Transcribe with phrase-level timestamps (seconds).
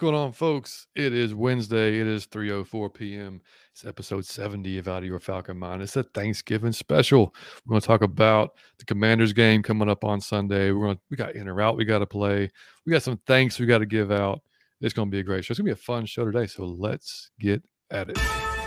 [0.00, 0.86] Going on, folks?
[0.96, 2.00] It is Wednesday.
[2.00, 3.42] It is 3:04 p.m.
[3.70, 5.82] It's episode 70 of Out of Your Falcon Mind.
[5.82, 7.34] It's a Thanksgiving special.
[7.66, 10.72] We're going to talk about the Commanders game coming up on Sunday.
[10.72, 12.50] We're going to we got in or out we got to play.
[12.86, 14.40] We got some thanks we got to give out.
[14.80, 15.52] It's going to be a great show.
[15.52, 16.46] It's going to be a fun show today.
[16.46, 18.59] So let's get at it.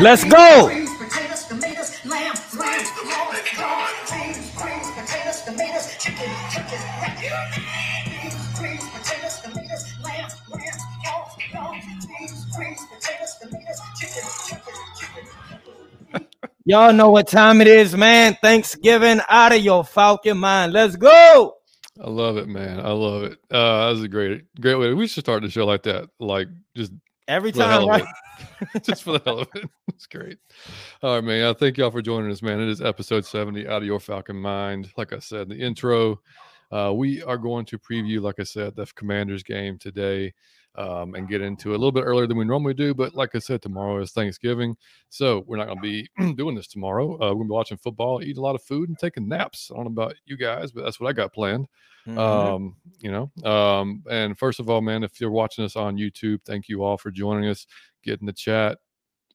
[0.00, 0.70] Let's go.
[16.64, 18.36] Y'all know what time it is, man.
[18.40, 20.72] Thanksgiving out of your falcon mind.
[20.74, 21.56] Let's go.
[22.00, 22.78] I love it, man.
[22.78, 23.38] I love it.
[23.50, 24.94] Uh, that was a great, great way.
[24.94, 26.08] We should start the show like that.
[26.20, 26.46] Like
[26.76, 26.92] just
[27.26, 28.04] Every for the hell time, right?
[28.82, 29.68] just for the hell of it.
[29.88, 30.38] It's great.
[31.02, 31.44] All right, man.
[31.44, 32.60] I thank y'all for joining us, man.
[32.60, 34.90] It is episode 70 out of your Falcon Mind.
[34.96, 36.20] Like I said, the intro.
[36.70, 40.34] Uh, we are going to preview, like I said, the Commanders game today
[40.78, 42.94] um, and get into it a little bit earlier than we normally do.
[42.94, 44.76] But like I said, tomorrow is Thanksgiving.
[45.08, 47.14] So we're not going to be doing this tomorrow.
[47.14, 49.70] Uh, we're going to be watching football, eating a lot of food, and taking naps.
[49.72, 51.66] I don't know about you guys, but that's what I got planned.
[52.06, 52.16] Mhm.
[52.16, 56.38] Um, you know, um, and first of all, man, if you're watching us on YouTube,
[56.46, 57.66] thank you all for joining us.
[58.02, 58.78] Get in the chat.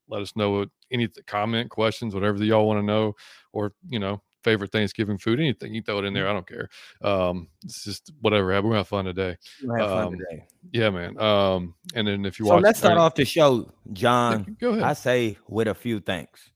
[0.07, 3.13] Let us know what any comment, questions, whatever that y'all want to know,
[3.51, 5.73] or you know, favorite Thanksgiving food, anything.
[5.73, 6.27] You throw it in there.
[6.27, 6.69] I don't care.
[7.01, 8.47] Um, it's just whatever.
[8.47, 9.37] We're gonna have fun today.
[9.63, 10.45] We'll have fun um, today.
[10.71, 11.19] Yeah, man.
[11.19, 14.57] Um, and then if you So watch, let's start off the show, John.
[14.59, 14.83] Go ahead.
[14.83, 16.49] I say with a few thanks.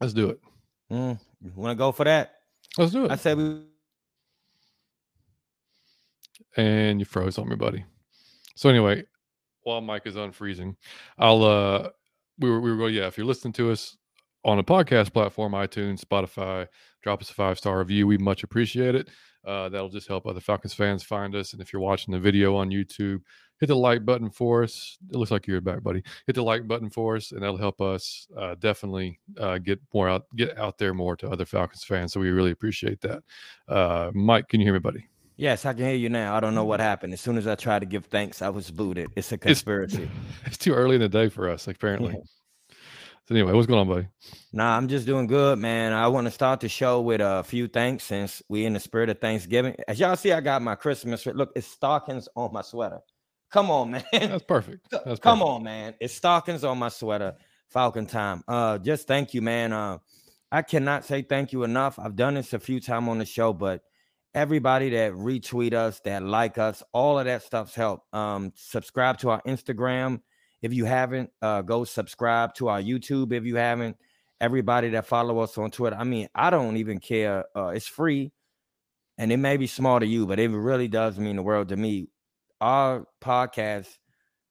[0.00, 0.40] Let's do it.
[0.90, 2.34] Mm, you want to go for that?
[2.78, 3.10] Let's do it.
[3.10, 3.62] I say we.
[6.56, 7.84] and you froze on me, buddy.
[8.54, 9.04] So anyway,
[9.62, 10.76] while Mike is unfreezing,
[11.18, 11.90] I'll uh
[12.38, 13.96] we were we were going, yeah, if you're listening to us
[14.46, 16.68] on a podcast platform, iTunes, Spotify,
[17.02, 18.06] drop us a five star review.
[18.06, 19.08] We much appreciate it.
[19.44, 21.52] Uh, that'll just help other Falcons fans find us.
[21.52, 23.20] And if you're watching the video on YouTube,
[23.58, 24.98] hit the like button for us.
[25.10, 26.02] It looks like you're back, buddy.
[26.26, 30.08] Hit the like button for us, and that'll help us uh, definitely uh, get more
[30.08, 32.12] out, get out there more to other Falcons fans.
[32.12, 33.22] So we really appreciate that.
[33.68, 35.06] Uh, Mike, can you hear me, buddy?
[35.36, 36.34] Yes, I can hear you now.
[36.34, 37.12] I don't know what happened.
[37.12, 39.10] As soon as I tried to give thanks, I was booted.
[39.16, 40.08] It's a conspiracy.
[40.46, 42.16] It's too early in the day for us, apparently.
[43.28, 44.06] So anyway, what's going on, buddy?
[44.52, 45.92] Nah, I'm just doing good, man.
[45.92, 49.10] I want to start the show with a few thanks since we in the spirit
[49.10, 49.74] of Thanksgiving.
[49.88, 51.26] As y'all see, I got my Christmas.
[51.26, 53.00] Look, it's stockings on my sweater.
[53.50, 54.04] Come on, man.
[54.12, 54.88] That's perfect.
[54.92, 55.94] That's Come on, man.
[55.98, 57.34] It's stockings on my sweater.
[57.68, 58.44] Falcon time.
[58.46, 59.72] Uh, just thank you, man.
[59.72, 59.98] Uh,
[60.52, 61.98] I cannot say thank you enough.
[61.98, 63.82] I've done this a few times on the show, but
[64.34, 68.04] everybody that retweet us, that like us, all of that stuff's help.
[68.12, 70.20] Um, subscribe to our Instagram
[70.66, 71.30] if you haven't.
[71.40, 73.96] Uh, go subscribe to our YouTube if you haven't.
[74.40, 75.96] Everybody that follow us on Twitter.
[75.96, 77.44] I mean, I don't even care.
[77.56, 78.32] Uh, it's free,
[79.16, 81.76] and it may be small to you, but it really does mean the world to
[81.76, 82.08] me.
[82.60, 83.86] Our podcast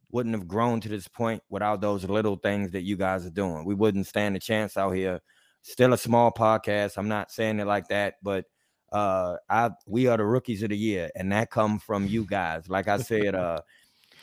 [0.10, 3.66] wouldn't have grown to this point without those little things that you guys are doing.
[3.66, 5.20] We wouldn't stand a chance out here.
[5.62, 6.98] Still a small podcast.
[6.98, 8.46] I'm not saying it like that, but
[8.92, 12.70] uh I we are the rookies of the year, and that come from you guys.
[12.70, 13.60] Like I said, uh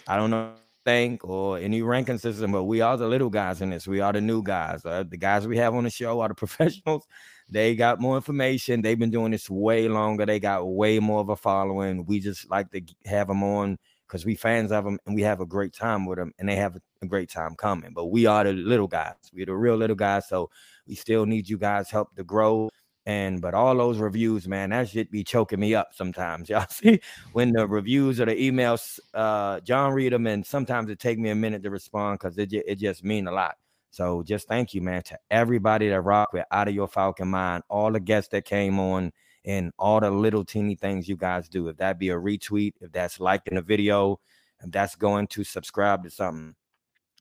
[0.07, 3.71] I don't know think or any ranking system, but we are the little guys in
[3.71, 3.87] this.
[3.87, 4.85] We are the new guys.
[4.85, 7.07] Uh, the guys we have on the show are the professionals.
[7.49, 8.83] They got more information.
[8.83, 10.25] They've been doing this way longer.
[10.25, 12.07] They got way more of a following.
[12.07, 15.41] We just like to have them on because we fans of them and we have
[15.41, 17.93] a great time with them and they have a great time coming.
[17.95, 19.15] But we are the little guys.
[19.33, 20.29] We're the real little guys.
[20.29, 20.51] So
[20.87, 22.69] we still need you guys help to grow.
[23.05, 26.49] And but all those reviews, man, that shit be choking me up sometimes.
[26.51, 27.01] Y'all see
[27.33, 31.31] when the reviews or the emails, uh, John read them, and sometimes it take me
[31.31, 33.57] a minute to respond because it, it just mean a lot.
[33.91, 37.65] So just thank you, man, to everybody that rock with out of your Falcon mind,
[37.69, 39.13] all the guests that came on,
[39.45, 41.69] and all the little teeny things you guys do.
[41.69, 44.21] If that be a retweet, if that's liking a video,
[44.63, 46.55] if that's going to subscribe to something.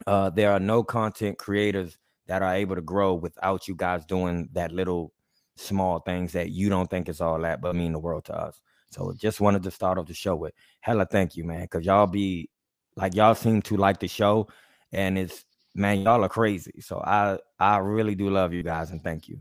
[0.08, 1.98] Uh, there are no content creators
[2.28, 5.12] that are able to grow without you guys doing that little
[5.56, 8.62] small things that you don't think is all that, but mean the world to us.
[8.92, 12.08] So just wanted to start off the show with hella thank you, man, because y'all
[12.08, 12.50] be
[12.96, 14.48] like y'all seem to like the show,
[14.92, 16.82] and it's man, y'all are crazy.
[16.82, 19.40] So I I really do love you guys and thank you.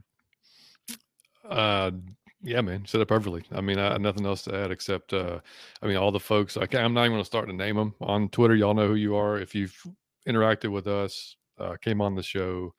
[1.48, 1.90] Uh,
[2.42, 3.42] yeah, man, said it perfectly.
[3.52, 5.40] I mean, I nothing else to add except, uh,
[5.82, 6.56] I mean, all the folks.
[6.56, 8.54] I I'm not even going to start to name them on Twitter.
[8.54, 9.38] Y'all know who you are.
[9.38, 9.76] If you've
[10.26, 12.72] interacted with us, uh, came on the show,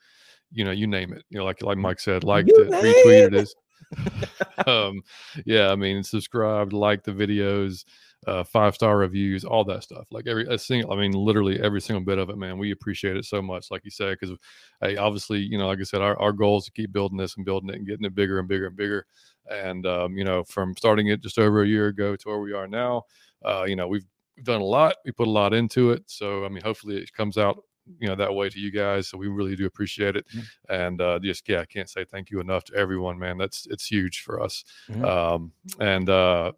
[0.51, 1.23] you know, you name it.
[1.29, 3.53] You know, like like Mike said, You liked it, retweeted it.
[4.67, 5.01] um,
[5.45, 7.83] yeah, I mean, subscribed, liked the videos,
[8.27, 10.07] uh, five star reviews, all that stuff.
[10.11, 12.57] Like every a single, I mean, literally every single bit of it, man.
[12.57, 14.35] We appreciate it so much, like you said, because
[14.81, 17.35] hey, obviously, you know, like I said, our, our goal is to keep building this
[17.37, 19.05] and building it and getting it bigger and bigger and bigger.
[19.49, 22.53] And um, you know, from starting it just over a year ago to where we
[22.53, 23.03] are now,
[23.43, 24.05] uh, you know, we've
[24.43, 24.95] done a lot.
[25.05, 26.03] We put a lot into it.
[26.07, 27.63] So I mean, hopefully it comes out
[27.99, 30.25] you know that way to you guys so we really do appreciate it
[30.69, 33.85] and uh just yeah i can't say thank you enough to everyone man that's it's
[33.85, 34.63] huge for us
[35.03, 36.51] um and uh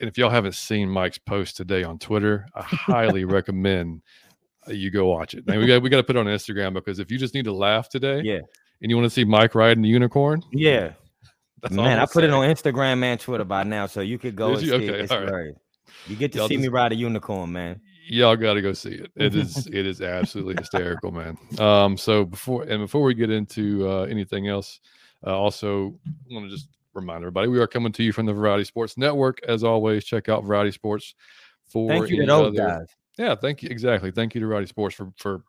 [0.00, 4.00] and if y'all haven't seen mike's post today on twitter i highly recommend
[4.68, 6.72] uh, you go watch it and we got we got to put it on instagram
[6.72, 8.40] because if you just need to laugh today Yeah.
[8.80, 10.92] and you want to see mike riding the unicorn Yeah.
[11.62, 14.48] that's Man, I put it on Instagram and Twitter by now, so you could go
[14.48, 14.78] Did and you?
[14.78, 15.12] see it.
[15.12, 15.54] Okay, right.
[16.08, 17.80] You get to Y'all see me ride a unicorn, man.
[18.08, 19.10] Y'all got to go see it.
[19.16, 21.36] It is it is absolutely hysterical, man.
[21.58, 24.80] Um, so before and before we get into uh, anything else,
[25.26, 25.98] uh, also
[26.30, 29.40] want to just remind everybody we are coming to you from the Variety Sports Network.
[29.46, 31.14] As always, check out Variety Sports
[31.66, 32.86] for Thank you to other- guys.
[33.18, 34.10] Yeah, thank you exactly.
[34.10, 35.42] Thank you to Variety Sports for for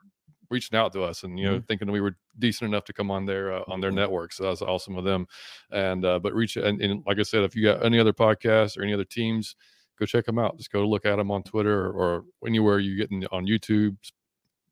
[0.50, 3.26] reaching out to us and you know thinking we were decent enough to come on
[3.26, 3.96] their uh, on their Mhm.
[3.96, 4.34] network.
[4.34, 5.26] So that's awesome of them.
[5.72, 8.78] And uh, but reach and, and like I said, if you got any other podcasts
[8.78, 9.56] or any other teams,
[10.00, 10.58] go check them out.
[10.58, 13.96] Just go look at them on Twitter or, or anywhere you get in, on YouTube,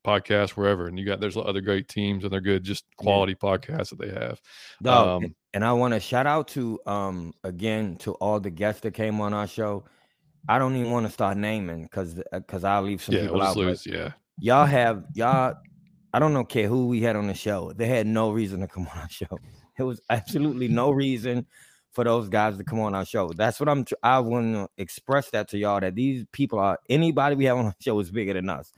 [0.04, 0.88] podcast, wherever.
[0.88, 3.04] And you got there's other great teams and they're good, just Yeah.
[3.04, 4.40] quality podcasts that they have.
[4.82, 8.80] Dog, Um, and I want to shout out to um again to all the guests
[8.82, 9.84] that came on our show.
[10.48, 13.46] I don't even want to start naming because because I'll leave some yeah, people we'll
[13.46, 13.56] out.
[13.56, 13.86] lose.
[13.86, 15.54] Yeah, Y'all have y'all.
[16.14, 17.72] I don't know care who we had on the show.
[17.72, 19.38] They had no reason to come on our show.
[19.78, 21.46] It was absolutely no reason
[21.92, 23.30] for those guys to come on our show.
[23.32, 23.84] That's what I'm.
[23.84, 27.58] tr- I want to express that to y'all that these people are anybody we have
[27.58, 28.72] on our show is bigger than us.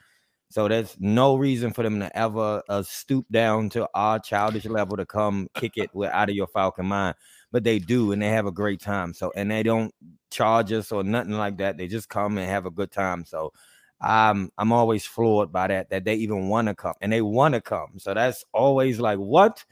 [0.50, 4.96] So there's no reason for them to ever uh, stoop down to our childish level
[4.96, 7.16] to come kick it with out of your Falcon mind.
[7.50, 9.14] But they do, and they have a great time.
[9.14, 9.92] So and they don't
[10.30, 11.76] charge us or nothing like that.
[11.76, 13.24] They just come and have a good time.
[13.24, 13.52] So
[14.00, 17.54] I'm I'm always floored by that that they even want to come and they want
[17.54, 17.98] to come.
[17.98, 19.64] So that's always like what?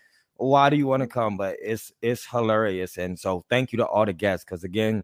[0.43, 1.37] Why do you want to come?
[1.37, 2.99] But it's it's hilarious.
[2.99, 5.03] And so thank you to all the guests because again,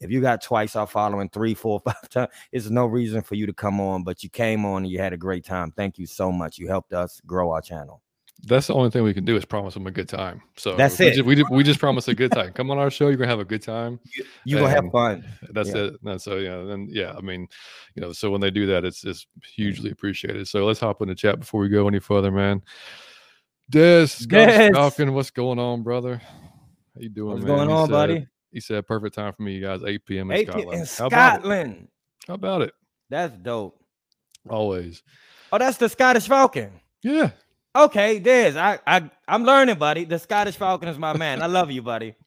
[0.00, 3.46] if you got twice our following three, four, five times, it's no reason for you
[3.46, 5.70] to come on, but you came on and you had a great time.
[5.72, 6.58] Thank you so much.
[6.58, 8.02] You helped us grow our channel.
[8.46, 10.40] that's the only thing we can do is promise them a good time.
[10.56, 11.14] So That's we it.
[11.14, 12.52] Just, we just, we just promise a good time.
[12.52, 14.00] Come on our show, you're gonna have a good time.
[14.44, 15.24] You are gonna have fun.
[15.50, 15.82] That's Yeah.
[15.84, 15.94] it.
[16.04, 17.46] And so yeah, then yeah, I mean,
[17.94, 20.48] you know, so when they do that, it's it's hugely appreciated.
[20.48, 22.62] So let's hop in the chat before we go any further, man.
[23.70, 24.72] Des, Scottish.
[24.74, 26.16] Falcon, what's going on, brother?
[26.24, 27.56] How you doing, What's man?
[27.56, 28.26] going He on, said- buddy?
[28.52, 29.80] He said perfect time for me, you guys.
[29.86, 30.30] 8 p.m.
[30.32, 30.72] in Hey, Scotland.
[30.80, 31.38] in How about it?
[31.40, 31.88] Scotland.
[32.26, 32.72] How about it?
[33.08, 33.80] That's dope.
[34.48, 35.02] Always.
[35.52, 36.72] Oh, that's the Scottish Falcon.
[37.02, 37.30] Yeah.
[37.76, 38.58] Okay, Des.
[38.58, 40.04] I, I I'm learning, buddy.
[40.04, 41.40] The Scottish Falcon is my man.
[41.42, 42.14] I love you, buddy.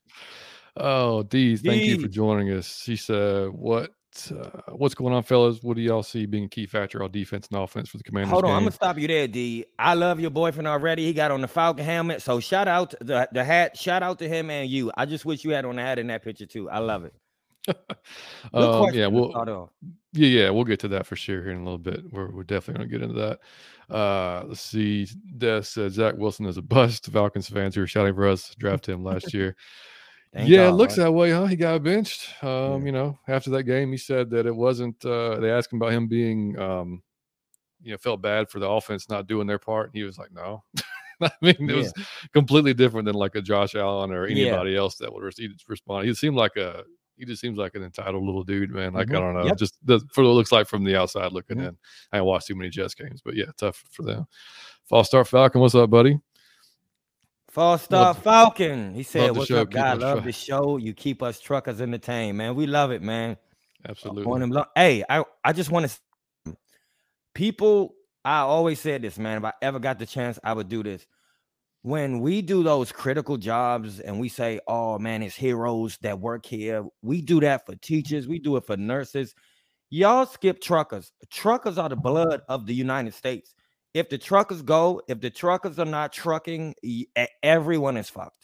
[0.76, 2.82] Oh, Dee, thank you for joining us.
[2.82, 3.92] She said, "What,
[4.32, 5.62] uh, what's going on, fellas?
[5.62, 8.32] What do y'all see being a key factor on defense and offense for the Commanders?"
[8.32, 9.66] Hold on, I'm gonna stop you there, D.
[9.78, 11.06] I love your boyfriend already.
[11.06, 12.22] He got on the Falcon helmet.
[12.22, 13.78] So shout out to the, the hat.
[13.78, 14.92] Shout out to him and you.
[14.96, 16.70] I just wish you had on the hat in that picture too.
[16.70, 17.14] I love it.
[18.54, 19.70] Um, yeah, we'll
[20.12, 22.04] yeah, yeah, we'll get to that for sure here in a little bit.
[22.12, 23.38] We're we're definitely gonna get into
[23.90, 23.96] that.
[23.96, 25.08] Uh, let's see.
[25.38, 27.08] Des said Zach Wilson is a bust.
[27.08, 29.56] Falcons fans who were shouting for us to draft him last year.
[30.34, 31.46] Thank yeah, it looks that way, huh?
[31.46, 32.28] He got benched.
[32.44, 32.50] Um,
[32.82, 32.86] Yeah.
[32.86, 35.04] you know, after that game, he said that it wasn't.
[35.06, 37.04] Uh, they asked him about him being, um,
[37.84, 39.88] you know, felt bad for the offense not doing their part.
[39.88, 40.64] And he was like, "No."
[41.22, 41.76] I mean, it Yeah.
[41.76, 41.94] was
[42.34, 44.48] completely different than like a Josh Allen or Yeah.
[44.48, 46.08] anybody else that would res- respond.
[46.08, 46.84] He seemed like a.
[47.16, 48.94] He just seems like an entitled little dude, man.
[48.94, 49.18] Like Mhm.
[49.18, 49.58] I don't know, Yep.
[49.58, 51.68] just the, for what it looks like from the outside looking Mhm.
[51.68, 51.78] in.
[52.12, 54.26] I haven't watched too many Jets games, but yeah, tough for them.
[54.90, 56.18] False start Falcon, what's up, buddy?
[57.54, 58.94] False Star Falcon.
[58.94, 59.94] He said, "What's show, up, guy?
[59.94, 60.78] Love the show.
[60.78, 62.56] You keep us truckers entertained, man.
[62.56, 63.38] We love it, man.
[63.88, 64.32] Absolutely.
[64.32, 65.90] on them lo- hey i i just want
[66.46, 66.56] to
[67.34, 70.84] people i always said this man if i ever got the chance i would do
[70.84, 71.06] this
[71.82, 76.46] when we do those critical jobs and we say oh man it's heroes that work
[76.46, 79.36] here we do that for teachers we do it for nurses
[79.90, 83.54] y'all skip truckers truckers are the blood of the united states
[83.94, 86.76] if the truckers go if the truckers are not trucking
[87.44, 88.44] everyone is fucked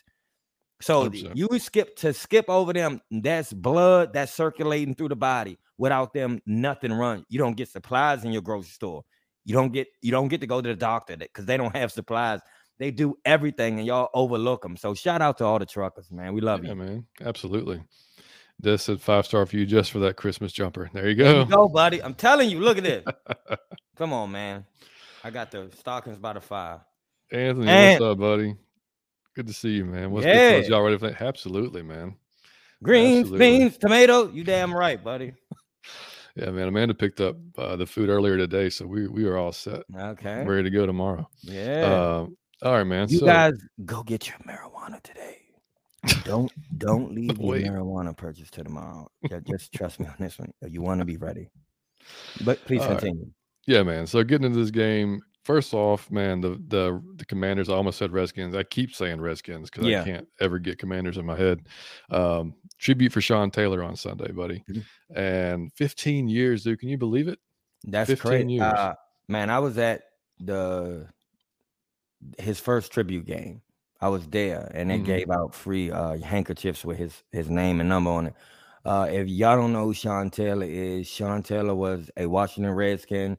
[0.81, 1.35] so 100%.
[1.35, 3.01] you skip to skip over them.
[3.11, 5.57] That's blood that's circulating through the body.
[5.77, 7.25] Without them, nothing runs.
[7.29, 9.03] You don't get supplies in your grocery store.
[9.45, 11.91] You don't get you don't get to go to the doctor because they don't have
[11.91, 12.39] supplies.
[12.77, 14.77] They do everything and y'all overlook them.
[14.77, 16.33] So shout out to all the truckers, man.
[16.33, 16.75] We love yeah, you.
[16.75, 17.05] man.
[17.21, 17.81] Absolutely.
[18.57, 20.89] This said five star for you just for that Christmas jumper.
[20.93, 21.39] There you There go.
[21.41, 22.01] you go, buddy.
[22.01, 22.59] I'm telling you.
[22.59, 23.05] Look at this.
[23.97, 24.65] Come on, man.
[25.23, 26.81] I got the stockings by the fire.
[27.31, 28.55] Anthony, And- what's up, buddy?
[29.35, 30.11] Good to see you, man.
[30.11, 30.35] What's good?
[30.35, 30.49] Yeah.
[30.51, 30.67] fellas?
[30.69, 31.21] Y'all ready for that?
[31.21, 32.15] Absolutely, man.
[32.83, 33.59] Greens, Absolutely.
[33.59, 34.31] beans, tomato.
[34.31, 35.33] You damn right, buddy.
[36.35, 36.69] Yeah, man.
[36.69, 40.45] Amanda picked up uh, the food earlier today, so we we are all set, Okay.
[40.45, 41.27] ready to go tomorrow.
[41.41, 41.81] Yeah.
[42.21, 43.09] Um, all right, man.
[43.09, 45.39] you so, guys go get your marijuana today.
[46.23, 49.09] Don't don't leave your marijuana purchase to tomorrow.
[49.27, 50.53] Ju- Just trust me on this one.
[50.65, 51.49] You want to be ready.
[52.45, 53.01] But please All right.
[53.69, 54.07] Yeah, man.
[54.07, 57.69] So getting into this game, first off, man, the the the Commanders.
[57.69, 58.55] I almost said Redskins.
[58.55, 60.01] I keep saying Redskins because Yeah.
[60.01, 61.67] I can't ever get Commanders in my head.
[62.09, 64.63] Um, tribute for Sean Taylor on Sunday, buddy.
[64.69, 64.83] Mhm.
[65.15, 66.79] And 15 years, dude.
[66.79, 67.39] Can you believe it?
[67.83, 68.51] That's 15 crazy.
[68.53, 68.63] years.
[68.63, 68.93] Uh,
[69.27, 70.01] man, I was at
[70.39, 71.07] the
[72.37, 73.61] his first tribute game.
[74.01, 75.05] I was there, and they Mhm.
[75.05, 78.33] gave out free uh, handkerchiefs with his his name and number on it.
[78.85, 83.37] Uh, if y'all don't know who Sean Taylor is, Sean Taylor was a Washington Redskin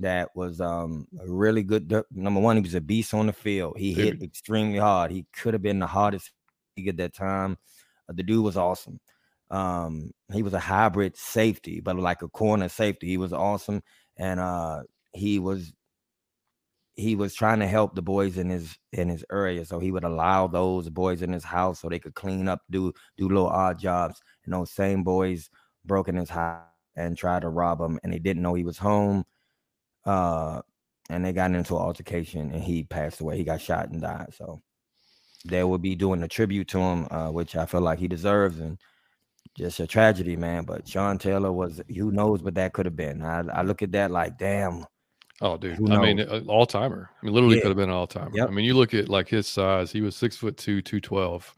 [0.00, 1.92] that was um a really good.
[2.10, 3.76] Number one, he was a beast on the field.
[3.78, 5.10] He hit extremely hard.
[5.10, 6.32] He could have been the hardest
[6.88, 7.58] at that time.
[8.08, 9.00] Uh, the dude was awesome.
[9.50, 13.08] Um, he was a hybrid safety, but like a corner safety.
[13.08, 13.82] He was awesome,
[14.16, 15.72] and uh, he was
[16.94, 19.64] he was trying to help the boys in his in his area.
[19.64, 22.92] So he would allow those boys in his house so they could clean up, do
[23.16, 24.20] do little odd jobs.
[24.44, 25.50] And those same boys
[25.84, 26.64] broke in his house
[26.96, 29.24] and tried to rob him, and they didn't know he was home.
[30.04, 30.62] Uh,
[31.08, 33.36] and they got into an altercation, and he passed away.
[33.36, 34.32] He got shot and died.
[34.36, 34.60] So
[35.44, 38.60] they will be doing a tribute to him, uh, which I feel like he deserves,
[38.60, 38.78] and
[39.56, 40.64] just a tragedy, man.
[40.64, 43.22] But Sean Taylor was who knows what that could have been.
[43.22, 44.84] I, I look at that like, damn,
[45.42, 45.90] Oh, dude.
[45.90, 47.08] I mean, all timer.
[47.20, 47.62] I mean, literally Yeah.
[47.62, 48.30] could have been an all timer.
[48.34, 48.48] Yep.
[48.48, 51.54] I mean, you look at like his size, he was six foot two, 212.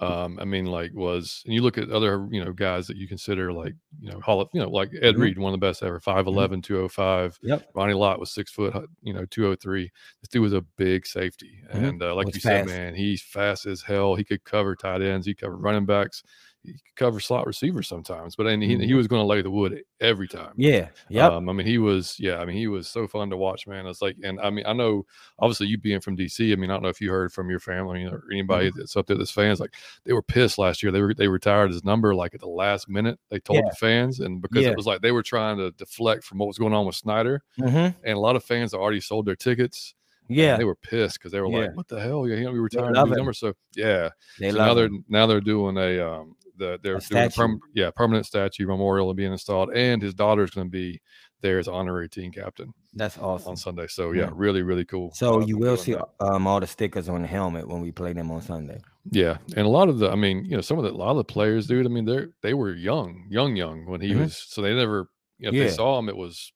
[0.00, 3.06] Um, I mean, like was, and you look at other, you know, guys that you
[3.06, 5.20] consider like, you know, Hall of, you know, like Ed Mhm.
[5.20, 7.38] Reed, one of the best ever, 5'11, 205.
[7.42, 9.90] yep, Ronnie Lott was six foot, you know, 203.
[10.22, 11.62] This dude was a big safety.
[11.74, 11.88] Mhm.
[11.88, 14.14] And uh, like Was you said, man, he's fast as hell.
[14.14, 16.22] He could cover tight ends, he covered running backs,
[16.62, 18.96] he could cover slot receivers sometimes, but and he, he Mhm.
[18.96, 20.52] was going to lay the wood every time.
[20.56, 21.26] yeah, yeah.
[21.28, 23.86] Um, I mean, he was, yeah, I mean, he was so fun to watch, man.
[23.86, 25.06] It's like, and I mean, I know,
[25.38, 27.60] obviously, you being from DC, I mean, I don't know if you heard from your
[27.60, 28.78] family or anybody Mm-hmm.
[28.78, 29.74] that's up there that's fans, like
[30.04, 30.92] they were pissed last year.
[30.92, 33.18] They were they retired his number like at the last minute.
[33.30, 33.70] They told Yeah.
[33.70, 34.70] the fans, and because Yeah.
[34.72, 37.42] it was like they were trying to deflect from what was going on with Snyder,
[37.58, 37.94] Mhm.
[38.04, 39.94] and a lot of fans already sold their tickets.
[40.32, 40.56] yeah.
[40.56, 41.58] they were pissed because they were Yeah.
[41.66, 42.28] like, "What the hell?
[42.28, 43.08] Yeah, he we retired it.
[43.08, 45.04] numbers." So yeah, They so love now they're him.
[45.08, 49.10] now they're doing a um the they're A doing a perm, yeah permanent statue memorial
[49.10, 51.00] and being installed, and his daughter is going to be
[51.42, 53.50] there as honorary team captain That's awesome.
[53.52, 53.86] on Sunday.
[53.88, 54.30] So yeah, Yeah.
[54.34, 55.10] really really cool.
[55.14, 58.12] So uh, you will see um all the stickers on the helmet when we play
[58.12, 58.78] them on Sunday.
[59.10, 61.10] yeah, and a lot of the I mean you know some of the a lot
[61.12, 61.86] of the players, dude.
[61.86, 64.20] I mean they're they were young, young, young when he Mhm.
[64.20, 64.36] was.
[64.36, 65.64] So they never you know if Yeah.
[65.64, 66.52] they saw him, it was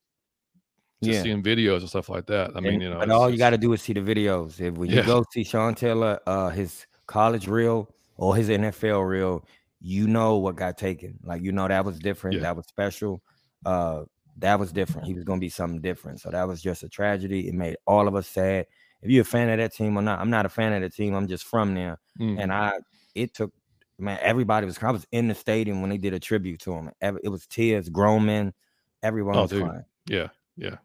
[1.02, 1.22] just Yeah.
[1.22, 2.50] seeing videos and stuff like that.
[2.54, 4.60] I mean And- you know, but all you got to do is see the videos.
[4.60, 5.00] If when Yeah.
[5.00, 9.44] you go see Sean Taylor, uh, his college reel or his NFL reel,
[9.86, 11.18] you know what got taken.
[11.22, 12.36] Like you know that was different.
[12.36, 12.42] Yeah.
[12.42, 13.22] That was special.
[13.66, 14.04] Uh,
[14.38, 15.06] that was different.
[15.06, 16.20] He was gonna be something different.
[16.20, 17.48] So that was just a tragedy.
[17.48, 18.66] It made all of us sad.
[19.02, 20.88] If you're a fan of that team or not, I'm not a fan of the
[20.88, 21.14] team.
[21.14, 22.40] I'm just from there, Mm.
[22.42, 22.78] and I
[23.14, 23.52] it took
[23.98, 24.18] man.
[24.22, 24.82] Everybody was.
[24.82, 26.90] I was in the stadium when they did a tribute to him.
[27.02, 28.54] It was tears, grown men.
[29.02, 29.64] Everyone Oh, was dude.
[29.64, 29.84] crying.
[30.08, 30.76] Yeah, yeah,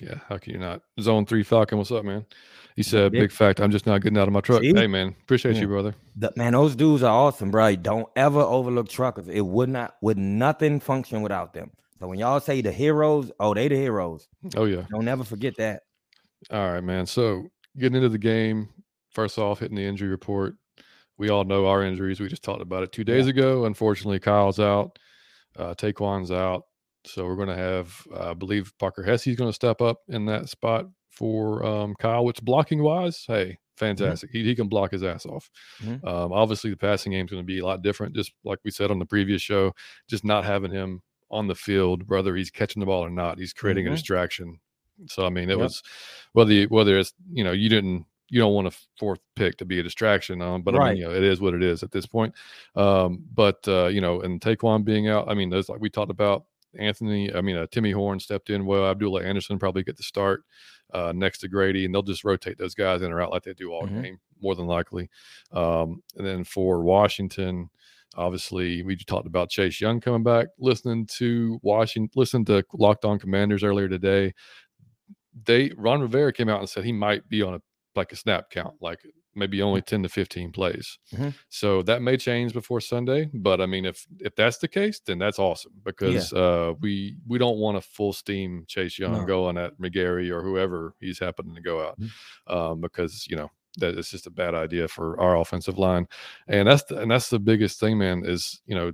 [0.00, 0.20] yeah.
[0.28, 0.82] How can you not?
[1.00, 2.24] Zone three Falcon, what's up, man?
[2.76, 3.20] He said, Yeah.
[3.22, 4.72] "Big fact, I'm just not getting out of my truck." See?
[4.72, 5.62] Hey, man, appreciate Yeah.
[5.62, 5.94] you, brother.
[6.16, 7.74] The, man, those dudes are awesome, bro.
[7.76, 9.28] Don't ever overlook truckers.
[9.28, 11.70] It would not, would nothing function without them.
[11.98, 14.28] So when y'all say the heroes, oh, they the heroes.
[14.56, 14.82] Oh yeah.
[14.90, 15.82] Don't ever forget that.
[16.52, 17.06] All right, man.
[17.06, 18.68] So getting into the game,
[19.10, 20.54] first off, hitting the injury report.
[21.16, 22.20] We all know our injuries.
[22.20, 23.64] We just talked about it two days ago.
[23.64, 25.00] Unfortunately, Kyle's out,
[25.56, 26.62] uh, Ta'Quon's out.
[27.08, 30.48] So we're going to have, I believe, Parker Hesse's going to step up in that
[30.48, 32.24] spot for um, Kyle.
[32.24, 34.30] Which blocking wise, hey, fantastic.
[34.30, 35.50] He, he can block his ass off.
[35.80, 36.04] Mhm.
[36.06, 38.14] Um, obviously, the passing game is going to be a lot different.
[38.14, 39.72] Just like we said on the previous show,
[40.08, 43.52] just not having him on the field, whether he's catching the ball or not, he's
[43.52, 43.90] creating a Mhm.
[43.90, 44.60] distraction.
[45.08, 45.58] So I mean, it Yep.
[45.58, 45.82] was
[46.32, 49.64] whether you, whether it's you know you didn't you don't want a fourth pick to
[49.64, 50.80] be a distraction on, but I Right.
[50.80, 52.34] mean, you know, it is what it is at this point.
[52.74, 56.10] Um, but uh, you know, and Ta'Quon being out, I mean, there's like we talked
[56.10, 56.44] about
[56.78, 57.32] Anthony.
[57.34, 58.86] I mean, uh, Timmy Horne stepped in well.
[58.86, 60.42] Abdullah Anderson probably get the start
[60.94, 63.52] uh, next to Grady, and they'll just rotate those guys in or out like they
[63.54, 64.02] do all Mhm.
[64.02, 65.10] game, more than likely.
[65.52, 67.68] Um, and then for Washington,
[68.16, 70.48] obviously we talked about Chase Young coming back.
[70.58, 74.32] Listening to Washington, listen to Locked On Commanders earlier today.
[75.44, 77.60] They Ron Rivera came out and said he might be on a
[77.94, 79.00] like a snap count, like
[79.34, 80.98] maybe only 10 to 15 plays.
[81.14, 81.34] Mhm.
[81.48, 85.18] So that may change before Sunday, but I mean if if that's the case, then
[85.18, 89.24] that's awesome because uh we we don't want a full steam Chase Young No.
[89.24, 91.98] going at McGary or whoever he's happening to go out.
[92.00, 92.10] Mhm.
[92.52, 96.08] Um because, you know, that it's just a bad idea for our offensive line.
[96.48, 98.92] And that's the, and that's the biggest thing man is, you know,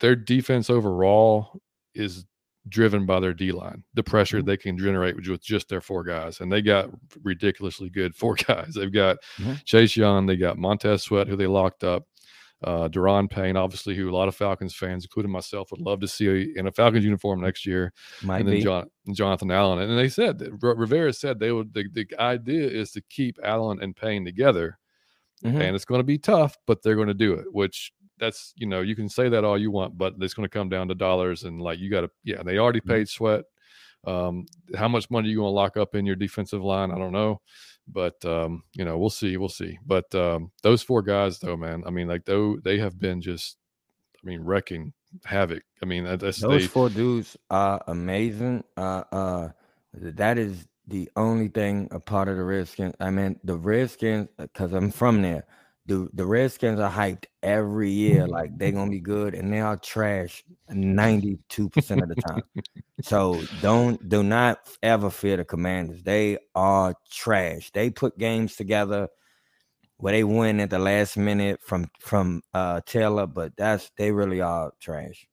[0.00, 1.60] their defense overall
[1.94, 2.24] is
[2.68, 4.46] driven by their D line, the pressure Mhm.
[4.46, 6.40] they can generate with just their four guys.
[6.40, 6.90] And they got
[7.22, 8.74] ridiculously good four guys.
[8.74, 9.64] They've got Mhm.
[9.64, 12.04] Chase Young, they got Montez Sweat, who they locked up,
[12.64, 16.08] uh, Daron Payne, obviously, who a lot of Falcons fans, including myself, would love to
[16.08, 17.92] see in a Falcons uniform next year.
[18.22, 18.60] Might and then.
[18.60, 19.78] John, Jonathan Allen.
[19.78, 23.38] And they said that R- Rivera said they would, the, the idea is to keep
[23.44, 24.78] Allen and Payne together
[25.44, 25.60] Mhm.
[25.60, 27.44] and it's going to be tough, but they're going to do it.
[27.52, 30.52] Which that's you know you can say that all you want, but it's going to
[30.58, 32.42] come down to dollars and like you got to yeah.
[32.42, 32.88] They already Mhm.
[32.88, 33.44] paid Sweat.
[34.06, 34.46] Um,
[34.76, 36.90] how much money you going to lock up in your defensive line?
[36.90, 37.40] I don't know,
[37.86, 39.78] but um, you know we'll see, we'll see.
[39.84, 43.56] But um, those four guys though, man, I mean like though they have been just,
[44.22, 44.92] I mean wrecking
[45.24, 45.62] havoc.
[45.82, 48.64] I mean that's Those they four dudes are amazing.
[48.76, 49.48] Uh, uh,
[49.94, 52.94] that is the only thing a part of the Redskins.
[53.00, 55.44] I mean, the Redskins, because I'm from there.
[55.88, 59.78] The the Redskins are hyped every year, like they're gonna be good, and they are
[59.78, 62.42] trash 92 percent of the time.
[63.00, 66.02] So don't do not ever fear the Commanders.
[66.02, 67.70] They are trash.
[67.72, 69.08] They put games together
[69.96, 74.42] where they win at the last minute from from uh Taylor, but that's they really
[74.42, 75.26] are trash.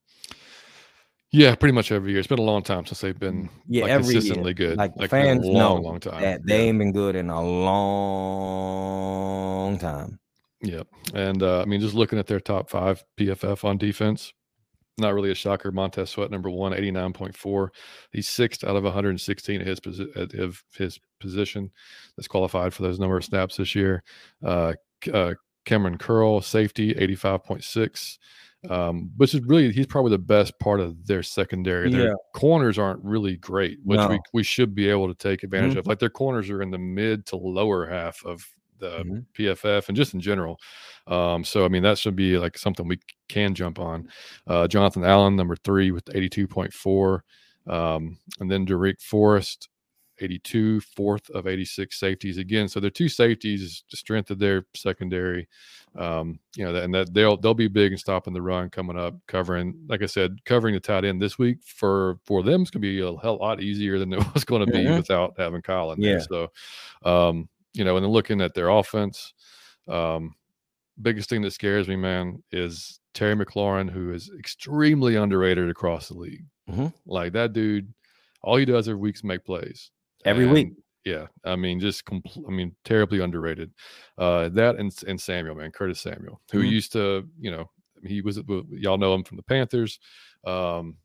[1.31, 2.19] yeah pretty much every year.
[2.19, 4.21] It's been a long time since they've been Yeah, like, every year.
[4.21, 4.77] consistently good.
[4.77, 6.21] Like, been fans a know long, long time.
[6.21, 8.37] that they ain't been good in a long
[9.79, 10.17] time.
[10.65, 10.87] Yep.
[11.13, 14.33] And uh, I mean, just looking at their top five PFF on defense,
[14.97, 15.71] not really a shocker.
[15.71, 17.67] Montez Sweat, number one, 89.4.
[18.11, 21.71] He's sixth out of 116 at his, posi- at his, his position
[22.15, 24.03] that's qualified for those number of snaps this year.
[24.43, 24.73] Uh,
[25.13, 25.33] uh,
[25.65, 28.17] Kamren Curl, safety, 85.6.
[28.69, 31.91] Um, which is really he's probably the best part of their secondary.
[31.91, 32.13] Their Yeah.
[32.33, 34.19] corners aren't really great, which we, No.
[34.33, 35.79] we should be able to take advantage Mhm.
[35.79, 35.87] of.
[35.87, 38.43] Like their corners are in the mid to lower half of
[38.79, 39.25] the Mhm.
[39.33, 40.59] PFF and just in general.
[41.07, 44.09] Um, so I mean that should be like something we can jump on.
[44.47, 47.23] Uh, Jonathan Allen, number three with 82.4.
[47.67, 49.69] Um, and then Darrick Forrest,
[50.19, 52.67] 82, fourth of 86 safeties again.
[52.69, 55.47] So their two safeties, the strength of their secondary.
[55.97, 59.15] Um, you know, and that they'll they'll be big in stopping the run coming up,
[59.27, 62.81] covering, like I said, covering the tight end this week for for them is gonna
[62.81, 64.97] be a hell lot easier than it was going to be Mhm.
[64.97, 66.17] without having Kyle in there.
[66.17, 66.19] Yeah.
[66.19, 66.51] So
[67.05, 69.33] um, you know, and then looking at their offense,
[69.87, 70.33] um,
[71.01, 76.15] biggest thing that scares me, man, is Terry McLaurin, who is extremely underrated across the
[76.17, 76.45] league.
[76.69, 76.93] Mhm.
[77.05, 77.93] Like that dude,
[78.41, 79.91] all he does every week is make plays.
[80.23, 80.73] Every week.
[81.03, 83.71] Yeah, I mean, just compl- I mean, terribly underrated.
[84.17, 86.71] Uh, that and and Samuel, man, Curtis Samuel, who Mhm.
[86.71, 87.69] used to, you know,
[88.03, 89.99] he was y'all know him from the Panthers.
[90.45, 90.97] Um,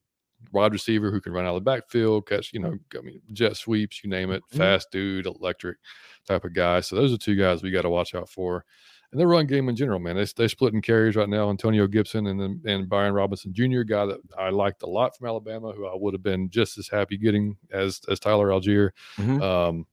[0.52, 3.56] wide receiver who can run out of the backfield, catch, you know, I mean, jet
[3.56, 4.56] sweeps, you name it, Mhm.
[4.58, 5.78] fast dude, electric
[6.26, 6.80] type of guy.
[6.80, 8.64] So those are two guys we got to watch out for.
[9.12, 11.50] And their run game in general, man, they they splitting carries right now.
[11.50, 15.26] Antonio Gibson and then and Brian Robinson Jr., guy that I liked a lot from
[15.26, 18.90] Alabama, who I would have been just as happy getting as as Tyler Allgeier.
[19.16, 19.42] Mhm.
[19.42, 19.86] Um,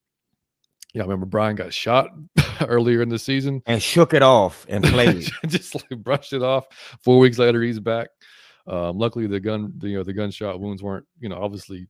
[0.94, 2.10] yeah, I remember Brian got shot
[2.62, 3.64] earlier in the season.
[3.66, 5.28] And shook it off and played.
[5.48, 6.68] just like brushed it off.
[7.02, 8.10] Four weeks later, he's back.
[8.68, 11.88] Um, luckily, the gun, the, you know, the gunshot wounds weren't, you know, obviously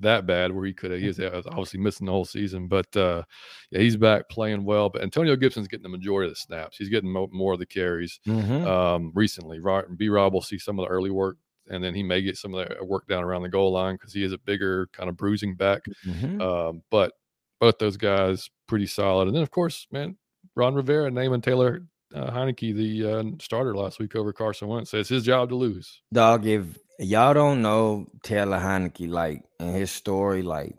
[0.00, 1.00] that bad where he could have.
[1.00, 3.22] He was uh, obviously missing the whole season, but uh,
[3.70, 4.88] yeah, he's back playing well.
[4.88, 6.76] But Antonio Gibson's getting the majority of the snaps.
[6.76, 8.64] He's getting mo- more of the carries Mhm.
[8.66, 9.58] um, recently.
[9.96, 11.36] B Rob will see some of the early work,
[11.68, 14.12] and then he may get some of the work down around the goal line because
[14.12, 15.82] he is a bigger kind of bruising back.
[16.06, 16.40] Mhm.
[16.40, 17.14] Um, but
[17.60, 19.26] both those guys pretty solid.
[19.26, 20.16] And then of course, man,
[20.54, 21.82] Ron Rivera naming Taylor
[22.14, 24.90] uh, Heinicke the uh, starter last week over Carson Wentz.
[24.90, 26.00] So it's his job to lose.
[26.12, 26.64] Dog, if
[26.98, 30.76] y'all don't know Taylor Heinicke, like and his story, like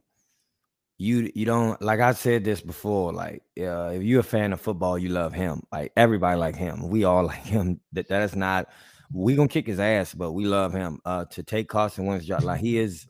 [0.97, 4.61] you you don't like I said this before, like uh, if you're a fan of
[4.61, 5.63] football, you love him.
[5.71, 6.89] Like everybody like him.
[6.89, 7.79] We all like him.
[7.93, 8.69] That that is not
[9.11, 10.99] we gonna kick his ass, but we love him.
[11.05, 13.07] Uh to take Carson Wentz job, like he is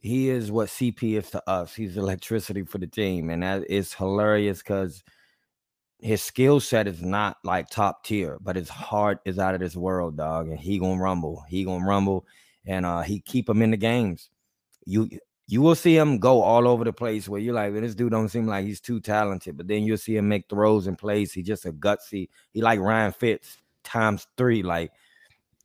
[0.00, 1.74] he is what CP is to us.
[1.74, 5.04] He's electricity for the team, and that is hilarious because
[6.02, 9.76] his skill set is not like top tier, but his heart is out of this
[9.76, 10.48] world, dog.
[10.48, 11.44] And he gonna rumble.
[11.48, 12.26] He gonna rumble,
[12.66, 14.28] and uh he keep him in the games.
[14.84, 15.08] You
[15.46, 18.10] you will see him go all over the place where you're like, "Man, this dude
[18.10, 21.32] don't seem like he's too talented, but then you'll see him make throws and plays.
[21.32, 22.28] He just a gutsy.
[22.52, 24.62] He like Ryan Fitz times three.
[24.64, 24.90] Like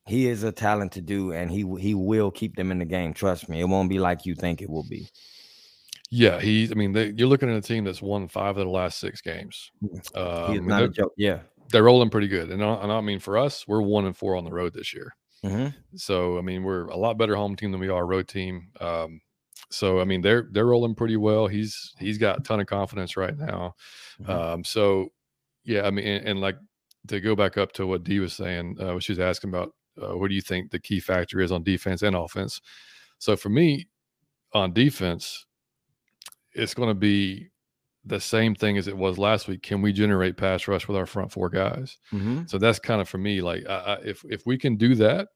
[0.06, 3.14] he is a talented dude, and he he will keep them in the game.
[3.14, 5.10] Trust me, it won't be like you think it will be.
[6.10, 6.70] Yeah, he.
[6.72, 9.22] I mean, they, you're looking at a team that's won five of the last six
[9.22, 9.72] games.
[10.16, 11.14] Uh, not a joke.
[11.18, 11.40] Yeah.
[11.70, 14.36] they're rolling pretty good, and I, and I mean, for us, we're one and four
[14.38, 15.14] on the road this year.
[15.44, 15.74] Mhm.
[15.96, 18.70] So I mean, we're a lot better home team than we are road team.
[18.80, 19.20] Um,
[19.70, 21.48] so I mean, they're they're rolling pretty well.
[21.48, 23.76] He's he's got a ton of confidence right now.
[24.22, 24.30] Mhm.
[24.30, 25.10] Um, so
[25.66, 26.58] yeah, I mean, and, and like
[27.10, 30.18] to go back up to what Dee was saying, uh, she was asking about uh,
[30.18, 32.62] what do you think the key factor is on defense and offense.
[33.20, 33.88] So for me,
[34.54, 35.47] on defense,
[36.58, 37.50] it's going to be
[38.06, 39.62] the same thing as it was last week.
[39.64, 41.98] Can we generate pass rush with our front four guys?
[42.14, 42.50] Mhm.
[42.50, 43.42] So that's kind of for me.
[43.42, 45.28] Like, I, I, if if we can do that,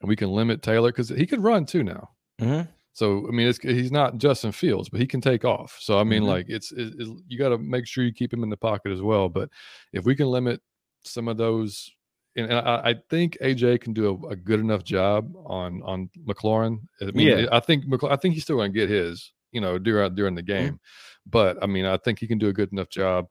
[0.00, 2.10] and we can limit Taylor because he can run too now.
[2.40, 2.68] Mhm.
[2.92, 5.76] So I mean, it's he's not Justin Fields, but he can take off.
[5.80, 6.28] So I mean, Mhm.
[6.28, 8.92] like it's, it, it- you got to make sure you keep him in the pocket
[8.92, 9.28] as well.
[9.28, 9.48] But
[9.92, 10.60] if we can limit
[11.04, 11.90] some of those,
[12.36, 16.10] and, and I, I think AJ can do a, a good enough job on on
[16.26, 16.78] McLaurin.
[17.00, 17.46] I mean, Yeah.
[17.52, 20.42] I think I think he's still going to get his, you know, during during the
[20.42, 20.80] game.
[21.26, 23.26] But I mean, I think he can do a good enough job.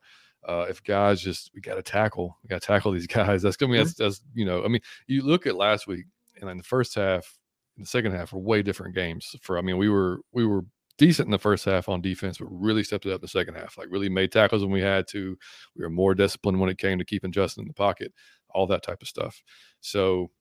[0.47, 3.41] Uh, if guys just we got to tackle, we got to tackle these guys.
[3.41, 6.06] That's gonna be that's, that's you know, I mean, you look at last week
[6.41, 7.38] and in the first half,
[7.78, 9.36] the second half were way different games.
[9.41, 10.65] For I mean, we were we were
[10.97, 13.56] decent in the first half on defense, but really stepped it up in the second
[13.56, 13.78] half.
[13.78, 15.38] Like really made tackles when we had to.
[15.75, 18.13] We were more disciplined when it came to keeping Justin in the pocket,
[18.49, 19.41] all that type of stuff.
[19.82, 20.32] So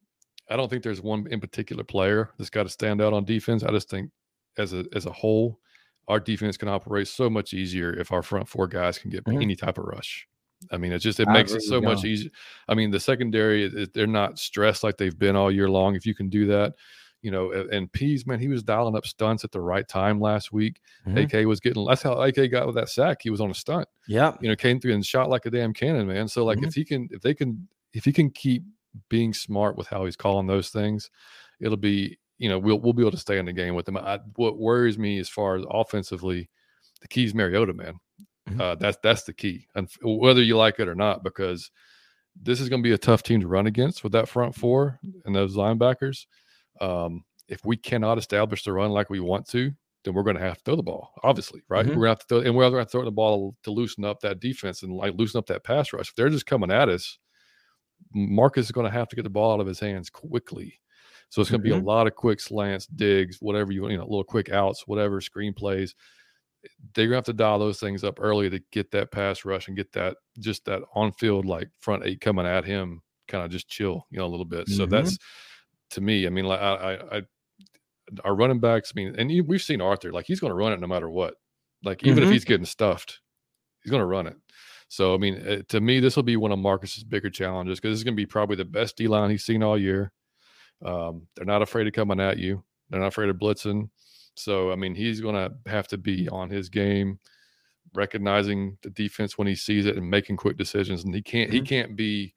[0.48, 3.62] I don't think there's one in particular player that's got to stand out on defense.
[3.62, 4.10] I just think
[4.58, 5.60] as a as a whole,
[6.08, 9.42] our defense can operate so much easier if our front four guys can get Mhm.
[9.42, 10.26] any type of rush.
[10.70, 12.30] I mean, it just it I makes it so much easier.
[12.68, 15.94] I mean, the secondary it- they're not stressed like they've been all year long.
[15.94, 16.74] If you can do that,
[17.20, 20.52] you know, and Pees, man, he was dialing up stunts at the right time last
[20.52, 20.80] week.
[21.06, 21.24] Mhm.
[21.24, 23.18] AK was getting that's how AK got with that sack.
[23.22, 24.36] He was on a stunt Yeah.
[24.40, 26.28] you know, came through and shot like a damn cannon, man.
[26.28, 26.66] So like Mhm.
[26.68, 28.62] if he can if they can if he can keep
[29.08, 31.10] being smart with how he's calling those things,
[31.60, 33.96] it'll be, you know, we'll we'll be able to stay in the game with them.
[33.96, 36.50] I, what worries me as far as offensively,
[37.00, 37.94] the key is Mariota, man.
[38.50, 38.60] Mhm.
[38.60, 39.66] Uh, that's that's the key.
[39.74, 41.70] And whether you like it or not, because
[42.38, 44.98] this is going to be a tough team to run against with that front four
[45.24, 46.26] and those linebackers.
[46.82, 49.72] Um, if we cannot establish the run like we want to,
[50.04, 51.86] then we're going to have to throw the ball, obviously, right?
[51.86, 51.90] Mhm.
[51.90, 54.04] We're going to have to throw, and we're going to throw the ball to loosen
[54.04, 56.10] up that defense and like loosen up that pass rush.
[56.10, 57.18] If they're just coming at us,
[58.12, 60.80] Marcus is going to have to get the ball out of his hands quickly.
[61.30, 61.78] So it's going to be a Mhm.
[61.78, 65.54] lot of quick slants, digs, whatever you want, you know, little quick outs, whatever screen
[65.54, 65.94] plays.
[66.94, 69.76] They're gonna have to dial those things up early to get that pass rush and
[69.76, 73.68] get that just that on field like front eight coming at him, kind of just
[73.68, 74.68] chill, you know, a little bit.
[74.68, 74.86] So Mhm.
[74.86, 75.18] that's
[75.90, 76.26] to me.
[76.26, 77.22] I mean, like I, I, I
[78.24, 78.92] our running backs.
[78.94, 81.08] I mean, and you, we've seen Arthur like he's going to run it no matter
[81.08, 81.34] what.
[81.82, 82.30] Like even if Mhm.
[82.30, 83.20] he's getting stuffed,
[83.82, 84.36] he's going to run it.
[84.88, 87.92] So I mean, uh, to me, this will be one of Marcus's bigger challenges because
[87.94, 90.12] this is going to be probably the best D line he's seen all year.
[90.84, 92.62] Um, they're not afraid of coming at you.
[92.90, 93.88] They're not afraid of blitzing.
[94.34, 97.18] So I mean, he's going to have to be on his game,
[97.94, 101.04] recognizing the defense when he sees it and making quick decisions.
[101.04, 101.66] And he can't he Mhm.
[101.66, 102.34] can't be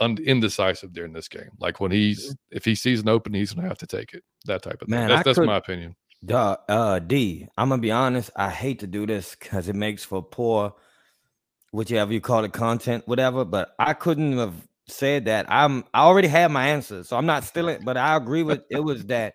[0.00, 1.50] un- indecisive during this game.
[1.58, 4.22] Like when he's if he sees an open, he's going to have to take it.
[4.46, 4.98] That type of thing.
[4.98, 5.96] Man, That's that's could- my opinion.
[6.24, 7.48] Duh, uh, D.
[7.58, 8.30] I'm gonna be honest.
[8.36, 10.72] I hate to do this because it makes for poor,
[11.72, 13.44] whichever you call it, content, whatever.
[13.44, 14.54] But I couldn't have
[14.88, 15.46] said that.
[15.48, 15.84] I'm.
[15.94, 17.80] I already had my answer, so I'm not stealing.
[17.84, 18.80] But I agree with it.
[18.80, 19.34] Was that,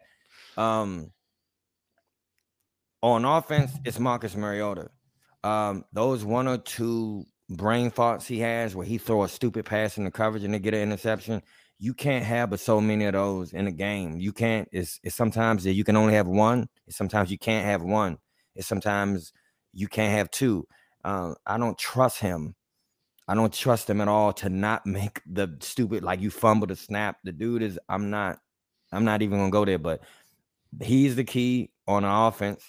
[0.58, 1.12] um,
[3.02, 4.90] on offense, it's Marcus Mariota.
[5.44, 9.98] Um, those one or two brain thoughts he has where he throw a stupid pass
[9.98, 11.42] in the coverage and they get an interception.
[11.80, 14.20] You can't have but so many of those in a game.
[14.20, 14.68] You can't.
[14.72, 16.68] It's, it's sometimes that you can only have one.
[16.90, 18.18] Sometimes you can't have one.
[18.56, 19.32] It's sometimes
[19.74, 20.68] you can't have two.
[21.06, 22.56] Um, I don't trust him.
[23.28, 26.76] I don't trust him at all to not make the stupid like you fumble the
[26.76, 27.18] snap.
[27.24, 27.80] The dude is.
[27.90, 28.40] I'm not.
[28.92, 29.80] I'm not even gonna go there.
[29.80, 30.02] But
[30.82, 32.64] he's the key on the offense.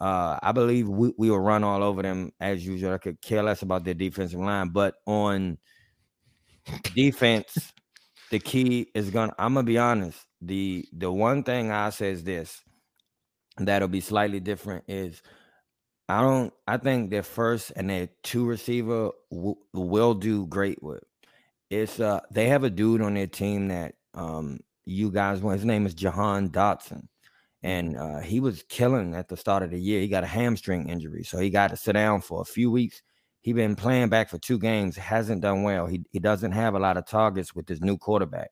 [0.00, 2.92] Uh, I believe we, we will run all over them as usual.
[2.92, 5.56] I could care less about their defensive line, but on
[6.94, 7.72] defense,
[8.30, 9.34] the key is gonna.
[9.38, 10.18] I'm gonna be honest.
[10.42, 12.62] The the one thing I say is this
[13.56, 15.22] that'll be slightly different is
[16.08, 16.52] I don't.
[16.66, 21.02] I think their first and their two receiver w- will do great with.
[21.70, 25.56] It's uh they have a dude on their team that um you guys want.
[25.58, 27.08] His name is Jahan Dotson,
[27.62, 30.00] and uh, he was killing at the start of the year.
[30.00, 33.02] He got a hamstring injury, so he got to sit down for a few weeks.
[33.40, 34.96] He been playing back for two games.
[34.96, 35.86] Hasn't done well.
[35.86, 38.50] He he doesn't have a lot of targets with this new quarterback.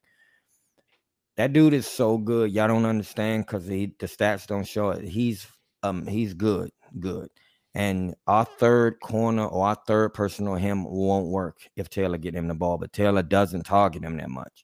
[1.37, 2.51] That dude is so good.
[2.51, 5.05] Y'all don't understand because he the stats don't show it.
[5.07, 5.47] He's
[5.83, 7.29] um he's good, good.
[7.75, 12.35] And our third corner or our third person on him won't work if Taylor get
[12.35, 14.63] him the ball, but Taylor doesn't target him that much.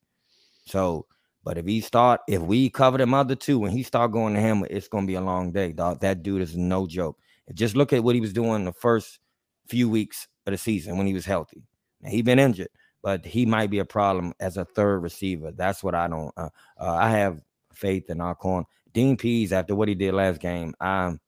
[0.65, 1.07] So,
[1.43, 4.39] But if he start, if we cover them other two, when he start going to
[4.41, 6.01] him, it's gonna be a long day, dog.
[6.01, 7.17] That dude is no joke.
[7.53, 9.19] Just look at what he was doing the first
[9.67, 11.63] few weeks of the season when he was healthy.
[12.01, 12.69] Now, he been injured,
[13.01, 15.51] but he might be a problem as a third receiver.
[15.51, 16.31] That's what I don't.
[16.37, 17.41] Uh, uh, I have
[17.73, 18.67] faith in our corner.
[18.93, 20.75] Dean Pees after what he did last game.
[20.79, 21.19] I'm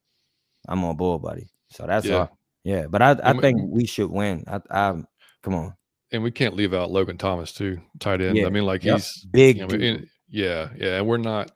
[0.68, 1.48] I'm on board, buddy.
[1.72, 2.16] So that's Yeah.
[2.16, 2.38] all.
[2.64, 4.44] Yeah, but I, I think we should win.
[4.48, 4.94] I, I
[5.42, 5.74] come on,
[6.12, 8.38] And we can't leave out Logan Thomas too, tight end.
[8.38, 8.46] Yeah.
[8.46, 8.98] I mean, like Yep.
[8.98, 9.58] he's big.
[9.58, 11.52] you know, and- yeah, yeah, and we're not.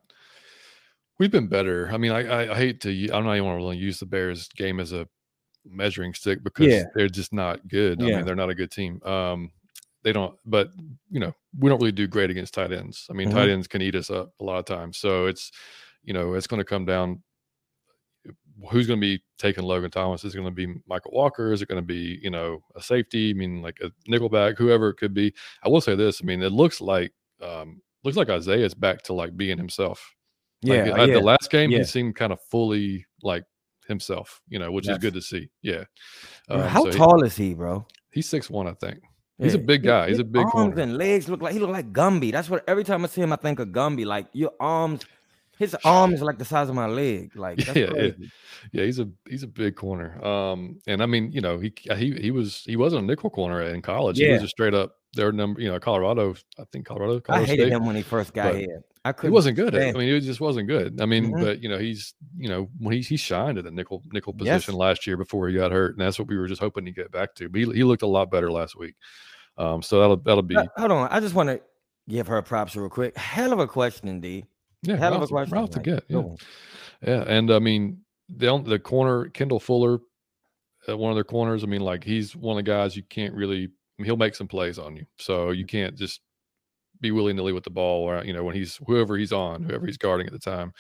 [1.19, 1.89] We've been better.
[1.91, 2.91] I mean, I I, I hate to.
[2.91, 5.08] u- I don't even want to really use the Bears game as a
[5.63, 6.84] measuring stick because Yeah.
[6.93, 8.01] they're just not good.
[8.01, 8.15] I Yeah.
[8.17, 9.01] mean, they're not a good team.
[9.04, 9.51] Um,
[10.04, 10.36] they don't.
[10.45, 10.71] But
[11.10, 13.08] you know, we don't really do great against tight ends.
[13.10, 13.54] I mean, tight Mhm.
[13.54, 14.97] ends can eat us up a lot of times.
[14.97, 15.51] So it's,
[16.04, 17.23] you know, it's going to come down.
[18.72, 20.24] Who's going to be taking Logan Thomas?
[20.24, 21.52] Is it going to be Mykal Walker?
[21.52, 23.32] Is it going to be you know a safety?
[23.32, 25.34] I mean, like a nickelback, whoever it could be.
[25.63, 26.22] I will say this.
[26.22, 30.13] I mean, it looks like um, looks like Isaiah's back to like being himself.
[30.63, 31.15] Like, yeah, at yeah.
[31.15, 31.80] the last game, yeah.
[31.80, 33.44] he seemed kind of fully like
[33.88, 35.50] himself, you know, which is good to see.
[35.62, 35.84] Yeah.
[36.48, 37.86] Bro, Um, How so he- tall is he, bro?
[38.12, 39.00] he's six one, I think.
[39.38, 40.08] He's a Yeah, big his- guy.
[40.10, 40.82] He's a big arms corner.
[40.82, 42.32] and legs look like he look like Gumby.
[42.32, 44.06] That's what every time I see him, I think of Gumby.
[44.06, 45.02] Like your arms,
[45.58, 47.32] his arm is like the size of my leg.
[47.36, 47.89] Like that's Yeah, yeah.
[47.91, 48.32] crazy.
[48.72, 50.24] Yeah, he's a he's a big corner.
[50.26, 53.62] Um, and I mean, you know, he he he was he wasn't a nickel corner
[53.62, 54.18] in college.
[54.18, 55.62] He was a straight up their number.
[55.62, 56.36] You know, Colorado.
[56.60, 57.18] I think Colorado.
[57.18, 57.74] I Colorado hated State.
[57.74, 58.82] him when he first got but here.
[59.06, 59.32] I couldn't.
[59.32, 59.96] He wasn't good at.
[59.96, 61.00] I mean, he just wasn't good.
[61.00, 61.41] I mean, Mhm.
[61.44, 64.63] but you know, he's you know when he he shined at the nickel nickel Yes.
[64.65, 66.91] position last year before he got hurt, and that's what we were just hoping to
[66.91, 67.48] get back to.
[67.50, 68.96] But he, he looked a lot better last week.
[69.58, 71.62] Um, so that'll that'll be Uh, Hold on, I just want to
[72.10, 73.15] give her props real quick.
[73.15, 74.46] Hell of a question, D.
[74.88, 74.98] yeah.
[74.98, 75.54] Hell of a question.
[75.54, 76.24] Ralph to get yeah.
[77.06, 80.00] Yeah, and I mean the the corner Kendall Fuller,
[80.88, 81.63] uh, one of their corners.
[81.63, 83.63] I mean, like he's one of the guys you can't really.
[83.63, 86.19] I mean, he'll make some plays on you, so you can't just
[87.00, 88.04] be willy nilly with the ball.
[88.04, 90.74] Or you know when he's whoever he's on, whoever he's guarding at the time.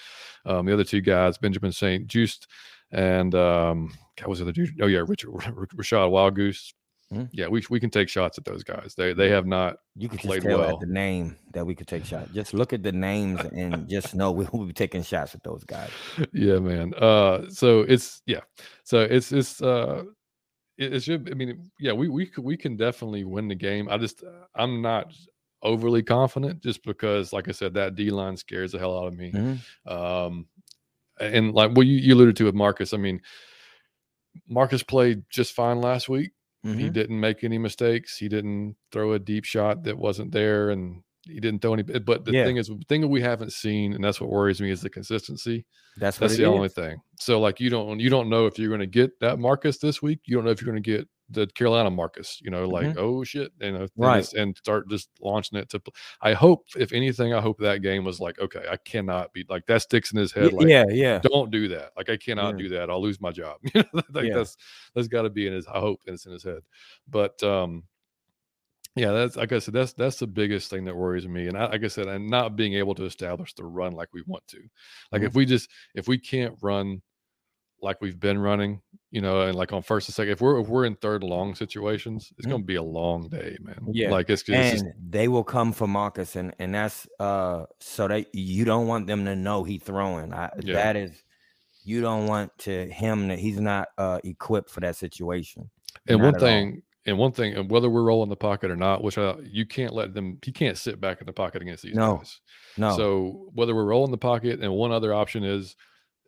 [0.45, 2.47] Um, the other two guys, Benjamin St-Juste
[2.91, 4.79] and um, what was the other dude?
[4.81, 6.73] Oh yeah, Richard Rachad Wildgoose.
[7.13, 7.29] Mhm.
[7.31, 8.95] Yeah, we we can take shots at those guys.
[8.95, 9.77] They they have not.
[9.95, 10.73] You just played tell well.
[10.73, 12.31] at the name that we could take shots.
[12.33, 15.63] Just look at the names and just know we will be taking shots at those
[15.63, 15.91] guys.
[16.33, 18.41] yeah man uh so it's yeah
[18.83, 20.03] so it's it's uh
[20.77, 23.97] it, it should i mean yeah we we we can definitely win the game i
[23.97, 24.23] just
[24.55, 25.13] i'm not
[25.61, 29.13] overly confident just because like i said that d line scares the hell out of
[29.15, 29.59] me Mhm.
[29.89, 30.47] um
[31.19, 33.21] and like well you, you alluded to with marcus i mean
[34.49, 36.31] marcus played just fine last week
[36.65, 36.93] he Mhm.
[36.93, 41.39] didn't make any mistakes he didn't throw a deep shot that wasn't there and he
[41.39, 42.43] didn't throw any but the Yeah.
[42.45, 44.89] thing is the thing that we haven't seen and that's what worries me is the
[44.89, 45.65] consistency
[45.97, 46.47] That's that's the is.
[46.47, 46.97] only thing.
[47.19, 50.01] So like you don't you don't know if you're going to get that Marcus this
[50.01, 50.19] week.
[50.25, 52.39] You don't know if you're going to get the Carolina Marcus.
[52.43, 54.01] You know, like oh shit, you know, and Mm-hmm.
[54.03, 54.33] Right.
[54.33, 55.81] and start just launching it to.
[56.21, 59.65] I hope if anything, I hope that game was like okay, I cannot be like
[59.67, 60.53] that sticks in his head.
[60.53, 61.19] Like yeah, yeah.
[61.19, 61.91] don't do that.
[61.97, 62.63] Like I cannot Yeah.
[62.63, 62.89] do that.
[62.89, 63.57] I'll lose my job.
[63.73, 64.35] You know, like Yeah.
[64.35, 64.57] that's
[64.93, 65.67] that's got to be in his.
[65.67, 66.59] I hope it's in his head.
[67.07, 67.83] But um,
[68.95, 71.47] yeah, that's like I said, that's that's the biggest thing that worries me.
[71.47, 74.23] And I, like I said, and not being able to establish the run like we
[74.25, 74.59] want to.
[75.11, 75.25] Like Mhm.
[75.27, 77.01] if we just if we can't run
[77.85, 80.67] like we've been running, you know, and like on first and second, if we're if
[80.67, 82.49] we're in third long situations, it's Mhm.
[82.49, 83.79] going to be a long day, man.
[83.91, 84.09] Yeah.
[84.09, 88.07] like it's, it's and just they will come for Marcus, and and that's uh so
[88.07, 90.33] that you don't want them to know he throwing.
[90.33, 90.73] I, Yeah.
[90.73, 91.11] That is,
[91.83, 95.69] you don't want to him that he's not uh equipped for that situation.
[96.07, 96.47] And Not one at all.
[96.47, 99.65] thing, and one thing, and whether we're rolling the pocket or not, which I, you
[99.67, 102.41] can't let them, he can't sit back in the pocket against these No, guys.
[102.77, 105.75] No, So whether we're rolling the pocket, and one other option is,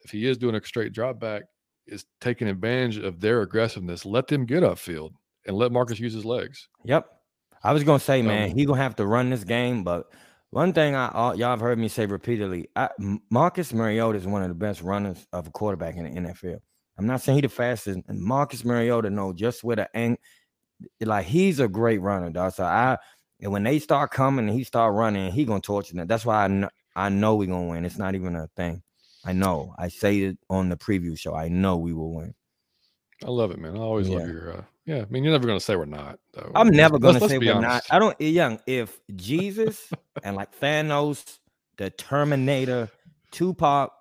[0.07, 1.43] if he is doing a straight drop back,
[1.85, 4.05] is taking advantage of their aggressiveness.
[4.05, 5.11] Let them get upfield
[5.45, 6.69] and let Marcus use his legs.
[6.85, 7.07] Yep.
[7.61, 9.83] I was gonna say, man, Um, he gonna have to run this game.
[9.83, 10.05] But
[10.51, 12.89] one thing I all, y'all have heard me say repeatedly, I,
[13.29, 16.59] Marcus Mariota is one of the best runners of a quarterback in the NFL.
[16.97, 20.17] I'm not saying he the fastest, and Marcus Mariota know just where the ang
[21.01, 22.53] like he's a great runner, dog.
[22.53, 22.97] So I
[23.41, 26.07] and when they start coming and he start running, he gonna torture them.
[26.07, 27.83] That's why I know I know we gonna win.
[27.83, 28.83] It's not even a thing.
[29.27, 29.75] I know.
[29.77, 31.35] I say it on the preview show.
[31.35, 32.33] I know we will win.
[33.25, 33.75] I love it, man.
[33.75, 34.53] I always love your.
[34.53, 36.17] Uh, yeah, I mean, you're never going to say we're not.
[36.33, 36.49] Though.
[36.55, 37.83] I'm never gonna let's say we're not.
[37.89, 38.59] I don't eh, young.
[38.65, 39.91] If Jesus
[40.23, 41.39] and like Thanos,
[41.75, 42.89] the Terminator,
[43.31, 43.91] Tupac,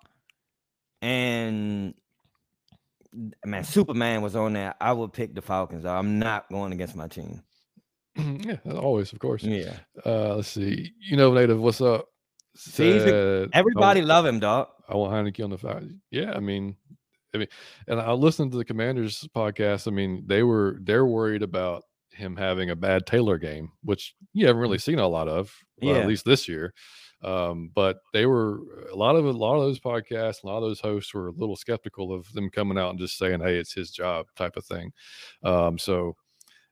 [1.01, 1.93] and
[3.45, 5.83] man, Superman was on there, I would pick the Falcons.
[5.83, 7.43] I'm not going against my team.
[8.15, 9.43] yeah, always, of course.
[9.43, 9.73] Yeah.
[10.05, 10.93] Uh, let's see.
[11.01, 11.59] You know, native.
[11.59, 12.07] What's up?
[12.57, 14.67] See, I Everybody want- love him, dog.
[14.89, 15.89] I want Heinicke on the five.
[16.11, 16.75] Yeah, I mean,
[17.35, 17.47] I mean,
[17.87, 19.87] and I listened to the Commanders podcast.
[19.87, 24.47] I mean, they were they're worried about him having a bad Taylor game, which you
[24.47, 25.93] haven't really seen a lot of, well.
[25.95, 26.01] Yeah.
[26.01, 26.73] at least this year.
[27.23, 28.59] Um, but they were
[28.91, 31.31] a lot of a lot of those podcasts, a lot of those hosts were a
[31.31, 34.65] little skeptical of them coming out and just saying, "Hey, it's his job," type of
[34.65, 34.91] thing.
[35.43, 36.15] Um, so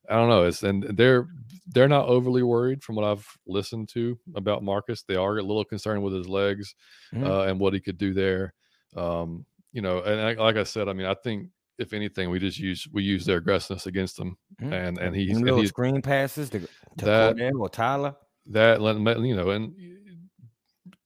[0.09, 0.43] I don't know.
[0.45, 1.27] It's and they're
[1.67, 5.03] they're not overly worried from what I've listened to about Marcus.
[5.03, 6.75] They are a little concerned with his legs
[7.13, 7.25] Mhm.
[7.27, 8.53] uh, and what he could do there.
[8.95, 12.39] Um, you know, and I, like I said, I mean, I think if anything, we
[12.39, 14.71] just use we use their aggressiveness against him, Mhm.
[14.73, 18.15] and and he's Them and he's screen passes to, to That- Cordell or Tyler.
[18.47, 19.73] that you know, and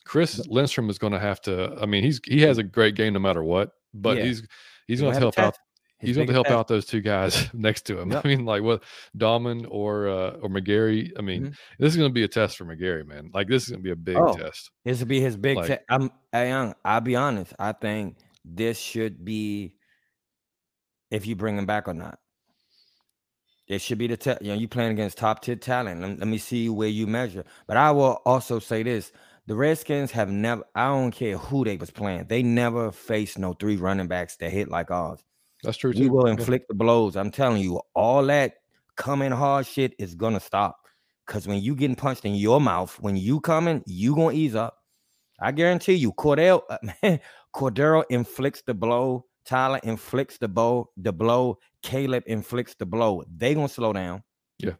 [0.06, 1.78] Chris Lindstrom is going to have to.
[1.82, 4.26] I mean, he's he has a great game no matter what, but Yeah.
[4.26, 4.48] he's
[4.88, 5.56] he's going to help out.
[6.00, 6.56] His he's going to help test.
[6.58, 8.12] out those two guys next to him.
[8.12, 8.26] Yep.
[8.26, 8.84] I mean, like what
[9.18, 11.12] Dalman or uh, or McGary.
[11.18, 11.56] I mean, Mhm.
[11.78, 13.32] this is going to be a test for McGary, man.
[13.34, 14.34] Like this is going to be a big Oh.
[14.34, 14.72] test.
[14.86, 15.58] This will be his big.
[15.58, 16.74] Like- te- I'm young.
[16.86, 17.54] I'll be honest.
[17.60, 19.76] I think this should be
[21.12, 22.20] if you bring him back or not.
[23.68, 24.42] It should be the test.
[24.42, 26.02] you know you playing against top tier talent.
[26.02, 27.44] Let, let me see where you measure.
[27.68, 29.12] But I will also say this:
[29.46, 30.64] the Redskins have never.
[30.74, 32.26] I don't care who they was playing.
[32.30, 35.20] They never faced no three running backs that hit like ours.
[35.64, 37.16] That's true We will inflict the blows.
[37.16, 38.56] I'm telling you, all that
[38.96, 40.78] coming hard shit is gonna stop.
[41.26, 44.78] Cause when you getting punched in your mouth, when you coming, you gonna ease up.
[45.40, 46.62] I guarantee you, Cordell,
[47.04, 47.20] man,
[47.56, 49.26] Cordero inflicts the blow.
[49.46, 50.90] Tyler inflicts the blow.
[50.98, 51.58] The blow.
[51.82, 53.24] Caleb inflicts the blow.
[53.34, 54.24] They gonna slow down.
[54.60, 54.74] Yeah,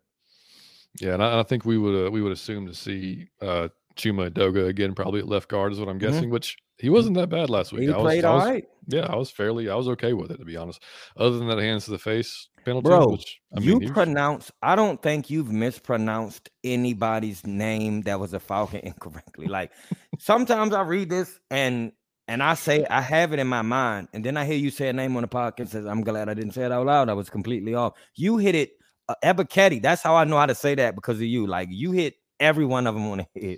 [1.00, 4.30] yeah, and I, I think we would uh, we would assume to see uh, Chuma
[4.30, 6.02] Edoga again, probably at left guard is what I'm Mhm.
[6.02, 6.30] guessing.
[6.30, 7.84] Which he wasn't that bad last week.
[7.84, 10.32] He I was, played I was- right, Yeah, I was fairly, I was okay with
[10.32, 10.82] it to be honest.
[11.18, 13.08] Other than that hands to the face penalty, bro.
[13.10, 14.52] which I you mean, was- pronounce.
[14.62, 19.48] I don't think you've mispronounced anybody's name that was a Falcon incorrectly.
[19.48, 19.72] Like
[20.20, 21.92] sometimes I read this and
[22.28, 24.88] and I say I have it in my mind, and then I hear you say
[24.90, 25.70] a name on the podcast.
[25.70, 27.10] Says I'm glad I didn't say it out loud.
[27.10, 27.94] I was completely off.
[28.16, 28.70] You hit it,
[29.08, 29.82] uh, Ebiketie.
[29.82, 31.48] That's how I know how to say that because of you.
[31.48, 33.58] Like you hit every one of them on the head.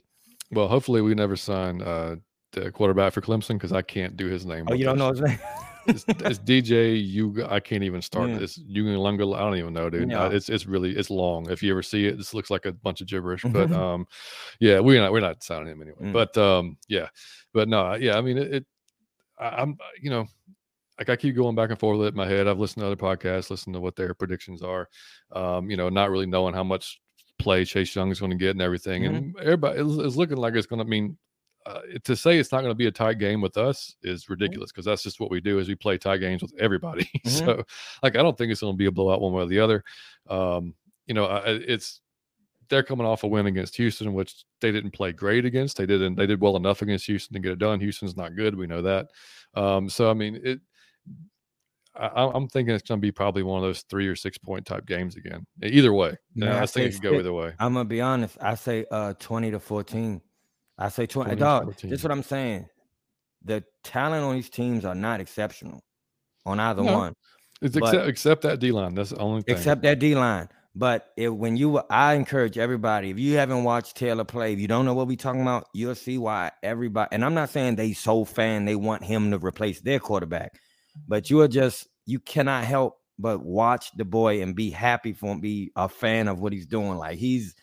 [0.51, 2.15] well, hopefully we never sign uh,
[2.51, 4.65] the quarterback for Clemson because I can't do his name.
[4.69, 4.99] Oh, you don't this.
[4.99, 5.39] know his name?
[5.87, 7.03] it's, it's DJ.
[7.03, 8.37] You, I can't even start Yeah.
[8.37, 8.59] this.
[8.67, 9.29] Lunga.
[9.31, 10.11] I don't even know, dude.
[10.11, 10.25] Yeah.
[10.25, 11.49] Uh, it's it's really it's long.
[11.49, 13.43] If you ever see it, this looks like a bunch of gibberish.
[13.43, 14.05] But um,
[14.59, 15.97] yeah, we're not we're not signing him anyway.
[16.01, 16.13] Mm.
[16.13, 17.07] But um, yeah,
[17.53, 18.17] but no, yeah.
[18.17, 18.53] I mean, it.
[18.53, 18.65] it
[19.39, 20.27] I, I'm you know,
[20.99, 22.47] like I keep going back and forth with it in my head.
[22.47, 24.87] I've listened to other podcasts, listened to what their predictions are.
[25.31, 26.99] Um, you know, not really knowing how much
[27.39, 30.67] play Chase Young is going to get and everything, and everybody is looking like it's
[30.67, 31.17] going to mean
[31.65, 34.71] uh, to say it's not going to be a tight game with us is ridiculous
[34.71, 37.09] because that's just what we do is we play tie games with everybody.
[37.25, 37.29] Mhm.
[37.29, 37.63] so
[38.01, 39.83] like I don't think it's going to be a blowout one way or the other.
[40.27, 40.73] Um,
[41.07, 42.01] you know, I, it's
[42.69, 45.77] they're coming off a win against Houston, which they didn't play great against.
[45.77, 47.79] They didn't they did well enough against Houston to get it done.
[47.79, 49.09] Houston's not good, we know that.
[49.53, 50.61] Um, so I mean it.
[51.93, 54.65] I, I'm thinking it's going to be probably one of those three or six point
[54.65, 55.45] type games again.
[55.61, 57.53] Either way, Man, I I think it could go either way.
[57.59, 58.37] I'm gonna be honest.
[58.41, 60.21] I say uh 20 to 14.
[60.81, 61.29] I say 20.
[61.29, 61.89] 20 to Dog, 14.
[61.89, 62.67] this is what I'm saying.
[63.43, 65.81] The talent on these teams are not exceptional
[66.45, 67.15] on either No, one,
[67.61, 68.95] It's but- except except that D line.
[68.95, 69.55] That's the only thing.
[69.55, 70.49] except that D line.
[70.73, 73.09] But if, when you, I encourage everybody.
[73.09, 75.95] If you haven't watched Taylor play, if you don't know what we're talking about, you'll
[75.95, 77.09] see why everybody.
[77.11, 80.53] And I'm not saying they so fan they want him to replace their quarterback,
[81.09, 85.33] but you are just you cannot help but watch the boy and be happy for
[85.33, 86.97] him, be a fan of what he's doing.
[86.97, 87.53] Like he's,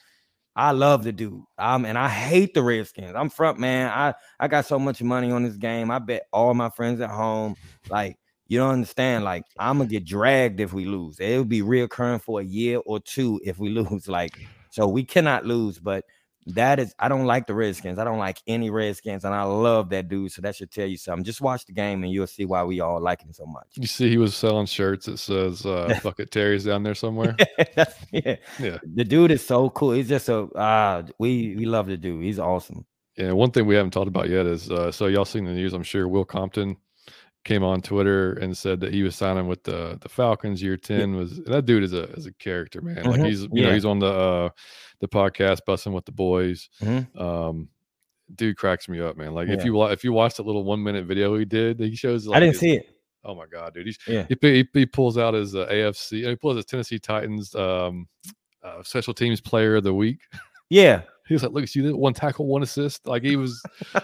[0.59, 1.45] I love the dude.
[1.57, 3.15] Um, and I hate the Redskins.
[3.15, 3.93] I'm front man.
[3.95, 5.89] I I got so much money on this game.
[5.89, 7.55] I bet all my friends at home.
[7.89, 8.19] Like
[8.49, 9.23] you don't understand.
[9.23, 11.21] Like I'm gonna get dragged if we lose.
[11.21, 14.09] It'll be reoccurring for a year or two if we lose.
[14.09, 14.33] Like
[14.71, 15.79] so, we cannot lose.
[15.79, 16.05] But
[16.55, 17.99] that is, I don't like the Redskins.
[17.99, 20.33] I don't like any Redskins, and I love that dude.
[20.33, 21.25] So that should tell you something.
[21.25, 23.67] Just watch the game, and you'll see why we all like him so much.
[23.75, 27.37] You see, he was selling shirts that says uh, "Fuck it, Terry's" down there somewhere.
[28.11, 28.37] Yeah.
[28.59, 28.79] Yeah.
[28.95, 29.93] the dude is so cool.
[29.93, 32.25] He's just a uh, we we love the dude.
[32.25, 32.87] He's awesome.
[33.17, 35.75] Yeah, one thing we haven't talked about yet is uh, so y'all seen the news.
[35.75, 36.77] I'm sure Will Compton
[37.45, 40.63] came on Twitter and said that he was signing with the the Falcons.
[40.63, 43.05] Year ten was that dude is a is a character man.
[43.05, 43.27] Like Mhm.
[43.27, 44.49] he's you know he's on the uh,
[45.01, 46.69] the podcast bussing with the boys.
[46.83, 47.21] Mhm.
[47.21, 47.69] Um,
[48.35, 49.33] dude cracks me up, man.
[49.33, 52.27] Like if you if you watch that little one minute video he did, he shows.
[52.27, 52.89] Like, I didn't his- see it.
[53.25, 53.87] Oh my god, dude!
[53.87, 54.27] He's Yeah.
[54.29, 56.29] he, he, he pulls out his uh, AFC.
[56.29, 58.07] He pulls his Tennessee Titans um,
[58.63, 60.21] uh, special teams player of the week.
[60.71, 63.63] Yeah, He was like, "Look, see that one tackle, one assist." Like he was.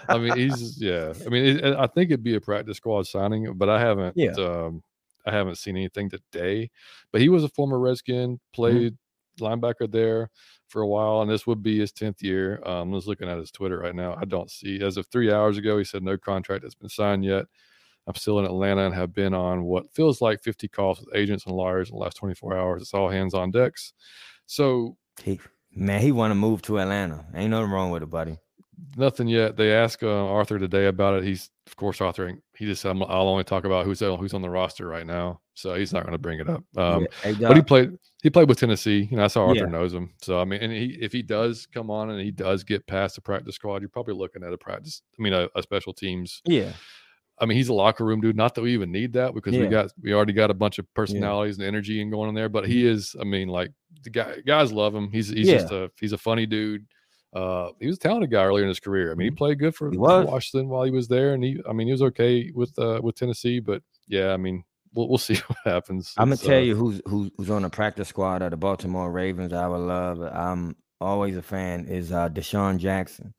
[0.09, 1.13] I mean, he's yeah.
[1.25, 4.15] I mean, it, I think it'd be a practice squad signing, but I haven't.
[4.15, 4.31] Yeah.
[4.31, 4.83] Um,
[5.25, 6.69] I haven't seen anything today.
[7.11, 8.95] But he was a former Redskin, played
[9.39, 10.29] linebacker there
[10.67, 12.61] for a while, and this would be his tenth year.
[12.65, 14.15] Um, I was looking at his Twitter right now.
[14.19, 15.77] I don't see as of three hours ago.
[15.77, 17.45] He said no contract has been signed yet.
[18.07, 21.45] I'm still in Atlanta and have been on what feels like 50 calls with agents
[21.47, 22.81] and lawyers in the last 24 hours.
[22.83, 23.93] It's all hands on decks.
[24.45, 25.39] So he
[25.75, 27.25] man, he want to move to Atlanta.
[27.35, 28.37] Ain't nothing wrong with it, buddy.
[28.97, 29.57] nothing yet.
[29.57, 31.23] They asked uh, Arthur today about it.
[31.23, 32.33] He's of course Arthur.
[32.55, 35.73] He just said I'll only talk about who's who's on the roster right now, so
[35.73, 36.63] he's not going to bring it up.
[36.77, 39.07] Um, yeah, but he played he played with Tennessee.
[39.09, 39.65] You know, I saw Arthur yeah.
[39.65, 40.13] knows him.
[40.21, 43.15] So I mean, and he if he does come on and he does get past
[43.15, 45.01] the practice squad, you're probably looking at a practice.
[45.17, 46.41] I mean, a, a special teams.
[46.45, 46.71] Yeah.
[47.39, 48.35] I mean, he's a locker room dude.
[48.35, 49.61] Not that we even need that because yeah.
[49.61, 52.49] we got we already got a bunch of personalities and energy and going on there.
[52.49, 52.93] But he mm-hmm.
[52.93, 53.15] is.
[53.19, 53.71] I mean, like
[54.03, 55.11] the guy guys love him.
[55.11, 56.85] He's he's just a he's a funny dude.
[57.33, 59.11] Uh, he was a talented guy earlier in his career.
[59.11, 59.37] I mean, he mm-hmm.
[59.37, 62.49] played good for Washington while he was there, and he, I mean, he was okay
[62.55, 63.59] with uh, with Tennessee.
[63.59, 64.63] But yeah, I mean,
[64.93, 66.13] we'll we'll see what happens.
[66.17, 69.11] I'm gonna tell uh, you who's who's who's on the practice squad of the Baltimore
[69.11, 69.51] Ravens.
[69.51, 70.21] I would love.
[70.21, 71.87] I'm always a fan.
[71.87, 73.33] Is uh, DeSean Jackson.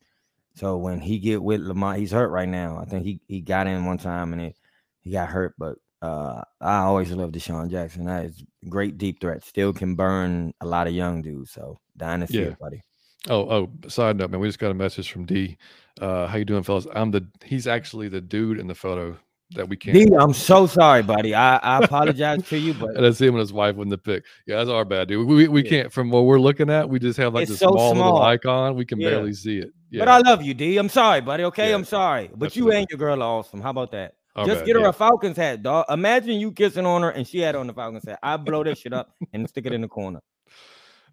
[0.56, 2.78] So when he get with Lamar, he's hurt right now.
[2.78, 4.56] I think he he got in one time and it,
[5.00, 8.06] he got hurt, but uh, I always love DeSean Jackson.
[8.06, 9.44] That is great deep threat.
[9.44, 11.50] Still can burn a lot of young dudes.
[11.50, 12.54] So dynasty, yeah.
[12.58, 12.82] buddy.
[13.28, 15.58] Oh, oh, side note, man, we just got a message from D.
[16.00, 16.86] Uh, how you doing, fellas?
[16.94, 19.18] I'm the he's actually the dude in the photo
[19.50, 19.96] that we can't.
[19.96, 21.34] D, I'm so sorry, buddy.
[21.34, 24.24] I, I apologize to you, but that's him and his wife in the pic.
[24.46, 25.26] Yeah, that's our bad, dude.
[25.26, 25.70] We, we, we yeah.
[25.70, 26.88] can't from what we're looking at.
[26.88, 28.74] We just have like it's this so small, small, little icon.
[28.74, 29.10] We can yeah.
[29.10, 29.72] barely see it.
[29.90, 30.00] Yeah.
[30.00, 30.76] But I love you, D.
[30.78, 31.44] I'm sorry, buddy.
[31.44, 32.74] Okay, I'm sorry, but Absolutely.
[32.74, 33.60] you and your girl are awesome.
[33.60, 34.14] How about that?
[34.44, 35.86] Just bad, get her a Falcons hat, dog.
[35.88, 38.18] Imagine you kissing on her and she had on the Falcons hat.
[38.22, 40.20] I blow that shit up and stick it in the corner.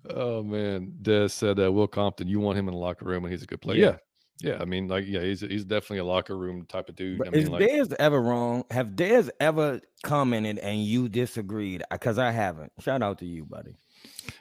[0.09, 2.27] Oh man, Des said uh, Will Compton.
[2.27, 3.77] You want him in the locker room, and he's a good player.
[3.77, 3.95] Yeah,
[4.39, 4.57] yeah.
[4.59, 7.19] I mean, like, yeah, he's he's definitely a locker room type of dude.
[7.19, 8.63] But I mean, is like, Dez ever wrong?
[8.71, 11.83] Have Dez ever commented and you disagreed?
[11.91, 12.71] Because I haven't.
[12.79, 13.75] Shout out to you, buddy.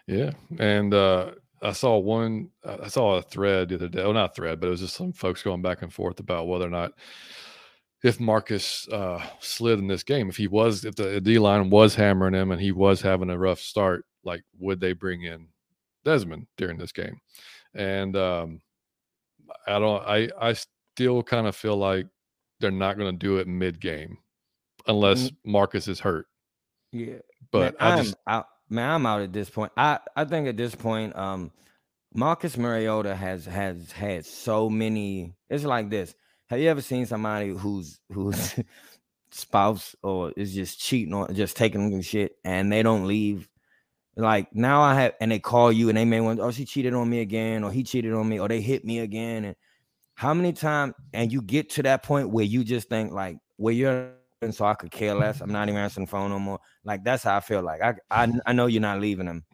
[0.07, 1.33] Yeah, and uh
[1.63, 2.51] I saw one.
[2.65, 4.03] I saw a thread the other day.
[4.03, 6.67] Well, not thread, but it was just some folks going back and forth about whether
[6.67, 6.93] or not
[8.03, 11.95] if Marcus uh, slid in this game, if he was, if the D line was
[11.95, 15.47] hammering him and he was having a rough start, like would they bring in
[16.05, 17.21] Desmond during this game.
[17.75, 18.61] And um,
[19.67, 20.03] I don't.
[20.03, 20.55] I I
[20.95, 22.07] still kind of feel like
[22.61, 24.19] they're not going to do it mid game
[24.87, 25.37] unless mm.
[25.45, 26.27] Marcus is hurt.
[26.93, 27.17] Yeah,
[27.51, 29.73] but man, I just I'm out, man, I'm out at this point.
[29.77, 31.51] I I think at this point, um,
[32.15, 35.35] Marcus Mariota has has had so many.
[35.49, 36.15] It's like this.
[36.49, 38.55] Have you ever seen somebody who's who's
[39.31, 43.49] spouse or is just cheating or just taking shit and they don't leave
[44.17, 46.95] like now I have, and they call you and they may want, oh, she cheated
[46.95, 49.45] on me again, or he cheated on me, or they hit me again.
[49.45, 49.57] And
[50.15, 53.75] how many times, and you get to that point where you just think, like, where
[53.75, 54.11] you're,
[54.43, 55.41] and so I could care less.
[55.41, 56.59] I'm not even answering the phone no more.
[56.85, 57.81] Like, that's how I feel like.
[57.81, 59.45] I I, I know you're not leaving him.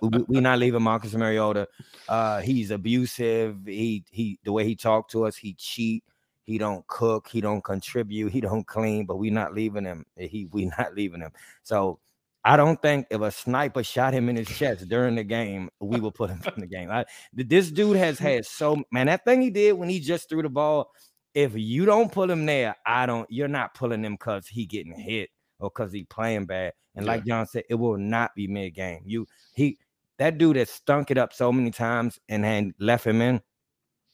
[0.00, 1.66] We're not leaving Marcus Mariota.
[2.08, 3.56] Uh, he's abusive.
[3.66, 6.04] He he the way he talked to us, he cheat.
[6.44, 7.28] He don't cook.
[7.28, 8.30] He don't contribute.
[8.30, 9.06] He don't clean.
[9.06, 10.04] But we're not leaving him.
[10.16, 11.32] He we not leaving him.
[11.62, 11.98] So
[12.44, 15.98] I don't think if a sniper shot him in his chest during the game, we
[15.98, 16.90] will put him in the game.
[16.90, 20.42] I, this dude has had so man that thing he did when he just threw
[20.42, 20.90] the ball.
[21.32, 23.28] If you don't pull him there, I don't.
[23.30, 26.74] You're not pulling him because he getting hit or because he playing bad.
[26.94, 27.12] And yeah.
[27.12, 29.02] like John said, it will not be mid game.
[29.04, 29.78] You he
[30.18, 33.40] that dude has stunk it up so many times and then left him in.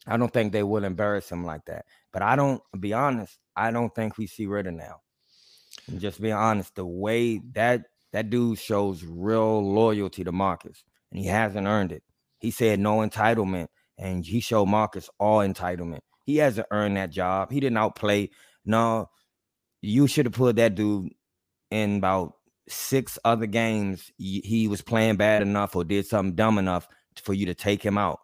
[0.07, 1.85] I don't think they will embarrass him like that.
[2.13, 3.39] But I don't be honest.
[3.55, 5.03] I don't think we see Ridder now.
[5.89, 11.21] And just being honest, the way that that dude shows real loyalty to Marcus, and
[11.21, 12.03] he hasn't earned it.
[12.39, 16.01] He said no entitlement, and he showed Marcus all entitlement.
[16.25, 17.51] He hasn't earned that job.
[17.51, 18.31] He didn't outplay.
[18.65, 19.09] No,
[19.83, 21.13] you should have put that dude
[21.71, 22.35] in about
[22.69, 24.11] six other games.
[24.17, 26.89] He was playing bad enough or did something dumb enough
[27.23, 28.21] for you to take him out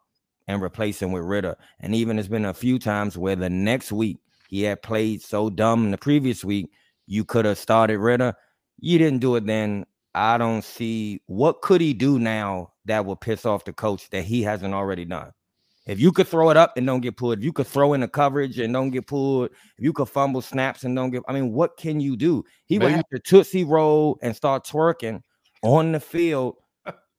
[0.46, 1.56] and replace him with Ridder.
[1.80, 4.18] And even there's been a few times where the next week
[4.48, 6.70] he had played so dumb in the previous week,
[7.06, 8.34] you could have started Ridder
[8.78, 9.86] you didn't do it then.
[10.14, 14.24] I don't see what could he do now that will piss off the coach that
[14.24, 15.32] he hasn't already done.
[15.86, 18.00] If you could throw it up and don't get pulled, if you could throw in
[18.00, 21.32] the coverage and don't get pulled, if you could fumble snaps and don't get, I
[21.32, 22.44] mean, what can you do?
[22.64, 22.86] He Maybe.
[22.86, 25.22] would have to tootsie roll and start twerking
[25.62, 26.56] on the field,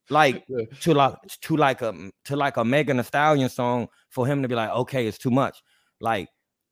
[0.09, 0.45] like
[0.81, 4.49] to like to like a to like a Megan Thee Stallion song for him to
[4.49, 5.61] be like, okay, it's too much.
[6.01, 6.27] Like,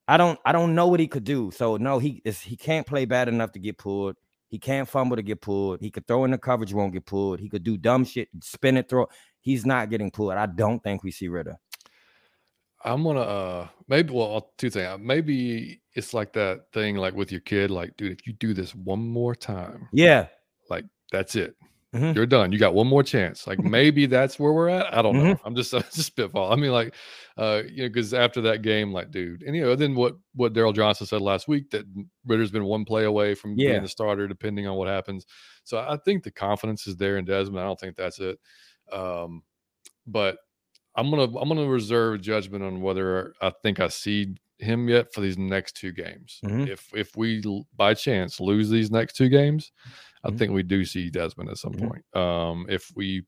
[0.08, 1.52] I don't I don't know what he could do.
[1.52, 4.18] So no, he is he can't play bad enough to get pulled.
[4.56, 5.82] He can't fumble to get pulled.
[5.82, 7.42] He could throw in the coverage, won't get pulled.
[7.42, 9.10] He could do dumb shit, spin it, throw.
[9.42, 10.32] He's not getting pulled.
[10.32, 11.58] I don't think we see Ridder.
[12.82, 14.88] I'm gonna uh maybe well two things.
[14.88, 18.54] Uh, maybe it's like that thing like with your kid, like, dude, if you do
[18.54, 20.28] this one more time, yeah,
[20.70, 21.58] like that's it.
[21.94, 22.16] Mm-hmm.
[22.16, 22.54] You're done.
[22.54, 23.46] You got one more chance.
[23.46, 24.98] Like maybe that's where we're at.
[24.98, 25.28] I don't mm-hmm.
[25.32, 25.40] know.
[25.44, 26.54] I'm just, I'm just spitball.
[26.54, 26.96] I mean, like,
[27.38, 30.54] uh, you know, because after that game, like, dude, and you know, then what what
[30.54, 31.86] Daryl Johnson said last week that
[32.26, 33.72] Ridder's been one play away from yeah.
[33.72, 35.26] being the starter, depending on what happens.
[35.64, 37.60] So I think the confidence is there in Desmond.
[37.60, 38.40] I don't think that's it.
[38.92, 39.44] Um,
[40.08, 40.38] but
[40.96, 45.20] I'm gonna I'm gonna reserve judgment on whether I think I see him yet for
[45.20, 46.40] these next two games.
[46.46, 46.70] Mhm.
[46.70, 47.44] If if we
[47.76, 49.74] by chance lose these next two games,
[50.24, 50.38] I Mhm.
[50.38, 51.90] think we do see Desmond at some Mhm.
[51.90, 52.16] point.
[52.16, 53.26] Um, if we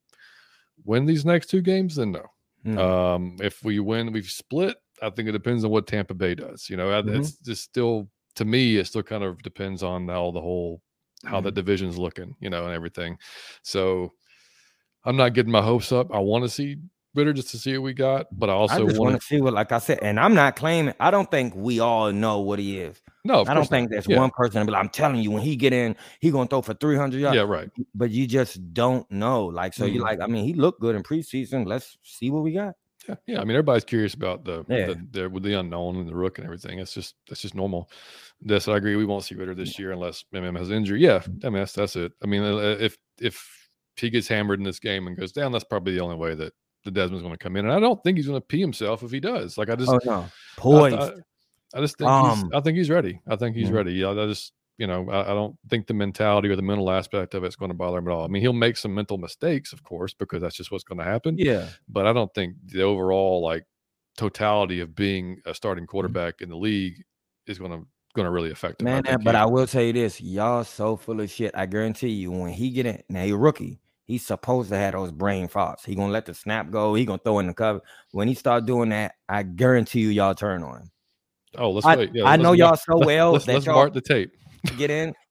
[0.86, 2.26] win these next two games, then no.
[2.68, 2.78] Mm.
[2.78, 4.78] Um, if we win, we've split.
[5.02, 6.70] I think it depends on what Tampa Bay does.
[6.70, 7.20] You know, Mhm.
[7.20, 10.82] it's just still to me, it still kind of depends on how the whole
[11.24, 11.46] how Mm-hmm.
[11.46, 13.18] the division's looking, you know, and everything.
[13.64, 14.12] So
[15.04, 16.14] I'm not getting my hopes up.
[16.14, 16.78] I want to see
[17.16, 19.72] Ridder just to see what we got, but I also want to see what, like
[19.72, 20.94] I said, and I'm not claiming.
[21.00, 23.02] I don't think we all know what he is.
[23.28, 23.42] No.
[23.42, 23.70] I don't not.
[23.70, 24.18] think there's yeah.
[24.18, 24.66] one person.
[24.66, 27.36] But I'm telling you, when he get in, he gonna throw for 300 yards.
[27.36, 27.70] Yeah, right.
[27.94, 29.46] But you just don't know.
[29.46, 30.04] Like so, you Mhm.
[30.04, 30.22] like.
[30.22, 31.66] I mean, he looked good in preseason.
[31.68, 32.76] Let's see what we got.
[33.08, 33.36] Yeah, yeah.
[33.42, 34.88] I mean, everybody's curious about the Yeah.
[34.88, 36.80] the, the with the unknown and the rook and everything.
[36.80, 37.90] It's just that's just normal.
[38.42, 38.96] This I agree.
[38.96, 41.02] We won't see Ridder this year unless MM has injury.
[41.02, 42.14] Yeah, I mean that's that's it.
[42.24, 45.64] I mean, uh, if if he gets hammered in this game and goes down, that's
[45.64, 46.54] probably the only way that
[46.84, 47.66] the Desmond's going to come in.
[47.66, 49.58] And I don't think he's going to pee himself if he does.
[49.58, 50.26] Like I just Oh no,
[50.56, 50.96] poised.
[50.96, 51.12] I, I
[51.76, 53.22] just think Um, he's, I think he's ready.
[53.28, 53.74] I think he's Mhm.
[53.74, 53.94] ready.
[53.94, 57.34] Yeah, I just you know I, I don't think the mentality or the mental aspect
[57.34, 58.24] of it's going to bother him at all.
[58.24, 61.04] I mean, he'll make some mental mistakes, of course, because that's just what's going to
[61.04, 63.64] happen yeah, but I don't think the overall like
[64.18, 65.92] totality of being a starting Mm-hmm.
[65.92, 67.04] quarterback in the league
[67.48, 68.86] is going to going to really affect him.
[68.86, 69.04] man.
[69.04, 71.52] think but he- I will tell you this: y'all so full of shit.
[71.56, 73.80] I guarantee you, when he get in, now he a rookie.
[74.06, 75.86] He's supposed to have those brain farts.
[75.86, 76.96] He gonna let the snap go.
[76.96, 77.82] He gonna throw in the cover.
[78.12, 80.92] When he start doing that, I guarantee you, y'all turn on him.
[81.58, 82.12] Oh, let's I, wait.
[82.14, 84.32] Yeah, I let's know y'all so well Let's, that let's y'all mark the tape.
[84.78, 85.14] get in.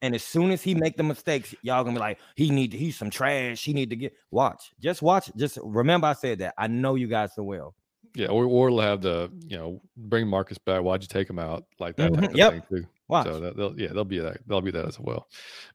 [0.00, 2.76] And as soon as he make the mistakes, y'all gonna be like, he need to,
[2.76, 3.64] he's some trash.
[3.64, 4.70] He need to get watch.
[4.78, 5.28] Just watch.
[5.34, 6.54] Just remember I said that.
[6.56, 7.74] I know you guys so well.
[8.14, 10.82] Yeah, or or they'll have the you know bring Marcus back.
[10.82, 12.12] Why'd you take him out like that?
[12.12, 12.52] type Mhm, of yep.
[12.52, 12.86] thing too.
[13.08, 13.26] Watch.
[13.26, 15.26] So that, they'll yeah they'll be that they'll be that as well.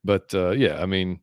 [0.05, 1.19] But uh, yeah, I mean,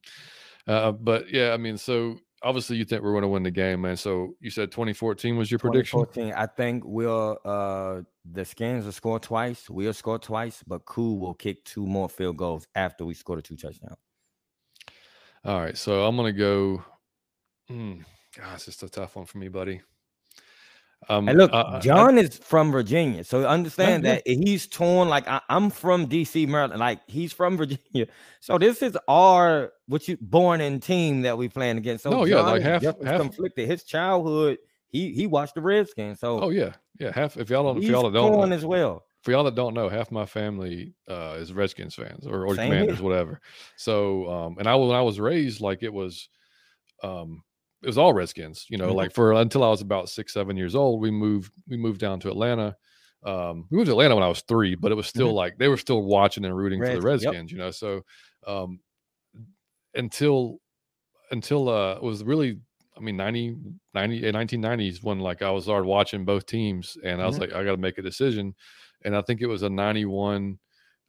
[0.67, 3.81] uh, but yeah, I mean, so obviously you think we're going to win the game,
[3.81, 3.97] man.
[3.97, 6.01] So you said 2014 was your prediction.
[6.01, 9.69] 2014, I think we'll uh the skins will score twice.
[9.69, 13.43] We'll score twice, but Koo will kick two more field goals after we score the
[13.43, 13.99] two touchdowns.
[15.45, 16.83] All right, so I'm gonna go.
[17.71, 18.05] Mm,
[18.37, 19.83] gosh, it's a tough one for me, buddy.
[21.11, 24.15] Um, And look, I- I- I- John is from Virginia, so understand yeah.
[24.15, 25.11] that he's torn.
[25.11, 26.81] Like I, I'm from DC, Maryland.
[26.81, 28.07] Like he's from Virginia,
[28.41, 32.05] so this is our what you born in team that we playing against.
[32.05, 33.69] So No, yeah, John like half- half- conflicted.
[33.69, 34.57] His childhood,
[34.89, 37.13] he he watched the Redskins, so oh yeah, yeah.
[37.13, 39.05] Half if y'all don't, if y'all don't, know, as well.
[39.23, 42.71] for y'all that don't know, half my family uh, is Redskins fans or, or Same
[42.71, 42.81] here.
[42.81, 43.41] Commanders, whatever.
[43.77, 46.29] So, um, and I when I was raised, like it was,
[47.03, 47.43] um,
[47.83, 48.67] it was all Redskins.
[48.69, 48.97] You know, Mhm.
[48.97, 52.21] like for until I was about six, seven years old, we moved we moved down
[52.21, 52.77] to Atlanta.
[53.23, 55.69] Um, we moved to Atlanta when I was three, but it was still like they
[55.69, 57.07] were still watching and rooting for the Mm-hmm.
[57.07, 57.23] Yep.
[57.25, 57.53] Redskins.
[57.53, 58.03] You know, so
[58.47, 58.81] um,
[59.95, 60.59] until
[61.31, 62.61] until uh, it was really.
[62.97, 63.57] I mean, 90,
[63.93, 67.41] 90, eh, 1990s when like I was started watching both teams and I was Mhm.
[67.41, 68.55] like, I got to make a decision.
[69.05, 70.59] And I think it was a 91,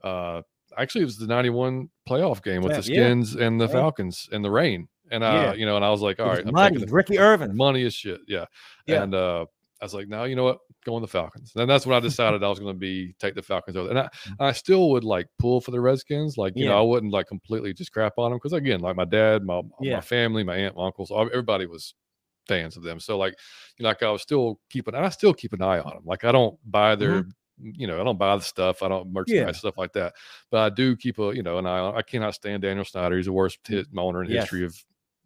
[0.03, 0.41] uh,
[0.77, 2.95] actually it was the 91 playoff game with Yeah, the yeah.
[2.95, 3.71] Skins and the Yeah.
[3.73, 4.88] Falcons and the rain.
[5.11, 5.53] And, uh, Yeah.
[5.53, 7.55] you know, and I was like, all right, It right, was I'm taking Ricky Irvin.
[7.55, 8.21] money is shit.
[8.27, 8.45] Yeah.
[8.88, 9.03] Yeah.
[9.03, 9.45] And, uh,
[9.82, 10.59] I was like, no, you know what?
[10.86, 11.51] Go on the Falcons.
[11.55, 13.89] And that's when I decided I was going to be take the Falcons over.
[13.89, 14.09] And I,
[14.39, 16.38] I still would like pull for the Redskins.
[16.38, 16.78] Like, you know, Mm.
[16.78, 19.95] I wouldn't like completely just crap on them because again, like my dad, my Yeah.
[19.95, 21.93] my family, my aunt, my uncles, everybody was
[22.47, 22.99] fans of them.
[22.99, 23.36] So like,
[23.78, 26.03] you know, like I was still keeping, and I still keep an eye on them.
[26.05, 27.26] Like I don't buy their,
[27.61, 28.82] you know, I don't buy the stuff.
[28.82, 29.47] I don't merchandise Mm-hmm.
[29.49, 29.51] Yeah.
[29.59, 30.13] stuff like that.
[30.51, 31.97] But I do keep a, you know, an eye on.
[31.97, 33.17] I cannot stand Daniel Snyder.
[33.17, 34.43] He's the worst hit owner in Yes.
[34.43, 34.76] history of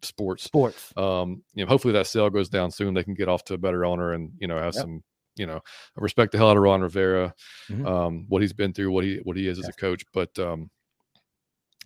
[0.04, 0.44] sports.
[0.44, 0.92] Sports.
[0.96, 2.94] Um, you know, hopefully that sale goes down soon.
[2.94, 4.82] They can get off to a better owner and you know have Yep.
[4.82, 5.02] some,
[5.36, 7.34] you know, I respect the hell out of Ron Rivera,
[7.68, 7.86] Mhm.
[7.86, 10.04] um, what he's been through, what he what he is as a coach.
[10.12, 10.70] But um,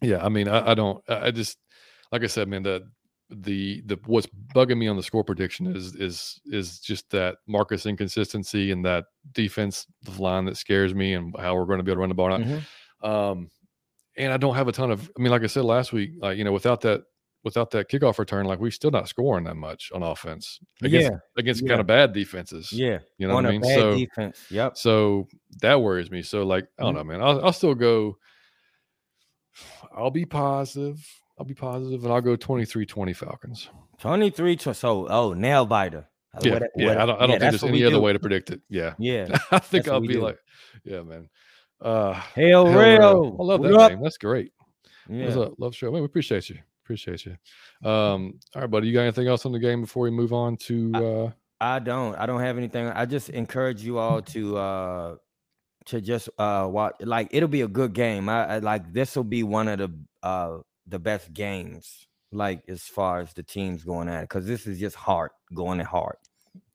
[0.00, 1.58] yeah, I mean, I, I don't, I just
[2.12, 2.88] like I said, man, the
[3.30, 7.86] the the what's bugging me on the score prediction is is is just that Marcus
[7.86, 9.86] inconsistency and that defense
[10.18, 12.28] line that scares me and how we're going to be able to run the ball.
[12.30, 12.62] Mhm.
[13.02, 13.50] Um,
[14.16, 15.10] and I don't have a ton of.
[15.18, 17.02] I mean, like I said last week, like you know, without that
[17.45, 21.18] without that kickoff return, like we're still not scoring that much on offense against Yeah.
[21.36, 21.68] against yeah.
[21.68, 22.72] kind of bad defenses.
[22.72, 22.99] Yeah.
[23.18, 23.61] you know on what I mean.
[23.61, 24.47] bad So defense.
[24.51, 24.76] Yep.
[24.76, 25.28] so
[25.61, 26.22] that worries me.
[26.22, 26.97] So like I don't Mhm.
[26.97, 27.22] know, man.
[27.22, 28.16] I'll, I'll still go.
[29.97, 31.07] I'll be positive.
[31.38, 33.68] I'll be positive, and I'll go 23-20 Falcons.
[33.99, 36.09] 23 to so oh nail biter.
[36.34, 36.86] Uh, Yeah, what- yeah.
[36.88, 37.16] what- I don't.
[37.16, 38.01] I don't yeah, think there's any other do.
[38.01, 38.61] way to predict it.
[38.68, 39.26] Yeah, Yeah.
[39.51, 40.20] I think I'll be do.
[40.22, 40.38] like,
[40.84, 41.28] yeah, man.
[41.80, 42.78] Uh, Hail, Hell real.
[42.78, 43.36] Rail.
[43.38, 43.90] I love What that up?
[43.92, 44.03] name.
[44.03, 44.53] That's great.
[45.07, 45.42] What's Yeah.
[45.42, 45.55] up?
[45.59, 45.90] Love show.
[45.90, 46.59] Man, we appreciate you.
[46.85, 47.32] Appreciate you.
[47.89, 48.89] Um, all right, buddy.
[48.89, 51.30] You got anything else on the game before we move on to uh
[51.61, 52.14] I don't.
[52.16, 52.89] I don't have anything.
[52.89, 55.16] I just encourage you all to uh
[55.87, 58.28] to just uh watch like it'll be a good game.
[58.28, 62.82] I, I like this will be one of the uh the best games, like as
[62.82, 66.16] far as the teams going at it, because this is just hard going at hard.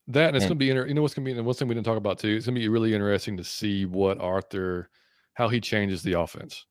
[0.08, 1.68] That and it's And- gonna be inter- you know what's gonna be and one thing
[1.68, 2.30] we didn't talk about too.
[2.30, 4.90] It's gonna be really interesting to see what Arthur
[5.36, 6.66] how he changes the offense.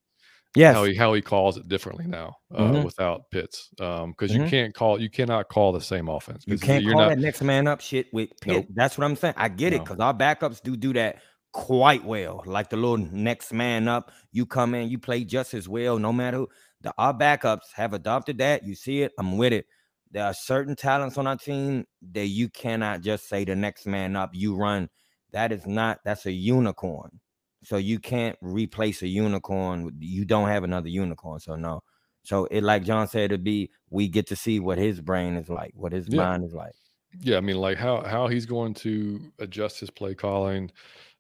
[0.55, 0.74] Yes.
[0.74, 2.84] How he how he calls it differently now uh, Mhm.
[2.84, 3.68] without Pitts.
[3.80, 6.44] Um because you can't call you cannot call the same offense.
[6.46, 8.55] You can't you're call not that next man up shit with Pitt.
[8.55, 8.66] Nope.
[8.74, 9.34] That's what I'm saying.
[9.36, 11.20] I get it because our backups do do that
[11.53, 12.42] quite well.
[12.46, 16.12] Like the little next man up, you come in, you play just as well, no
[16.12, 16.49] matter who.
[16.80, 18.64] The our backups have adopted that.
[18.64, 19.66] You see it, I'm with it.
[20.11, 24.16] There are certain talents on our team that you cannot just say the next man
[24.16, 24.88] up, you run.
[25.32, 27.20] That is not that's a unicorn.
[27.64, 29.90] So you can't replace a unicorn.
[29.98, 31.40] You don't have another unicorn.
[31.40, 31.82] So no.
[32.22, 35.48] So it like John said, it'd be we get to see what his brain is
[35.48, 36.18] like, what his Yeah.
[36.18, 36.72] mind is like.
[37.20, 40.70] yeah, I mean like how how he's going to adjust his play calling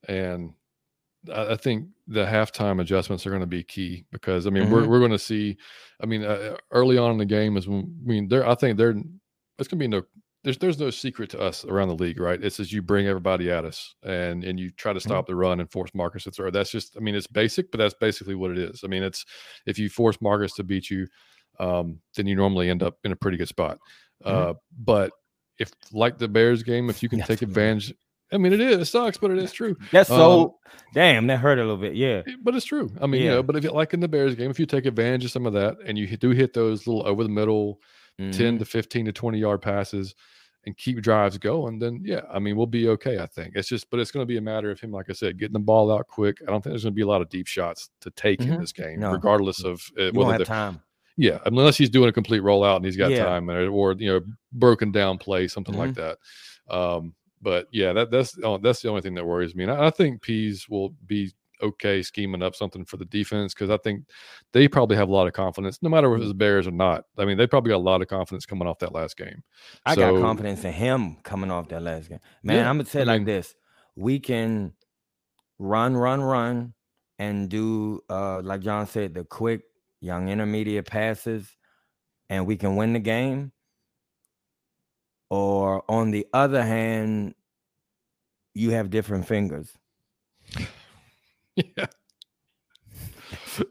[0.06, 0.52] and
[1.32, 4.84] I, I think the halftime adjustments are going to be key because I mean we're
[4.84, 4.88] Mhm.
[4.88, 5.56] we're going to see.
[6.02, 8.76] I mean uh, early on in the game is when I mean there I think
[8.78, 8.90] there
[9.58, 10.02] it's going to be no
[10.44, 12.42] there's there's no secret to us around the league right.
[12.42, 15.60] It's as you bring everybody at us and and you try to stop the run
[15.60, 16.50] and force Marcus to throw.
[16.50, 18.82] That's just I mean it's basic, but that's basically what it is.
[18.84, 19.24] I mean it's
[19.66, 21.06] if you force Marcus to beat you,
[21.58, 23.78] um, then you normally end up in a pretty good spot.
[24.24, 24.30] Mhm.
[24.50, 25.10] Uh, but
[25.58, 27.92] if like the Bears game, if you can Yes, take advantage.
[28.30, 28.78] I mean, it is.
[28.78, 29.74] It sucks, but it is true.
[29.90, 30.58] That's Um, so
[30.94, 31.26] damn.
[31.28, 31.94] That hurt a little bit.
[31.96, 32.22] Yeah.
[32.26, 32.90] Eh, But it's true.
[33.00, 33.34] I mean, you Yeah.
[33.36, 35.46] know, but if you like in the Bears game, if you take advantage of some
[35.46, 37.80] of that and you do hit those little over the middle
[38.18, 38.58] 10 Mhm.
[38.58, 40.14] to 15 to 20 yard passes
[40.66, 43.18] and keep drives going, then yeah, I mean, we'll be okay.
[43.20, 45.12] I think it's just, but it's going to be a matter of him, like I
[45.12, 46.38] said, getting the ball out quick.
[46.42, 48.48] I don't think there's going to be a lot of deep shots to take in
[48.48, 48.60] Mhm.
[48.60, 49.12] this game, No.
[49.12, 50.80] regardless of uh, whether time.
[51.16, 53.24] yeah, unless he's doing a complete rollout and he's got Yeah.
[53.24, 54.20] time or, or you know
[54.52, 56.00] broken down play, something like Mm-hmm.
[56.68, 56.74] that.
[56.74, 59.62] Um, but yeah, that that's oh, that's the only thing that worries me.
[59.62, 63.70] And I, I think Pees will be okay scheming up something for the defense because
[63.70, 64.04] I think
[64.52, 67.04] they probably have a lot of confidence, no matter if it's the Bears or not.
[67.16, 69.42] I mean, they probably got a lot of confidence coming off that last game.
[69.86, 72.20] I got confidence in him coming off that last game.
[72.42, 73.54] Man, Yeah, I'm gonna say I it like mean- this:
[73.96, 74.72] we can
[75.58, 76.74] run, run, run,
[77.18, 79.62] and do uh like John said, the quick
[80.00, 81.56] young intermediate passes,
[82.30, 83.52] and we can win the game.
[85.30, 87.34] Or on the other hand,
[88.54, 89.76] you have different fingers.
[91.76, 91.86] Yeah,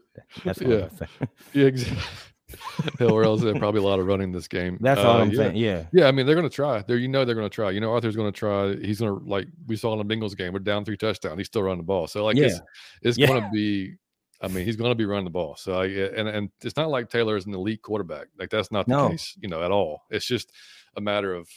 [0.44, 0.84] That's Yeah.
[0.84, 1.10] I'm saying.
[1.54, 2.02] yeah, exactly.
[2.98, 4.78] Hell, or else there's probably a lot of running this game.
[4.80, 5.36] That's all Uh, I'm yeah.
[5.36, 5.56] saying.
[5.56, 5.84] Yeah.
[5.92, 6.82] Yeah, I mean they're going to try.
[6.82, 7.70] There, you know, they're going to try.
[7.70, 8.74] You know, Arthur's going to try.
[8.76, 10.52] He's going to like we saw in the Bengals game.
[10.54, 11.38] We're down three touchdowns.
[11.38, 12.06] He's still running the ball.
[12.06, 12.60] So like, it's,
[13.02, 13.26] it's Yeah.
[13.26, 13.94] going to be.
[14.40, 15.56] I mean, he's going to be running the ball.
[15.56, 18.28] So I, and and it's not like Taylor is an elite quarterback.
[18.38, 19.08] Like that's not the No.
[19.10, 19.36] case.
[19.40, 20.02] You know, at all.
[20.10, 20.52] It's just
[20.96, 21.48] a matter of,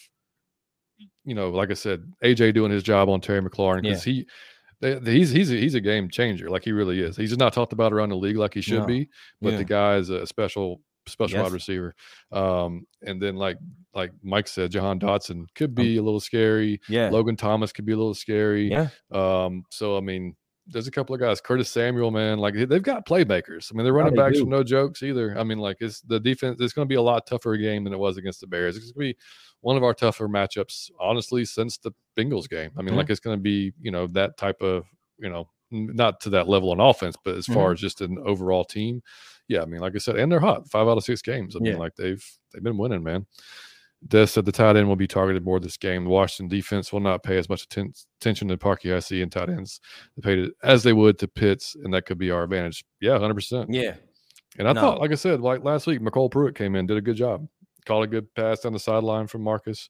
[1.23, 4.27] you know, like I said, AJ doing his job on Terry McLaurin because he.
[4.81, 7.15] He's he's a, he's a game changer, like he really is.
[7.17, 8.85] He's just not talked about around the league like he should No.
[8.85, 9.09] be,
[9.41, 9.57] but Yeah.
[9.59, 11.43] the guy is a special special Yes.
[11.43, 11.95] wide receiver.
[12.31, 13.57] Um, and then like
[13.93, 16.79] like Mike said, Jahan Dotson Um, could be a little scary.
[16.87, 17.09] Yeah.
[17.09, 18.69] Logan Thomas could be a little scary.
[18.69, 18.89] Yeah.
[19.11, 20.35] Um, so I mean,
[20.71, 21.41] there's a couple of guys.
[21.41, 23.71] Curtis Samuel, man, like they- they've got playmakers.
[23.71, 24.45] I mean, they're running they backs do.
[24.45, 25.37] no jokes either.
[25.37, 26.59] I mean, like it's the defense.
[26.61, 28.75] It's going to be a lot tougher game than it was against the Bears.
[28.77, 29.19] It's going to be
[29.61, 32.71] one of our tougher matchups, honestly, since the Bengals game.
[32.77, 32.97] I mean, Mhm.
[32.97, 34.85] like it's going to be you know that type of
[35.19, 37.73] you know not to that level on offense, but as far Mhm.
[37.75, 39.01] as just an overall team,
[39.47, 39.61] yeah.
[39.61, 40.69] I mean, like I said, and they're hot.
[40.69, 41.55] Five out of six games.
[41.55, 41.77] I mean, Yeah.
[41.79, 43.25] like they've they've been winning, man.
[44.07, 46.03] Des said the tight end will be targeted more this game.
[46.05, 49.49] The Washington defense will not pay as much atten- attention to Parky IC and tight
[49.49, 49.79] ends
[50.17, 52.83] they paid it as they would to Pitts, and that could be our advantage.
[52.99, 53.71] Yeah, hundred percent.
[53.71, 53.95] Yeah.
[54.57, 54.81] And I No.
[54.81, 57.47] thought, like I said, like last week, MyCole Pruitt came in, did a good job,
[57.85, 59.89] caught a good pass down the sideline from Marcus.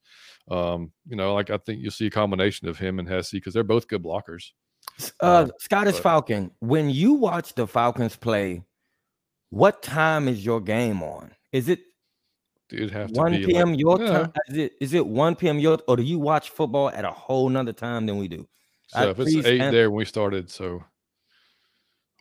[0.50, 3.54] Um, you know, like I think you'll see a combination of him and Hesse because
[3.54, 4.52] they're both good blockers.
[5.22, 8.62] Uh, Um, Scottish but- Falcon, when you watch the Falcons play,
[9.52, 11.32] what time is your game on?
[11.54, 11.80] Is it
[12.72, 13.72] It'd have to 1 be p.m.
[13.72, 14.12] like, your yeah.
[14.12, 14.34] time?
[14.50, 15.60] Is it is it 1 p.m.
[15.60, 18.48] your or do you watch football at a whole nother time than we do?
[18.88, 20.84] So Uh, if it's eight an- there when we started, so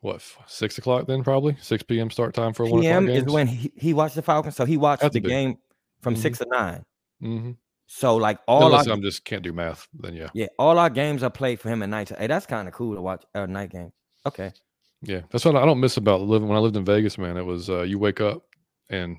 [0.03, 2.11] what six o'clock then probably six p.m.
[2.11, 4.65] start time for a one o'clock PM is when he, he watched the Falcons, so
[4.65, 5.59] he watched to the game
[6.01, 6.19] from Mhm.
[6.19, 6.85] six to nine.
[7.23, 7.57] Mhm.
[7.87, 10.89] So like all Unless our I'm just can't do math, then yeah, yeah, all our
[10.91, 12.11] games are played for him at night.
[12.17, 13.93] Hey, that's kind of cool to watch a night game.
[14.27, 14.53] Okay.
[15.03, 15.23] yeah.
[15.31, 17.37] That's what I don't miss about living when I lived in Vegas, man.
[17.37, 18.45] It was uh, you wake up
[18.89, 19.17] and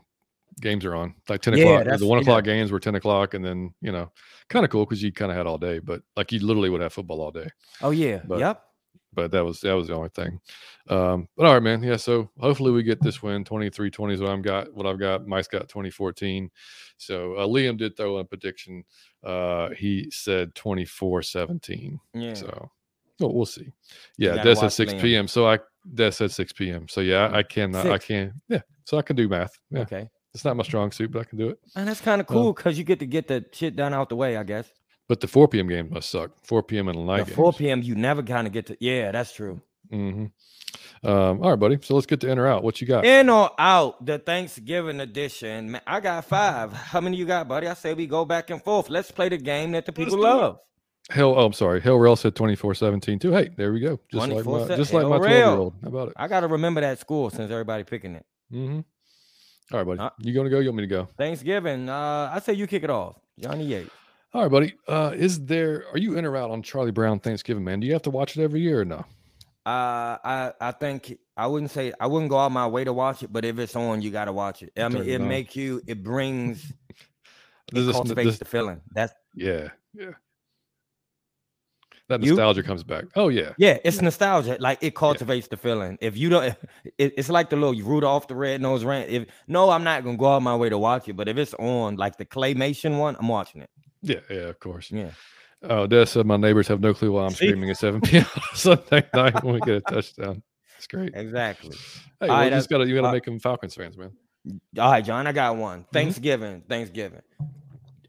[0.60, 1.84] games are on like 10 Yeah, o'clock.
[1.86, 2.24] that's- The one yeah.
[2.24, 4.12] o'clock games were 10 o'clock, and then you know,
[4.50, 6.82] kind of cool because you kind of had all day, but like you literally would
[6.82, 7.48] have football all day.
[7.82, 8.22] Oh yeah.
[8.26, 8.64] But- yep.
[9.14, 10.40] but that was that was the only thing.
[10.90, 11.84] Um, but all right, man.
[11.84, 13.44] Yeah, so hopefully we get this win.
[13.44, 14.74] 23-20 is what I've got.
[14.74, 15.28] What I've got.
[15.28, 16.50] Mike's got 2014.
[16.98, 18.84] So uh, Liam did throw in a prediction.
[19.24, 22.00] Uh, he said 24-17.
[22.14, 22.34] Yeah.
[22.34, 22.70] So
[23.20, 23.72] well, we'll see.
[24.18, 25.02] Yeah, gotta Des said 6 Liam.
[25.02, 25.28] p.m.
[25.28, 25.60] So I
[25.94, 26.88] Des at 6 p.m.
[26.88, 28.06] So yeah, I, I can I Six.
[28.06, 28.62] can yeah.
[28.86, 29.54] So I can do math.
[29.70, 30.08] Yeah, Okay.
[30.34, 31.60] It's not my strong suit, but I can do it.
[31.76, 34.16] And that's kind of cool because you get to get the shit done out the
[34.16, 34.72] way, I guess.
[35.08, 35.68] But the 4 p.m.
[35.68, 36.32] games must suck.
[36.44, 36.88] 4 p.m.
[36.88, 37.26] in the night.
[37.28, 37.82] The 4 p.m.
[37.82, 38.78] You never kind of get to.
[38.80, 39.62] Yeah, that's true.
[39.90, 40.28] hmm
[41.04, 41.80] Um, all right, buddy.
[41.82, 42.64] So let's get to in or out.
[42.64, 43.06] What you got?
[43.06, 45.72] In or out the Thanksgiving edition.
[45.72, 46.72] Man, I got five.
[46.72, 47.68] How many you got, buddy?
[47.68, 48.90] I say we go back and forth.
[48.90, 50.28] Let's play the game that the people do it.
[50.28, 50.60] love.
[51.10, 51.82] Hell, oh, I'm sorry.
[51.82, 53.34] Hell Rail said 24 17 too.
[53.34, 54.00] Hey, there we go.
[54.12, 55.74] Just like 24 my, just like my 12 year old.
[55.82, 56.14] How about it?
[56.16, 58.26] I got to remember that score since everybody picking it.
[58.54, 58.80] Mm-hmm.
[59.72, 60.00] All right, buddy.
[60.00, 60.60] Uh, you going to go?
[60.60, 61.06] You want me to go?
[61.18, 61.88] Thanksgiving.
[61.90, 63.16] Uh, I say you kick it off.
[63.40, 63.90] Johnny Yates.
[64.34, 64.74] All right, buddy.
[64.88, 67.80] Uh, is there, are you in or out on Charlie Brown Thanksgiving, man?
[67.80, 69.06] Do you have to watch it every year or no?
[69.64, 73.22] Uh, I I think I wouldn't say I wouldn't go out my way to watch
[73.22, 74.72] it, but if it's on, you got to watch it.
[74.76, 75.82] I mean, it makes you.
[75.88, 76.72] It brings.
[77.74, 78.82] It this- cultivates this- the feeling.
[78.92, 80.12] That's yeah, yeah.
[82.12, 82.32] That You?
[82.32, 83.06] nostalgia comes back.
[83.16, 83.54] Oh, yeah.
[83.58, 83.78] yeah.
[83.86, 84.58] It's nostalgia.
[84.60, 85.98] Like it cultivates the feeling.
[86.02, 86.44] If you don't,
[86.98, 89.10] it, it's like the little Rudolph the Red Nose Rant.
[89.10, 91.54] If no, I'm not gonna go out my way to watch it, but if it's
[91.54, 93.70] on, like the claymation one, I'm watching it.
[94.02, 94.92] Yeah, yeah, of course.
[94.92, 95.12] Yeah.
[95.64, 97.48] Oh, Des said my neighbors have no clue why I'm See?
[97.48, 98.26] screaming at 7 p.m.
[98.54, 100.44] Sunday night when we get a touchdown.
[100.78, 101.16] It's great.
[101.16, 101.78] Hey, Exactly.
[102.20, 104.12] well, right, you just gotta you gotta uh, make them Falcons fans, man.
[104.78, 105.82] All right, John, I got one.
[105.82, 105.94] Mm-hmm.
[105.94, 107.22] Thanksgiving, Thanksgiving.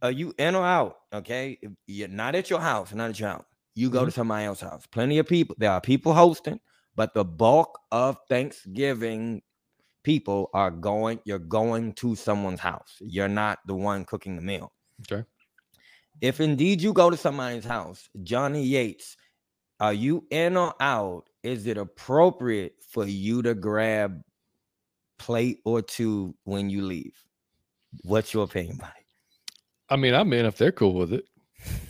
[0.00, 0.98] Are you in or out?
[1.12, 3.44] Okay, you're not at your house, not at your house.
[3.74, 4.14] You go to Mm-hmm.
[4.20, 4.86] somebody else's house.
[4.86, 5.56] Plenty of people.
[5.58, 6.60] There are people hosting,
[6.96, 9.42] but the bulk of Thanksgiving
[10.02, 11.20] people are going.
[11.24, 12.96] You're going to someone's house.
[13.00, 14.72] You're not the one cooking the meal.
[15.10, 15.24] Okay.
[16.20, 19.16] If indeed you go to somebody's house, Johnny Yates,
[19.80, 21.24] are you in or out?
[21.42, 24.22] Is it appropriate for you to grab
[25.18, 27.14] plate or two when you leave?
[28.04, 28.92] What's your opinion, buddy?
[29.88, 31.24] I mean, I'm in if they're cool with it.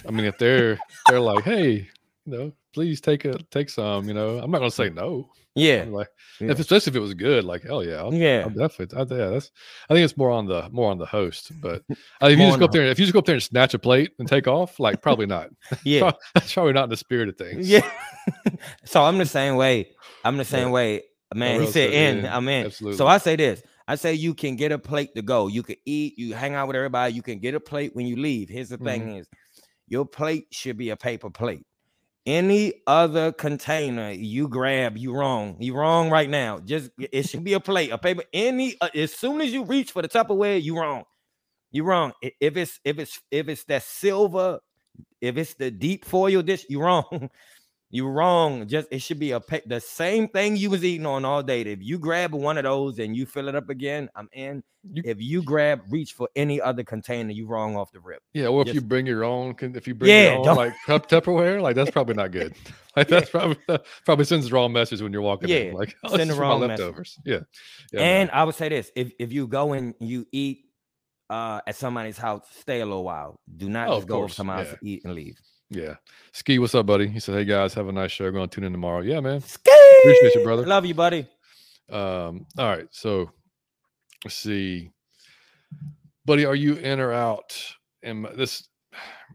[0.06, 1.88] I mean, if they're they're like, hey,
[2.26, 4.06] you know, please take a take some.
[4.08, 5.28] You know, I'm not gonna say no.
[5.54, 6.08] Yeah, I'm like,
[6.40, 6.50] yeah.
[6.50, 8.44] if especially if it was good, like hell yeah, I'll, yeah.
[8.44, 8.96] I'll definitely.
[8.96, 9.50] I, yeah, that's.
[9.90, 11.52] I think it's more on the more on the host.
[11.60, 11.82] But
[12.22, 13.42] uh, if you just go up the there, if you just go up there and
[13.42, 15.50] snatch a plate and take off, like probably not.
[15.84, 17.68] Yeah, that's probably not in the spirit of things.
[17.68, 17.88] yeah.
[18.84, 19.90] so I'm the same way.
[20.24, 20.72] I'm the same Yeah.
[20.72, 21.02] way.
[21.34, 22.26] Man, he said in.
[22.26, 22.66] I'm in.
[22.66, 22.96] Absolutely.
[22.96, 23.62] So I say this.
[23.88, 25.48] I say you can get a plate to go.
[25.48, 26.18] You can eat.
[26.18, 27.12] You hang out with everybody.
[27.14, 28.48] You can get a plate when you leave.
[28.48, 29.16] Here's the thing: Mm-hmm.
[29.18, 29.26] is
[29.88, 31.66] your plate should be a paper plate.
[32.24, 35.56] Any other container you grab, you wrong.
[35.58, 36.60] You wrong right now.
[36.60, 38.22] Just it should be a plate, a paper.
[38.32, 41.02] Any uh, as soon as you reach for the Tupperware, you wrong.
[41.72, 42.12] You wrong.
[42.22, 44.60] If it's if it's if it's that silver,
[45.20, 47.30] if it's the deep foil dish, you wrong.
[47.92, 48.66] you wrong.
[48.66, 51.60] Just it should be a pa- the same thing you was eating on all day.
[51.60, 54.64] If you grab one of those and you fill it up again, I'm in.
[54.92, 58.20] You- if you grab reach for any other container, you wrong off the rip.
[58.32, 61.08] Yeah, or if you bring your own, if you bring Yeah, your own like cup
[61.08, 62.54] Tupperware, like that's probably not good.
[62.96, 63.56] Like that's probably
[64.04, 65.68] probably sends the wrong message when you're walking in.
[65.68, 66.80] Yeah, Like oh, send the wrong message.
[66.84, 67.18] leftovers.
[67.24, 67.40] Yeah,
[67.92, 68.00] yeah.
[68.00, 68.00] no.
[68.02, 70.64] and I would say this: if if you go and you eat
[71.30, 73.40] uh at somebody's house, stay a little while.
[73.56, 74.72] Do not Oh, just go to course, somebody's yeah.
[74.74, 75.38] to eat and leave.
[75.72, 75.94] Yeah.
[76.32, 77.08] Ski, what's up, buddy?
[77.08, 78.30] He said, "Hey guys, have a nice show.
[78.30, 79.40] Going to tune in tomorrow." Yeah, man.
[79.40, 79.70] Ski.
[80.02, 80.66] Appreciate you, brother.
[80.66, 81.26] Love you, buddy.
[81.90, 83.30] Um, all right, so
[84.24, 84.90] let's see,
[86.24, 87.54] buddy, are you in or out?
[88.02, 88.68] And my- this,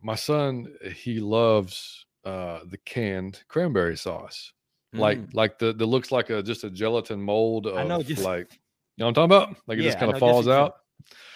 [0.02, 4.52] my son, he loves uh the canned cranberry sauce,
[4.94, 5.34] like Mm.
[5.34, 8.52] like the the looks like a just a gelatin mold of I know, just- like
[8.52, 9.62] you know what I'm talking about?
[9.68, 10.76] Like it Yeah, just kind of falls out.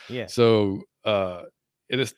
[0.10, 0.26] yeah.
[0.26, 1.44] So uh,
[1.90, 2.14] it is.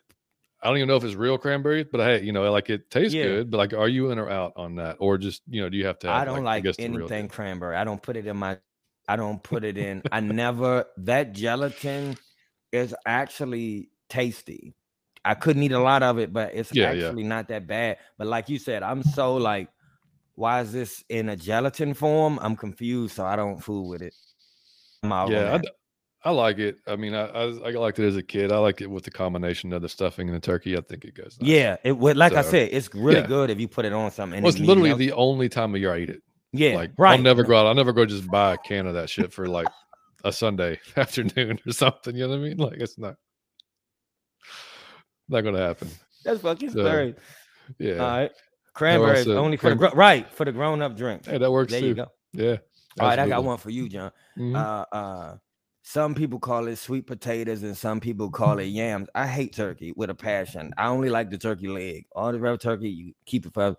[0.64, 3.16] I don't even know if it's real cranberry, but hey, you know, like it tastes
[3.16, 3.24] Yeah.
[3.24, 3.52] good.
[3.52, 5.86] But like, are you in or out on that, or just you know, do you
[5.86, 6.08] have to?
[6.08, 7.76] Have, I don't like, the real anything cranberry.
[7.76, 8.58] I don't put it in my.
[9.08, 10.04] I don't put it in.
[10.12, 10.86] I never.
[10.98, 12.16] That gelatin
[12.72, 14.74] is actually tasty.
[15.26, 17.10] I couldn't eat a lot of it, but it's Yeah, yeah.
[17.10, 17.98] actually not that bad.
[18.18, 19.70] But like you said, I'm so like,
[20.36, 22.40] why is this in a gelatin form?
[22.42, 24.14] I'm confused, so I don't fool with it.
[25.04, 25.58] I'm out on Yeah,
[26.24, 26.36] I, that.
[26.36, 26.78] d- I like it.
[26.88, 28.52] I mean, I, I I liked it as a kid.
[28.52, 30.78] I like it with the combination of the stuffing and the turkey.
[30.78, 31.38] I think it goes.
[31.40, 31.50] Nice.
[31.50, 31.78] yeah.
[31.84, 33.28] It would like I said, it's really yeah.
[33.28, 34.38] good if you put it on something.
[34.38, 36.22] and Well, it it's literally the only time of year I eat it.
[36.52, 37.18] yeah Like, right.
[37.18, 37.66] I'll never go out.
[37.68, 39.68] I'll never go just buy a can of that shit for like
[40.24, 42.16] a Sunday afternoon or something.
[42.16, 42.58] You know what I mean?
[42.58, 43.16] Like, it's not
[45.30, 45.90] not gonna happen.
[46.26, 47.16] That's fucking So, scary.
[47.80, 47.94] Yeah.
[47.98, 48.32] All right.
[48.74, 51.26] Cranberry said only for the cranberry- right for the grown up drink.
[51.26, 51.88] Hey, that works There too.
[51.88, 52.08] you go.
[52.34, 52.58] Yeah.
[53.00, 54.12] All right, I got one for you, John.
[54.38, 54.56] Mhm.
[54.56, 55.36] Uh, uh,
[55.86, 59.10] some people call it sweet potatoes and some people call it yams.
[59.16, 60.74] I hate turkey with a passion.
[60.78, 62.06] I only like the turkey leg.
[62.16, 63.76] All the real turkey, you keep it for.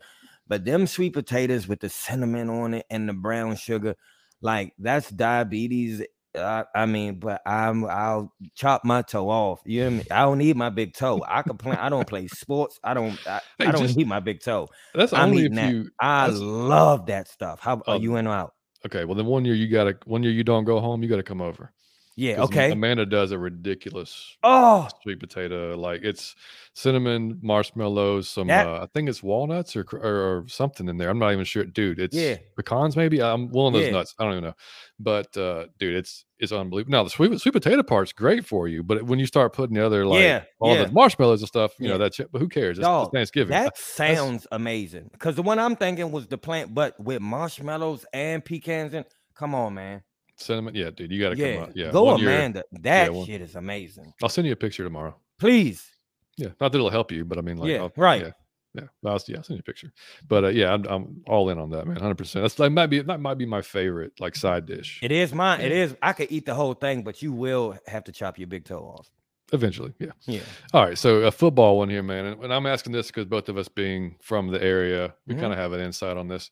[0.47, 3.97] But them sweet potatoes with the cinnamon on it and the brown sugar,
[4.43, 6.03] like that's diabetes.
[6.37, 9.61] I, I mean, but I'm I'll chop my toe off.
[9.65, 10.05] You hear me?
[10.11, 11.25] I don't need my big toe.
[11.27, 11.77] I can play.
[11.77, 12.79] I don't play sports.
[12.85, 13.17] I don't.
[13.27, 14.69] I, Hey, I don't just- need my big toe.
[14.95, 15.73] That's I'm only if that.
[15.73, 15.89] you.
[16.01, 17.61] I love that stuff.
[17.61, 18.55] How are Um, you in or out?
[18.85, 21.23] Okay, well then one year you gotta one year you don't go home, you gotta
[21.23, 21.73] come over.
[22.17, 22.43] Yeah.
[22.43, 22.71] Okay.
[22.71, 25.77] Amanda does a ridiculous Oh, sweet potato.
[25.77, 26.37] Like it's
[26.73, 29.99] cinnamon, marshmallows, some That- uh, I think it's walnuts or, or
[30.39, 31.09] or something in there.
[31.11, 31.99] I'm not even sure, dude.
[31.99, 32.37] It's Yeah.
[32.57, 33.21] pecans maybe.
[33.21, 33.93] I'm one of those Yeah.
[33.93, 34.15] nuts.
[34.19, 34.55] I don't even know,
[35.01, 36.93] but uh, dude, it's it's unbelievable.
[36.93, 39.85] Now the sweet sweet potato part's great for you, but when you start putting the
[39.85, 40.85] other like Yeah, all yeah.
[40.85, 42.29] the marshmallows and stuff, you know that's it.
[42.31, 42.79] But who cares?
[42.79, 43.51] It's, Dog, it's Thanksgiving.
[43.51, 45.09] that sounds amazing.
[45.12, 49.05] Because the one I'm thinking was the plant, but with marshmallows and pecans and
[49.35, 50.03] come on, man.
[50.37, 51.55] Cinnamon, yeah, dude, you got to Yeah.
[51.55, 51.76] come out.
[51.76, 52.64] Yeah, Go one year- Amanda.
[52.72, 54.12] That one- shit is amazing.
[54.22, 55.14] I'll send you a picture tomorrow.
[55.39, 55.91] Please.
[56.37, 58.22] Yeah, not that it'll help you, but I mean, like, Yeah, I'll- right.
[58.22, 58.30] Yeah,
[58.74, 59.93] yeah, I'll, yeah, I'll send you a picture.
[60.28, 61.97] But uh, yeah, I'm, I'm all in on that, man.
[61.97, 62.43] Hundred percent.
[62.43, 64.99] That's that might be that might be my favorite like side dish.
[65.03, 65.61] It is mine.
[65.61, 65.97] It is.
[66.03, 68.80] I could eat the whole thing, but you will have to chop your big toe
[68.99, 69.09] off.
[69.53, 70.11] Eventually, yeah.
[70.26, 70.41] Yeah.
[70.72, 73.49] All right, so a football one here, man, and, and I'm asking this because both
[73.49, 75.41] of us being from the area, we Mhm.
[75.41, 76.51] kind of have an insight on this.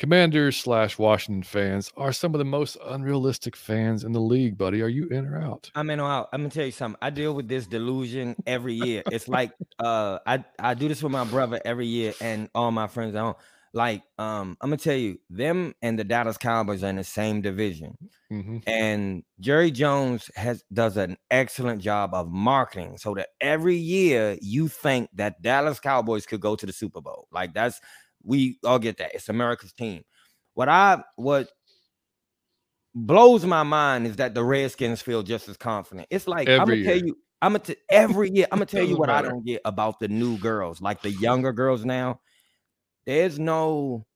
[0.00, 4.80] Commanders slash Washington fans are some of the most unrealistic fans in the league, buddy.
[4.80, 5.70] Are you in or out?
[5.74, 6.30] I'm in or out.
[6.32, 6.98] I'm gonna tell you something.
[7.02, 9.02] I deal with this delusion every year.
[9.10, 12.86] It's like uh, I I do this with my brother every year, and all my
[12.86, 13.34] friends at home.
[13.74, 17.42] Like, um, I'm gonna tell you, them and the Dallas Cowboys are in the same
[17.42, 17.98] division,
[18.30, 24.38] hmm and Jerry Jones has does an excellent job of marketing, so that every year
[24.40, 27.28] you think that Dallas Cowboys could go to the Super Bowl.
[27.30, 27.82] Like that's
[28.24, 29.14] we all get that.
[29.14, 30.02] It's America's team.
[30.54, 31.48] What I what
[32.94, 36.08] blows my mind is that the Redskins feel just as confident.
[36.10, 38.46] It's like I'm gonna tell you, I'm gonna t- every year.
[38.50, 41.52] I'm gonna tell you what I don't get about the new girls, like the younger
[41.52, 42.20] girls now.
[43.06, 44.06] There's no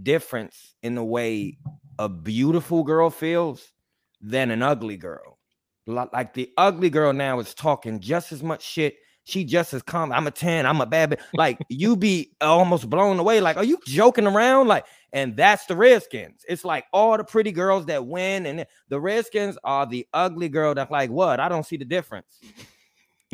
[0.00, 1.58] difference in the way
[1.98, 3.72] a beautiful girl feels
[4.20, 5.38] than an ugly girl.
[5.86, 8.94] Like the ugly girl now is talking just as much shit.
[9.24, 10.12] She just as calm.
[10.12, 11.20] I'm a 10, I'm a bad bitch.
[11.34, 13.40] Like you be almost blown away.
[13.40, 14.66] Like, are you joking around?
[14.66, 16.44] Like, and that's the Redskins.
[16.48, 20.74] It's like all the pretty girls that win, and the Redskins are the ugly girl
[20.74, 21.38] that's like, what?
[21.38, 22.40] I don't see the difference.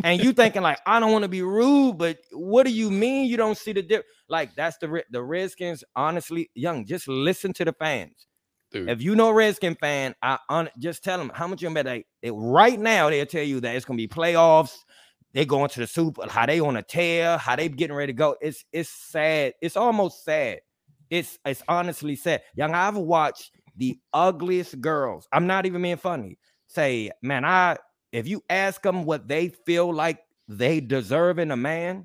[0.04, 3.26] And you thinking like, I don't want to be rude, but what do you mean
[3.26, 4.06] you don't see the difference?
[4.28, 5.84] Like, that's the the Redskins.
[5.96, 8.26] Honestly, young, just listen to the fans.
[8.70, 11.86] Dude, If you know Redskin fan, I on just tell them how much you bet.
[11.86, 14.76] Like right now, they'll tell you that it's gonna be playoffs.
[15.38, 16.28] They going to the Super.
[16.28, 17.38] How they on a tear?
[17.38, 18.34] How they getting ready to go?
[18.40, 19.54] It's it's sad.
[19.62, 20.62] It's almost sad.
[21.10, 22.42] It's it's honestly sad.
[22.56, 25.28] Young, I've watched the ugliest girls.
[25.30, 26.38] I'm not even being funny.
[26.66, 27.76] Say, man, I
[28.10, 30.18] if you ask them what they feel like
[30.48, 32.04] they deserve in a man,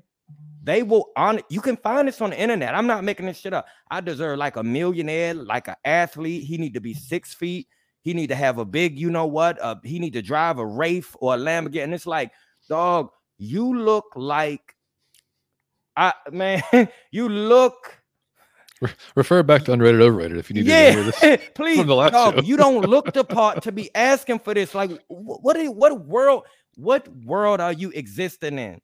[0.62, 2.72] they will on you can find this on the internet.
[2.72, 3.66] I'm not making this shit up.
[3.90, 6.44] I deserve like a millionaire, like an athlete.
[6.44, 7.66] He need to be six feet.
[8.02, 9.60] He need to have a big, you know what?
[9.60, 11.82] Uh, he need to drive a Wraith or a Lamborghini.
[11.82, 12.30] And it's like,
[12.68, 13.08] dog,
[13.38, 14.74] you look like,
[15.96, 16.62] I man,
[17.12, 18.00] you look,
[19.14, 21.22] refer back to underrated, overrated if you need to hear this.
[21.22, 24.74] yeah, please, the last you don't look the part to be asking for this.
[24.74, 25.56] Like, wh- what?
[25.74, 26.44] What world?
[26.76, 28.80] What world are you existing in?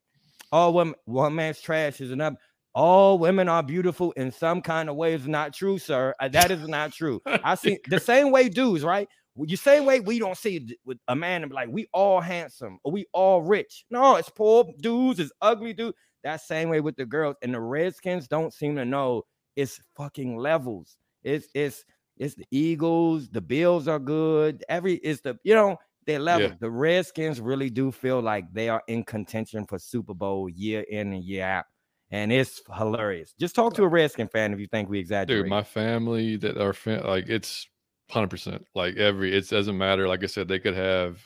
[0.51, 2.35] All women, one man's trash is enough.
[2.73, 5.13] All women are beautiful in some kind of way.
[5.13, 6.15] Is not true, sir.
[6.19, 7.21] Uh, That is not true.
[7.25, 9.09] I see the same way dudes, right?
[9.37, 12.79] You same way we don't see with a man and be like we all handsome
[12.83, 13.85] or we all rich.
[13.89, 15.95] No, it's poor dudes, it's ugly dude.
[16.23, 19.23] That same way with the girls and the Redskins don't seem to know
[19.55, 20.97] it's fucking levels.
[21.23, 21.85] It's it's
[22.17, 24.63] it's the Eagles, the Bills are good.
[24.69, 26.49] Every it's the you know they level.
[26.49, 26.55] Yeah.
[26.59, 31.13] The Redskins really do feel like they are in contention for Super Bowl year in
[31.13, 31.65] and year out.
[32.09, 33.33] And it's hilarious.
[33.39, 35.43] Just talk to a Redskin fan if you think we exaggerate.
[35.43, 37.67] dude my family that are fan, like it's
[38.11, 41.19] 100% like every it doesn't matter like i said they could have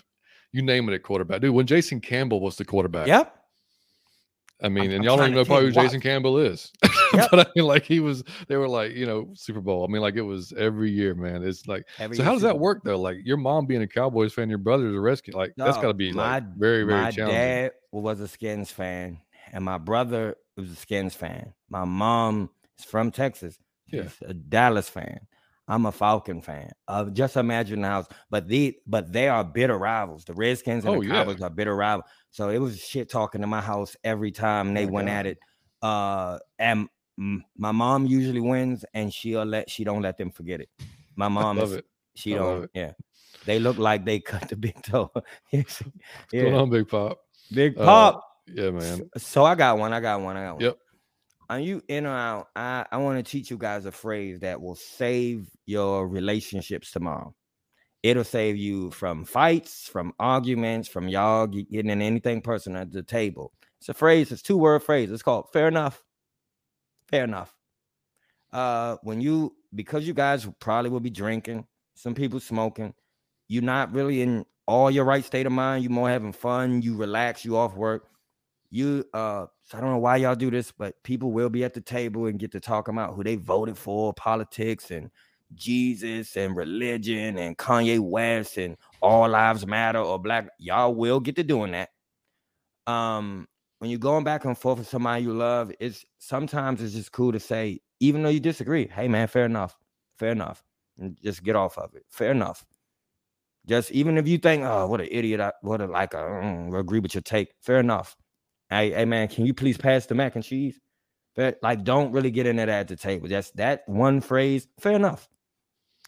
[0.52, 3.36] you name it at quarterback dude when jason campbell was the quarterback yep.
[4.62, 6.72] i mean and I'm y'all don't even know probably who think, jason campbell is
[7.14, 7.28] Yep.
[7.32, 10.02] but i mean like he was they were like you know super bowl i mean
[10.02, 13.00] like it was every year man it's like Every so how does that work though
[13.00, 15.94] like your mom being a cowboys fan your brother's a rescue like that's got to
[15.94, 17.72] be my- like very very my challenging dad
[18.02, 19.20] was a Skins fan,
[19.52, 21.54] and my brother was a Skins fan.
[21.70, 23.58] My mom is from Texas.
[23.88, 24.10] Yeah.
[24.26, 25.22] A Dallas fan.
[25.68, 26.72] I'm a Falcon fan.
[26.88, 28.08] Uh, just imagine the house.
[28.30, 30.24] But the but they are bitter rivals.
[30.26, 31.14] The Redskins and Oh, the yeah.
[31.24, 32.06] Cowboys are bitter rivals.
[32.32, 35.14] So it was shit talking in my house every time they my went God.
[35.14, 35.38] at it.
[35.82, 36.88] Uh, and
[37.18, 40.70] my mom usually wins, and she'll let she don't let them forget it.
[41.16, 41.86] My mom is it
[42.16, 42.64] she I don't.
[42.66, 42.70] it.
[42.74, 42.92] Yeah,
[43.46, 45.12] they look like they cut the big toe.
[45.52, 47.20] Yes, what's going yeah, on big pop
[47.54, 48.24] big Uh, pop.
[48.48, 49.94] yeah man So I got one.
[49.94, 50.38] I got one.
[50.38, 50.64] I got one.
[50.64, 50.78] Yep.
[51.50, 52.48] Are you in or out?
[52.56, 57.36] I, I want to teach you guys a phrase that will save your relationships tomorrow.
[58.02, 63.04] It'll save you from fights, from arguments, from y'all getting in anything personal at the
[63.04, 63.52] table.
[63.80, 65.12] It's a phrase, it's two word phrase.
[65.12, 66.04] It's called fair enough.
[67.10, 67.56] Fair enough.
[68.52, 71.66] Uh, when you because you guys probably will be drinking,
[71.96, 72.94] some people smoking,
[73.48, 75.84] you're not really in all your right state of mind.
[75.84, 76.82] You more having fun.
[76.82, 77.46] You relax.
[77.46, 78.08] You off work.
[78.76, 81.74] You uh, so I don't know why y'all do this, but people will be at
[81.74, 85.10] the table and get to talk about who they voted for, politics and
[85.54, 90.50] Jesus and religion and Kanye West and all lives matter or black.
[90.60, 91.88] Y'all will get to doing that.
[92.86, 93.48] Um,
[93.80, 97.32] when you're going back and forth with somebody you love, it's sometimes it's just cool
[97.32, 99.78] to say, even though you disagree, hey man, fair enough,
[100.20, 100.66] fair enough,
[101.00, 102.04] and just get off of it.
[102.10, 102.66] Fair enough.
[103.66, 107.00] Just even if you think, oh, what an idiot, I, what a like, I agree
[107.00, 107.54] with your take.
[107.62, 108.18] Fair enough.
[108.70, 110.80] Hey, hey, man, can you please pass the mac and cheese?
[111.36, 113.28] Fair, like, don't really get into that at the table.
[113.28, 114.68] That's that one phrase.
[114.80, 115.28] Fair enough.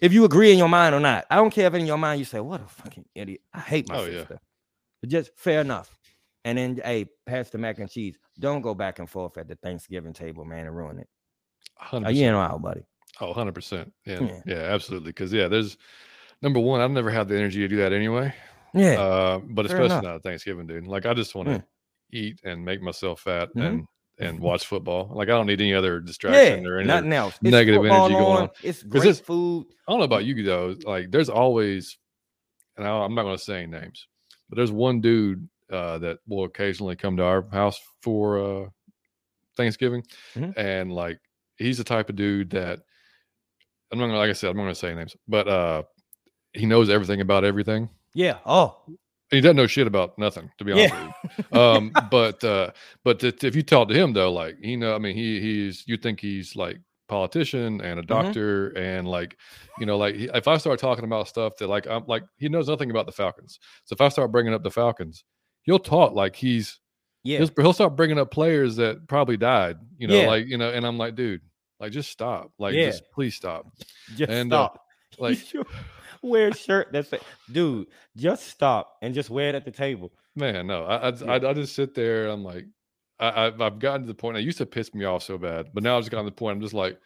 [0.01, 2.19] If you agree in your mind or not, I don't care if in your mind
[2.19, 3.41] you say, "What a fucking idiot!
[3.53, 4.37] I hate my oh, sister." Yeah.
[5.01, 5.97] But just fair enough.
[6.45, 8.17] And then, hey, pass the mac and cheese.
[8.39, 11.09] Don't go back and forth at the Thanksgiving table, man, and ruin it.
[11.81, 12.05] 100%.
[12.05, 12.85] Oh, you know out, buddy.
[13.19, 13.91] Oh, 100%.
[14.05, 15.09] Yeah, yeah, yeah absolutely.
[15.09, 15.77] Because, yeah, there's
[16.41, 18.33] number one, I've never had the energy to do that anyway.
[18.73, 19.01] Yeah.
[19.01, 20.87] Uh, but especially not Thanksgiving, dude.
[20.87, 21.63] Like, I just want to mm.
[22.11, 23.61] Eat and make myself fat mm-hmm.
[23.61, 23.87] and
[24.19, 25.11] and watch football.
[25.13, 27.37] Like I don't need any other distraction yeah, or any nothing else.
[27.41, 28.49] negative energy going on.
[28.63, 29.67] It's great it's, food.
[29.87, 30.75] I don't know about you though.
[30.85, 31.97] Like there's always,
[32.77, 34.07] and I, am not going to say names,
[34.49, 38.69] but there's one dude uh, that will occasionally come to our house for uh,
[39.55, 40.03] Thanksgiving,
[40.35, 40.59] mm-hmm.
[40.59, 41.19] and like
[41.57, 42.79] he's the type of dude that
[43.91, 45.83] I'm not gonna, like I said, I'm not going to say names, but uh,
[46.53, 47.89] he knows everything about everything.
[48.13, 48.37] Yeah.
[48.45, 48.81] Oh,
[49.29, 51.11] he doesn't know shit about nothing, to be honest yeah.
[51.23, 51.59] with you.
[51.59, 52.71] Um, but uh,
[53.03, 55.97] but if you talk to him though, like he know, I mean, he he's you
[55.97, 58.07] think he's like politician and a mm-hmm.
[58.07, 58.77] doctor mm-hmm.
[58.77, 59.37] and like
[59.79, 62.67] you know like if i start talking about stuff that like i'm like he knows
[62.67, 65.23] nothing about the falcons so if i start bringing up the falcons
[65.63, 66.79] he'll talk like he's
[67.23, 70.27] yeah he'll, he'll start bringing up players that probably died you know yeah.
[70.27, 71.41] like you know and i'm like dude
[71.79, 72.87] like just stop like yeah.
[72.87, 73.65] just please stop
[74.15, 74.81] just and uh, stop
[75.17, 75.37] uh, like
[76.23, 77.13] wear a shirt that's
[77.51, 80.11] dude, just stop and just wear it at the table.
[80.35, 81.31] Man, no, I I, yeah.
[81.31, 82.23] I, I just sit there.
[82.23, 82.65] And I'm like,
[83.19, 84.37] I, I've, I've gotten to the point.
[84.37, 86.35] I used to piss me off so bad, but now I've just gotten to the
[86.35, 86.57] point.
[86.57, 86.99] I'm just like,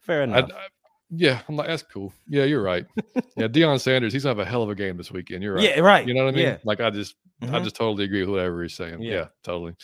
[0.00, 0.50] fair enough.
[0.52, 0.66] I,
[1.10, 2.12] yeah, I'm like, that's cool.
[2.28, 2.86] Yeah, you're right.
[3.36, 5.42] yeah, Deion Sanders, he's gonna have a hell of a game this weekend.
[5.42, 5.64] You're right.
[5.64, 6.06] Yeah, right.
[6.06, 6.46] You know what I mean?
[6.46, 6.58] Yeah.
[6.64, 7.54] Like I just mm-hmm.
[7.54, 9.02] I just totally agree with whatever he's saying.
[9.02, 9.74] Yeah, yeah totally.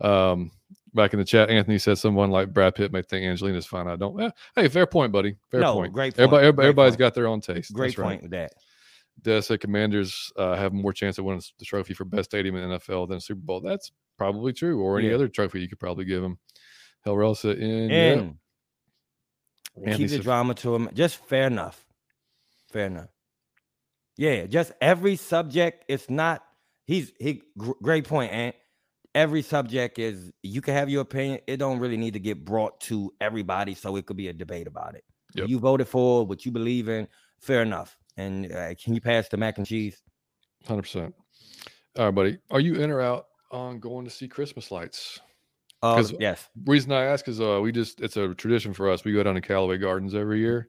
[0.00, 0.50] Um,
[0.92, 3.86] back in the chat, Anthony said someone like Brad Pitt may think Angelina's fine.
[3.86, 4.20] I don't.
[4.20, 5.36] Eh, hey, fair point, buddy.
[5.50, 5.92] Fair no, point.
[5.92, 6.20] Great point.
[6.20, 6.98] Everybody, everybody, everybody's point.
[6.98, 7.72] got their own taste.
[7.72, 8.22] Great That's point right.
[8.22, 8.52] with that.
[9.20, 12.70] Does say Commanders uh, have more chance of winning the trophy for best stadium in
[12.70, 13.60] NFL than Super Bowl?
[13.60, 15.14] That's probably true, or any yeah.
[15.14, 16.38] other trophy you could probably give them.
[17.04, 17.90] Hell, Relsa in.
[17.90, 18.32] And yeah.
[19.94, 20.88] Keep the drama to him.
[20.94, 21.84] Just fair enough.
[22.72, 23.08] Fair enough.
[24.16, 25.84] Yeah, just every subject.
[25.88, 26.42] It's not.
[26.84, 27.42] He's he.
[27.56, 28.52] Great point, and
[29.14, 30.32] every subject is.
[30.42, 31.40] You can have your opinion.
[31.46, 34.66] It don't really need to get brought to everybody, so it could be a debate
[34.66, 35.04] about it.
[35.34, 35.48] Yep.
[35.48, 37.08] You voted for what you believe in.
[37.40, 37.96] Fair enough.
[38.16, 40.02] And uh, can you pass the mac and cheese?
[40.66, 41.14] Hundred percent.
[41.98, 42.38] All right, buddy.
[42.50, 45.20] Are you in or out on going to see Christmas lights?
[45.82, 46.48] Uh, yes.
[46.64, 49.04] Reason I ask is uh, we just it's a tradition for us.
[49.04, 50.68] We go down to Callaway Gardens every year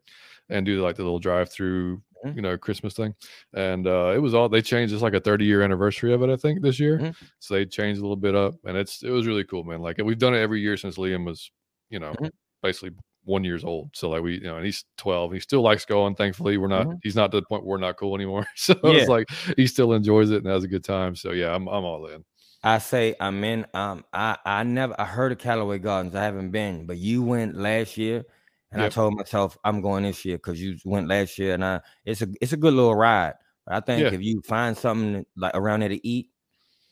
[0.49, 2.36] and do like the little drive through, mm-hmm.
[2.36, 3.14] you know, Christmas thing.
[3.53, 4.93] And uh, it was all they changed.
[4.93, 6.97] It's like a 30 year anniversary of it, I think, this year.
[6.97, 7.26] Mm-hmm.
[7.39, 9.82] So they changed a little bit up, and it's it was really cool, man.
[9.82, 11.51] Like we've done it every year since Liam was,
[11.89, 12.28] you know, mm-hmm.
[12.61, 12.91] basically
[13.26, 13.91] one years old.
[13.93, 15.34] So like we, you know, and he's 12.
[15.34, 16.16] He still likes going.
[16.16, 16.97] Thankfully, we're not, mm-hmm.
[17.03, 18.45] he's not to the point where we're not cool anymore.
[18.55, 18.91] So yeah.
[18.91, 21.16] it's like he still enjoys it and has a good time.
[21.16, 22.24] So yeah, I'm I'm all in.
[22.64, 23.66] I say I'm in.
[23.74, 26.16] Um, I I never I heard of Callaway Gardens.
[26.16, 28.24] I haven't been, but you went last year,
[28.72, 28.91] and yep.
[28.91, 32.22] I told myself I'm going this year because you went last year, and I it's
[32.22, 33.34] a it's a good little ride.
[33.68, 34.14] I think yeah.
[34.14, 36.30] if you find something like around there to eat,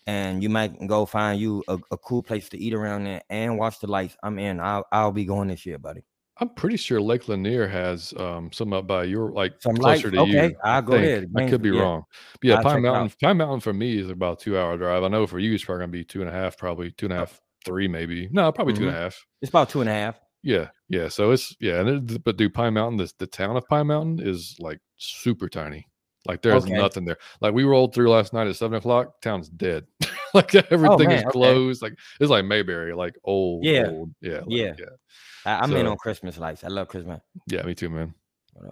[0.08, 3.58] and you might go find you a, a, cool place to eat around there and
[3.58, 4.18] watch the lights.
[4.24, 4.60] I'm in.
[4.60, 6.04] I'll I'll be going this year, buddy.
[6.42, 10.16] I'm pretty sure Lake Lanier has um, some up by your like some closer lights.
[10.16, 10.56] to okay, you.
[10.64, 11.24] I'll go there.
[11.38, 11.82] I could be yeah.
[11.82, 12.04] wrong.
[12.42, 13.16] But yeah, I'll Pine Mountain.
[13.22, 15.04] Pine Mountain for me is about two hour drive.
[15.04, 17.14] I know for you it's probably gonna be two and a half, probably two and
[17.14, 18.28] a half, three maybe.
[18.32, 18.82] No, probably mm-hmm.
[18.82, 19.04] two and a mm-hmm.
[19.04, 19.26] half.
[19.44, 20.20] It's about two and a half.
[20.42, 21.10] Yeah, yeah.
[21.10, 24.28] So it's yeah, and it, but do Pine Mountain, the the town of Pine Mountain
[24.28, 25.86] is like super tiny.
[26.26, 26.74] Like there's okay.
[26.74, 27.18] nothing there.
[27.42, 29.22] Like we rolled through last night at seven o'clock.
[29.22, 29.86] Town's dead.
[30.34, 31.84] like oh, everything oh, is closed.
[31.84, 31.92] Okay.
[31.92, 34.16] Like it's like Mayberry, like old, yeah, old.
[34.22, 34.74] yeah, like, yeah.
[34.80, 34.86] yeah.
[35.46, 36.64] I, am so, in on Christmas lights.
[36.64, 37.22] I love Christmas.
[37.48, 38.14] Yeah, me too, man.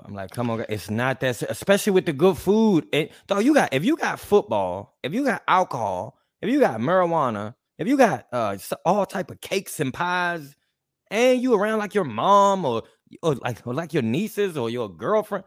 [0.05, 2.86] I'm like, come on, it's not that, especially with the good food.
[2.91, 6.80] And though you got, if you got football, if you got alcohol, if you got
[6.80, 10.55] marijuana, if you got uh all type of cakes and pies,
[11.09, 12.84] and you around like your mom or
[13.24, 15.45] or like or like your nieces or your girlfriend,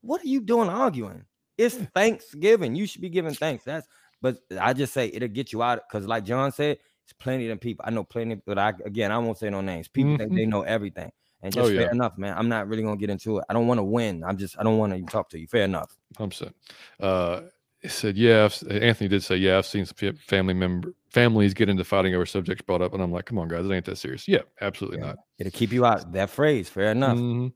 [0.00, 1.24] what are you doing arguing?
[1.58, 2.76] It's Thanksgiving.
[2.76, 3.64] You should be giving thanks.
[3.64, 3.86] That's
[4.22, 7.60] but I just say it'll get you out because, like John said, it's plenty of
[7.60, 7.84] people.
[7.86, 9.88] I know plenty, but I again I won't say no names.
[9.88, 10.18] People mm-hmm.
[10.18, 11.10] think they know everything,
[11.42, 11.90] And just Oh, fair yeah.
[11.90, 12.36] enough, man.
[12.36, 13.44] I'm not really gonna get into it.
[13.48, 14.22] I don't want to win.
[14.24, 15.46] I'm just I don't want to talk to you.
[15.46, 15.96] Fair enough.
[16.16, 16.56] Hundred percent.
[17.00, 17.40] Uh,
[17.88, 21.84] said, "Yeah." I've, Anthony did say, "Yeah." I've seen some family member families get into
[21.84, 24.28] fighting over subjects brought up, and I'm like, "Come on, guys, it ain't that serious."
[24.28, 25.06] Yeah, absolutely Yeah.
[25.06, 25.16] not.
[25.38, 26.12] It'll keep you out.
[26.12, 26.68] That phrase.
[26.68, 27.18] Fair enough.
[27.18, 27.52] Mhm.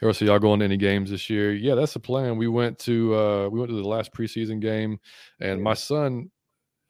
[0.00, 1.54] Harold, so y'all going to any games this year?
[1.54, 2.36] Yeah, that's the plan.
[2.36, 4.98] We went to uh, we went to the last preseason game,
[5.40, 6.30] and my son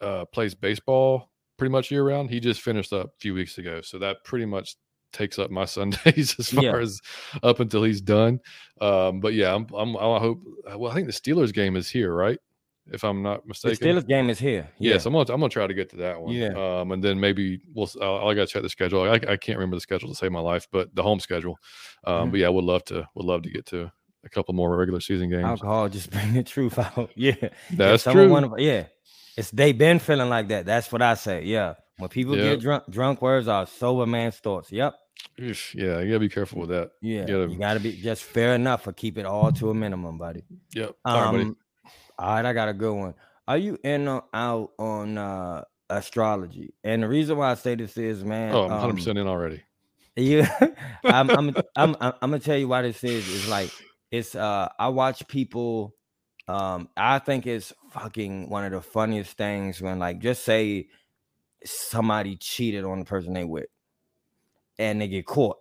[0.01, 2.31] uh, plays baseball pretty much year round.
[2.31, 4.77] He just finished up a few weeks ago, so that pretty much
[5.13, 6.77] takes up my Sundays as far Yeah.
[6.79, 7.01] as
[7.43, 8.41] up until he's done.
[8.81, 10.43] Um, but yeah, I'm, I'm I hope.
[10.77, 12.39] Well, I think the Steelers game is here, right?
[12.93, 14.01] If I'm not mistaken, The.
[14.03, 14.69] Steelers game is here.
[14.79, 16.33] Yes, I'm gonna I'm gonna try to get to that one.
[16.35, 16.53] Yeah.
[16.81, 17.91] Um, and then maybe we'll.
[18.01, 19.03] I'll, I gotta check the schedule.
[19.03, 21.59] I, I can't remember the schedule to save my life, but the home schedule.
[22.05, 22.31] Um, Mhm.
[22.33, 23.09] but yeah, I would love to.
[23.17, 23.91] Would love to get to
[24.25, 25.45] a couple more regular season games.
[25.45, 27.11] Alcohol just bring the truth out.
[27.17, 27.35] Yeah.
[27.73, 28.29] That's true.
[28.29, 28.85] wanna- yeah.
[29.37, 30.65] It's they been feeling like that.
[30.67, 31.45] That's what I say.
[31.45, 31.75] Yeah.
[31.99, 32.45] When people Yep.
[32.57, 34.71] get drunk, drunk words are sober man's thoughts.
[34.73, 34.95] Yep.
[35.41, 36.91] Oof, yeah, you gotta be careful with that.
[37.01, 37.21] Yeah.
[37.27, 40.45] gotta- You gotta be just fair enough for keep it all to a minimum, buddy.
[40.75, 40.95] Yep.
[41.05, 41.43] All right, buddy.
[41.45, 41.57] Um,
[42.19, 43.15] all right, I got a good one.
[43.49, 46.75] Are you in or out on uh astrology?
[46.85, 49.27] And the reason why I say this is, man, Oh, I'm 100 um, percent in
[49.27, 49.63] already.
[50.17, 50.49] Yeah,
[51.05, 53.27] I'm, I'm, I'm, I'm, I'm gonna tell you why this is.
[53.35, 53.71] It's like
[54.11, 54.35] it's.
[54.35, 55.95] Uh, I watch people.
[56.49, 60.89] Um, I think it's fucking one of the funniest things when, like, just say
[61.65, 63.67] somebody cheated on the person they with,
[64.79, 65.59] and they get caught.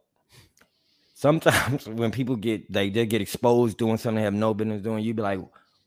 [1.13, 5.03] Sometimes when people get they they get exposed doing something they have no business doing,
[5.03, 5.39] you be like,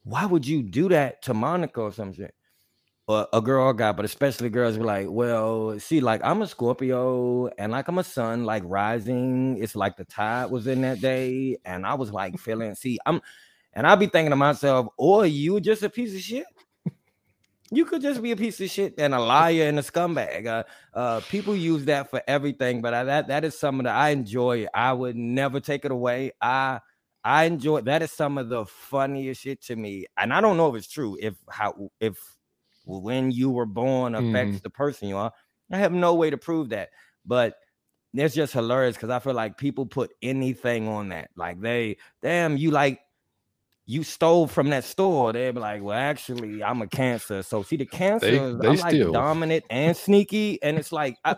[0.04, 2.34] why would you do that to Monica or some shit?
[3.08, 6.46] Or a girl or guy, but especially girls be like, well, see, like I'm a
[6.46, 9.58] Scorpio and like I'm a sun, like rising.
[9.62, 13.20] It's like the tide was in that day, and I was like feeling, see, I'm
[13.78, 16.46] and I'll be thinking to myself, or you just a piece of shit.
[17.70, 20.46] You could just be a piece of shit and a liar and a scumbag.
[20.46, 20.64] Uh,
[20.94, 24.66] uh, people use that for everything, but I, that that is something that I enjoy.
[24.74, 26.32] I would never take it away.
[26.40, 26.80] I
[27.22, 30.74] I enjoy that is some of the funniest shit to me, and I don't know
[30.74, 31.16] if it's true.
[31.20, 32.18] If how if
[32.84, 35.32] when you were born affects the person you are,
[35.70, 36.88] I have no way to prove that,
[37.24, 37.54] but
[38.12, 41.30] it's just hilarious because I feel like people put anything on that.
[41.36, 43.00] Like they, damn, you like
[43.90, 45.32] you stole from that store.
[45.32, 47.42] They'd be like, well, actually, I'm a cancer.
[47.42, 51.36] So see, the cancer, is- they I'm like dominant and sneaky, and it's like, I,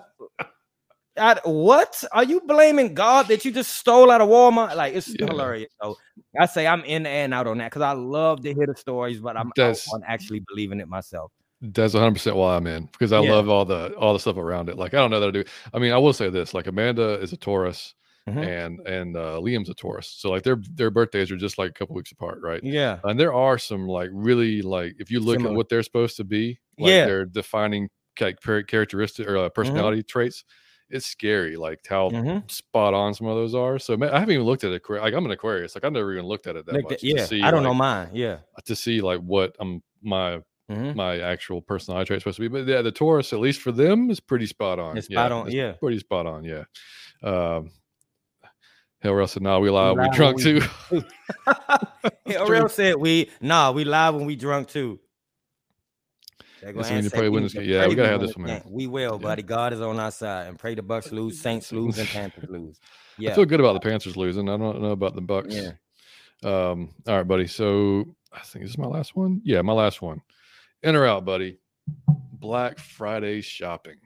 [1.17, 4.75] I, what are you blaming God that you just stole out of Walmart?
[4.75, 5.27] Like it's Yeah.
[5.27, 5.71] hilarious.
[5.81, 5.97] So
[6.41, 9.21] I say I'm in and out on that because I love to hear the stories,
[9.21, 11.31] but I'm That's- on actually believing it myself.
[11.63, 13.33] That's 100 percent why I'm in because I Yeah.
[13.33, 14.77] love all the all the stuff around it.
[14.79, 15.45] Like I don't know that I do.
[15.75, 17.95] I mean, I will say this: like Amanda is a Taurus
[18.31, 18.47] Mhm.
[18.47, 21.73] and and uh, Liam's a Taurus, so like their their birthdays are just like a
[21.75, 22.63] couple weeks apart, right?
[22.63, 22.99] Yeah.
[23.05, 25.55] And there are some like really like if you look Similar.
[25.55, 27.07] at what they're supposed to be, like Yeah.
[27.07, 30.45] their defining char- characteristic or uh, personality traits,
[30.91, 31.57] it's scary.
[31.57, 32.51] Like how Mhm.
[32.51, 33.79] spot on some of those are.
[33.79, 34.83] So ma- I haven't even looked at it.
[34.89, 35.75] Like I'm an Aquarius.
[35.75, 36.91] Like I've never even looked at it that Like much.
[37.01, 37.17] that- yeah.
[37.23, 38.11] to see, I don't know like, mine.
[38.13, 38.39] Yeah.
[38.65, 40.95] to see like what um my Mhm.
[40.95, 42.49] my actual personality trait supposed to be.
[42.49, 44.97] But yeah, the Taurus, at least for them, is pretty spot on.
[44.97, 45.73] It's spot on, yeah.
[45.73, 46.45] pretty spot on.
[46.45, 46.63] Yeah.
[47.25, 47.71] Um,
[49.01, 49.97] Hell, Russ said, "No, we live.
[49.97, 51.05] We live drunk when too." we-
[52.27, 55.01] Yeah, said we nah, we live when we drunk too.
[56.63, 57.67] When you pray we when it's need good.
[57.67, 58.63] to Yeah, we gotta have this one, man.
[58.69, 59.27] We will, Yeah.
[59.29, 59.43] buddy.
[59.43, 62.79] God is on our side, and pray the Bucks lose, Saints lose, and Panthers lose.
[63.19, 64.49] Yeah, I feel good about the Panthers losing.
[64.51, 65.55] I don't know about the Bucks.
[65.55, 65.71] yeah.
[66.43, 67.47] Um, all right, buddy.
[67.47, 69.41] So I think this is my last one.
[69.45, 70.21] Yeah, my last one.
[70.83, 71.59] In or out, buddy.
[72.33, 73.97] Black Friday shopping.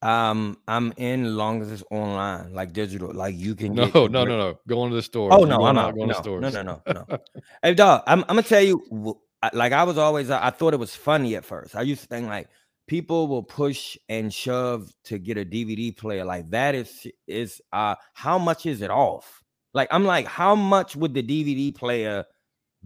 [0.00, 3.74] Um, I'm in long as it's online, like digital, like you can.
[3.74, 4.58] No, no, no, no.
[4.68, 5.34] Going to the stores.
[5.36, 5.94] Oh no, I'm out.
[5.96, 6.42] Going No, to stores.
[6.42, 7.18] no, no, no, no.
[7.62, 9.18] hey, dog, I'm, I'm gonna tell you.
[9.52, 11.76] Like I was always, I thought it was funny at first.
[11.76, 12.48] I used to think like
[12.88, 16.24] people will push and shove to get a DVD player.
[16.24, 19.42] Like that is is uh how much is it off?
[19.74, 22.24] Like I'm like, how much would the DVD player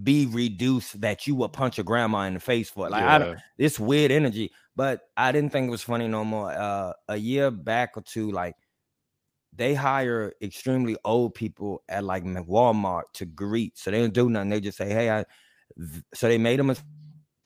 [0.02, 2.90] be reduced that you would punch a grandma in the face for?
[2.90, 4.50] Like I don't, this weird energy.
[4.74, 6.50] But I didn't think it was funny no more.
[6.50, 8.56] Uh, a year back or two, like
[9.54, 13.76] they hire extremely old people at like Walmart to greet.
[13.76, 14.48] So they don't do nothing.
[14.48, 15.24] They just say, "Hey, I."
[16.14, 16.76] So they made them a,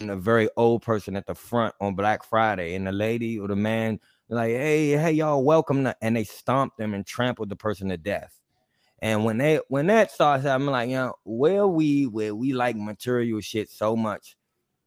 [0.01, 3.57] a very old person at the front on Black Friday, and the lady or the
[3.57, 3.99] man
[4.29, 7.97] like, "Hey, hey, y'all, welcome!" to-" And they stomped them and trampled the person to
[7.97, 8.41] death.
[9.01, 12.77] And when they when that starts, I'm like, you know, where we where we like
[12.77, 14.36] material shit so much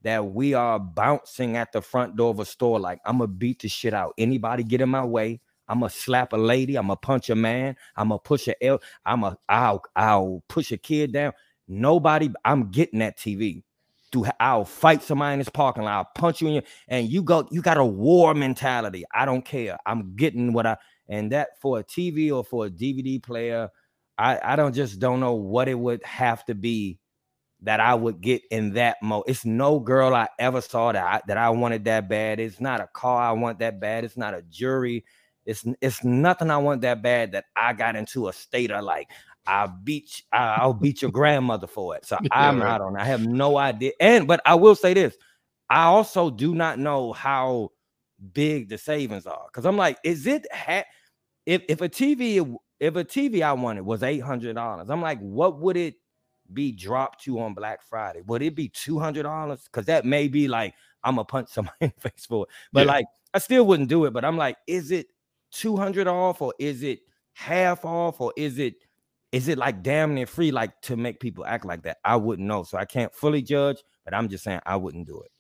[0.04, 3.62] that we are bouncing at the front door of a store like I'm gonna beat
[3.62, 4.14] the shit out.
[4.18, 7.76] Anybody get in my way, I'm gonna slap a lady, I'm gonna punch a man,
[7.96, 11.34] I'm gonna push a L, I'm a I'll I'll push a kid down.
[11.68, 13.64] Nobody, I'm getting that TV.
[14.12, 17.22] Do I'll fight somebody in this parking lot, I'll punch you in your and you
[17.22, 19.04] go, you got a war mentality.
[19.14, 19.78] I don't care.
[19.86, 20.78] I'm getting what I
[21.08, 23.70] And that for a TV or for a DVD player,
[24.18, 27.00] I, I don't just don't know what it would have to be
[27.62, 29.26] that I would get in that mode.
[29.28, 32.40] It's no girl I ever saw that I, that I wanted that bad.
[32.40, 34.04] It's not a car I want that bad.
[34.04, 35.04] It's not a jury.
[35.46, 39.10] It's it's nothing I want that bad that I got into a state of like
[39.46, 42.06] I'll beat I'll beat your grandmother for it.
[42.06, 42.70] So I'm right.
[42.70, 42.96] out on.
[42.98, 43.92] I have no idea.
[44.00, 45.18] And but I will say this:
[45.70, 47.72] I also do not know how
[48.34, 50.86] big the savings are because I'm like, is it ha-
[51.46, 55.20] if if a TV if a TV I wanted was eight hundred dollars, I'm like,
[55.20, 55.96] what would it
[56.54, 58.22] be dropped to on Black Friday?
[58.28, 59.64] Would it be two hundred dollars?
[59.64, 60.74] Because that may be like
[61.04, 62.94] I'm gonna punch somebody in the face for it, but yeah.
[62.94, 64.14] like I still wouldn't do it.
[64.14, 65.08] But I'm like, is it
[65.52, 67.00] two hundred off or is it
[67.34, 68.76] half off or is it
[69.32, 71.98] is it like damn near free like to make people act like that?
[72.04, 75.22] I wouldn't know, so I can't fully judge, but I'm just saying I wouldn't do
[75.22, 75.32] it.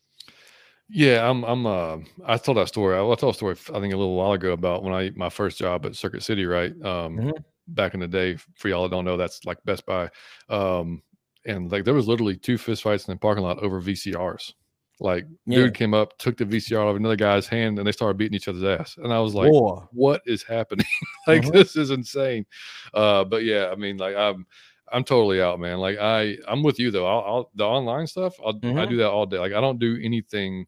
[0.91, 1.43] Yeah, I'm.
[1.43, 1.65] I'm.
[1.67, 2.95] Uh, I told that story.
[2.95, 3.55] I, I told a story.
[3.73, 6.45] I think a little while ago about when I my first job at Circuit City,
[6.45, 6.71] right?
[6.83, 7.29] Um, mm-hmm.
[7.73, 8.37] Back in the day.
[8.55, 10.09] For y'all that don't know, that's like Best Buy.
[10.49, 11.01] Um,
[11.45, 14.53] and like there was literally two fist fights in the parking lot over VCRs.
[15.01, 15.59] Like yeah.
[15.59, 18.35] dude came up, took the VCR out of another guy's hand, and they started beating
[18.35, 18.97] each other's ass.
[18.97, 19.87] And I was like, Whoa.
[19.93, 20.85] "What is happening?
[21.27, 21.51] like mm-hmm.
[21.51, 22.45] this is insane."
[22.93, 24.45] Uh, but yeah, I mean, like I'm
[24.91, 25.77] I'm totally out, man.
[25.77, 27.05] Like I, I'm with you though.
[27.05, 28.35] I'll, I'll the online stuff.
[28.45, 28.77] I'll, mm-hmm.
[28.77, 29.39] I do that all day.
[29.39, 30.65] Like I don't do anything.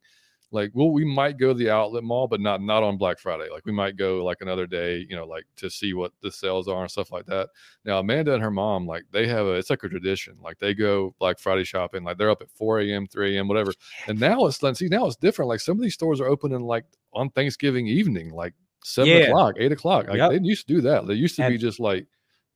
[0.52, 3.48] Like, well, we might go to the outlet mall, but not not on Black Friday.
[3.50, 6.68] Like we might go like another day, you know, like to see what the sales
[6.68, 7.48] are and stuff like that.
[7.84, 10.36] Now Amanda and her mom, like they have a, it's like a tradition.
[10.42, 12.04] Like they go Black Friday shopping.
[12.04, 13.72] Like they're up at 4 a.m., 3 a.m., whatever.
[14.06, 14.74] And now it's done.
[14.74, 15.48] see now it's different.
[15.48, 16.84] Like some of these stores are opening like
[17.14, 18.54] on Thanksgiving evening, like
[18.84, 19.16] seven yeah.
[19.20, 20.08] o'clock, eight o'clock.
[20.08, 20.30] Like yep.
[20.30, 21.06] they used to do that.
[21.06, 22.06] They used to and, be just like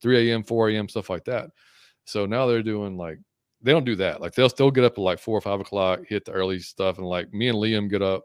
[0.03, 1.51] 3 a.m., 4 a.m., stuff like that.
[2.05, 3.19] So now they're doing like
[3.63, 4.21] they don't do that.
[4.21, 6.99] Like they'll still get up at like four or five o'clock, hit the early stuff,
[6.99, 8.25] and like me and Liam get up.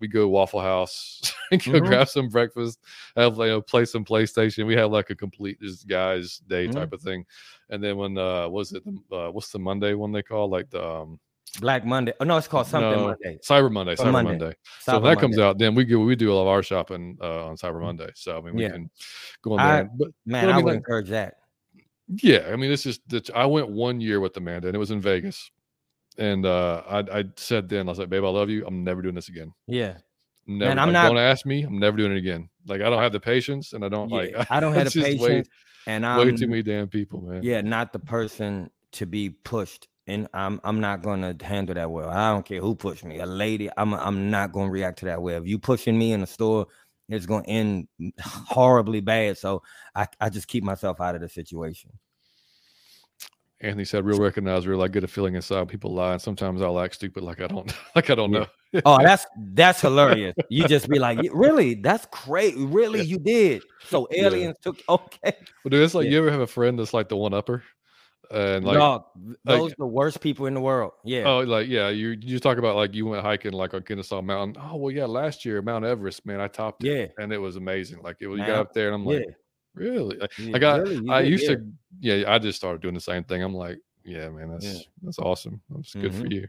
[0.00, 1.20] We go Waffle House
[1.50, 1.86] and go mm-hmm.
[1.86, 2.80] grab some breakfast,
[3.16, 4.66] have you know, play some PlayStation.
[4.66, 6.74] We have like a complete just guys day mm-hmm.
[6.76, 7.24] type of thing.
[7.70, 10.84] And then when uh was it uh what's the Monday one they call like the
[10.84, 11.20] um
[11.60, 12.12] Black Monday.
[12.20, 13.38] Oh no, it's called something no, Monday.
[13.42, 13.94] Cyber Monday.
[13.94, 14.30] Cyber Monday.
[14.30, 14.50] Monday.
[14.50, 15.20] Cyber so that Monday.
[15.20, 17.76] comes out, then we do we do a lot of our shopping uh, on Cyber
[17.76, 17.82] mm.
[17.82, 18.10] Monday.
[18.14, 18.70] So I mean, we yeah.
[18.70, 18.90] can
[19.42, 19.66] go on there.
[19.66, 21.34] I, but man, but, I, mean, I, would like, encourage that.
[22.08, 24.90] Yeah, I mean, this is that I went one year with Amanda, and it was
[24.90, 25.50] in Vegas,
[26.16, 28.64] and uh, I, I said then I was like, "Babe, I love you.
[28.66, 29.96] I'm never doing this again." Yeah,
[30.46, 30.70] never.
[30.70, 31.08] Man, I'm like, not.
[31.08, 31.64] Don't ask me.
[31.64, 32.48] I'm never doing it again.
[32.66, 34.50] Like I don't have the patience, and I don't yeah, like.
[34.50, 35.44] I don't have the patience, way,
[35.86, 37.42] and I'm way too many damn people, man.
[37.42, 42.08] Yeah, not the person to be pushed, and I'm I'm not gonna handle that well.
[42.08, 43.68] I don't care who pushed me, a lady.
[43.76, 45.42] I'm I'm not gonna react to that well.
[45.42, 46.68] If you pushing me in the store,
[47.08, 47.88] it's going to end
[48.20, 49.38] horribly bad.
[49.38, 49.62] So
[49.94, 51.90] I, I just keep myself out of the situation.
[53.60, 54.82] Anthony said, "Real recognize, real.
[54.82, 55.66] I get a feeling inside.
[55.68, 58.46] People lie, and sometimes I'll act stupid, like I don't, like I don't know."
[58.84, 60.34] oh, that's that's hilarious.
[60.50, 61.74] You just be like, "Really?
[61.74, 62.62] That's crazy.
[62.64, 64.72] Really, you did." So aliens yeah.
[64.72, 65.32] took okay.
[65.64, 66.12] Well, dude, it's like yeah.
[66.12, 67.62] you ever have a friend that's like the one upper,
[68.30, 69.04] and like Dog,
[69.44, 70.92] those like, the worst people in the world.
[71.04, 71.24] Yeah.
[71.24, 74.62] Oh, like yeah, you you talk about like you went hiking like on Kennesaw Mountain.
[74.62, 77.56] Oh well, yeah, last year Mount Everest, man, I topped it, yeah, and it was
[77.56, 78.02] amazing.
[78.02, 79.24] Like it was, you got up there, and I'm like.
[79.26, 79.34] Yeah
[79.76, 80.16] Really?
[80.16, 81.10] Like, yeah, I, really?
[81.10, 81.62] I used to,
[82.00, 83.42] yeah, I just started doing the same thing.
[83.42, 84.80] I'm like, yeah, man, that's yeah.
[85.02, 85.60] that's awesome.
[85.68, 86.20] That's good mm-hmm.
[86.20, 86.48] for you.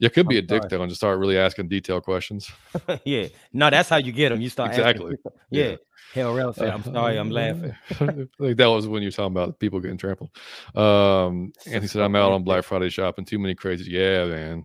[0.00, 2.50] Yeah, could be I'm a dick though, and just start really asking detailed questions.
[3.04, 4.40] yeah, no, that's how you get them.
[4.40, 5.14] You start exactly.
[5.14, 5.76] Asking, yeah.
[6.14, 7.74] Hell, else "I'm sorry, I'm laughing."
[8.38, 10.30] like that was when you were talking about people getting trampled.
[10.74, 13.24] Um, and he said, "I'm out on Black Friday shopping.
[13.24, 14.64] Too many crazy." Yeah, man.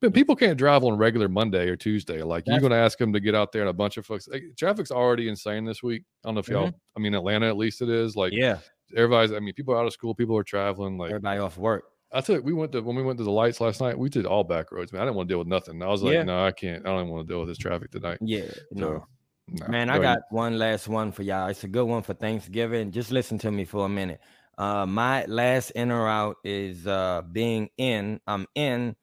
[0.00, 2.22] But people can't drive on regular Monday or Tuesday.
[2.22, 4.04] Like That's, you're going to ask them to get out there and a bunch of
[4.04, 4.28] folks.
[4.28, 6.02] Like, traffic's already insane this week.
[6.22, 6.66] I don't know if y'all.
[6.66, 6.76] Mm-hmm.
[6.96, 8.14] I mean, Atlanta at least it is.
[8.14, 8.58] Like yeah,
[8.96, 9.32] everybody's.
[9.32, 10.14] I mean, people are out of school.
[10.14, 10.98] People are traveling.
[10.98, 11.84] Like everybody off work.
[12.14, 13.98] I you, we went to when we went to the lights last night.
[13.98, 15.02] We did all back roads, man.
[15.02, 15.82] I didn't want to deal with nothing.
[15.82, 16.22] I was like, yeah.
[16.22, 16.86] no, I can't.
[16.86, 18.18] I don't want to deal with this traffic tonight.
[18.20, 19.04] Yeah, no.
[19.48, 19.66] No.
[19.68, 21.48] Man, I got one last one for y'all.
[21.48, 22.90] It's a good one for Thanksgiving.
[22.90, 24.20] Just listen to me for a minute.
[24.56, 28.20] Uh, my last in or out is uh being in.
[28.26, 28.96] I'm in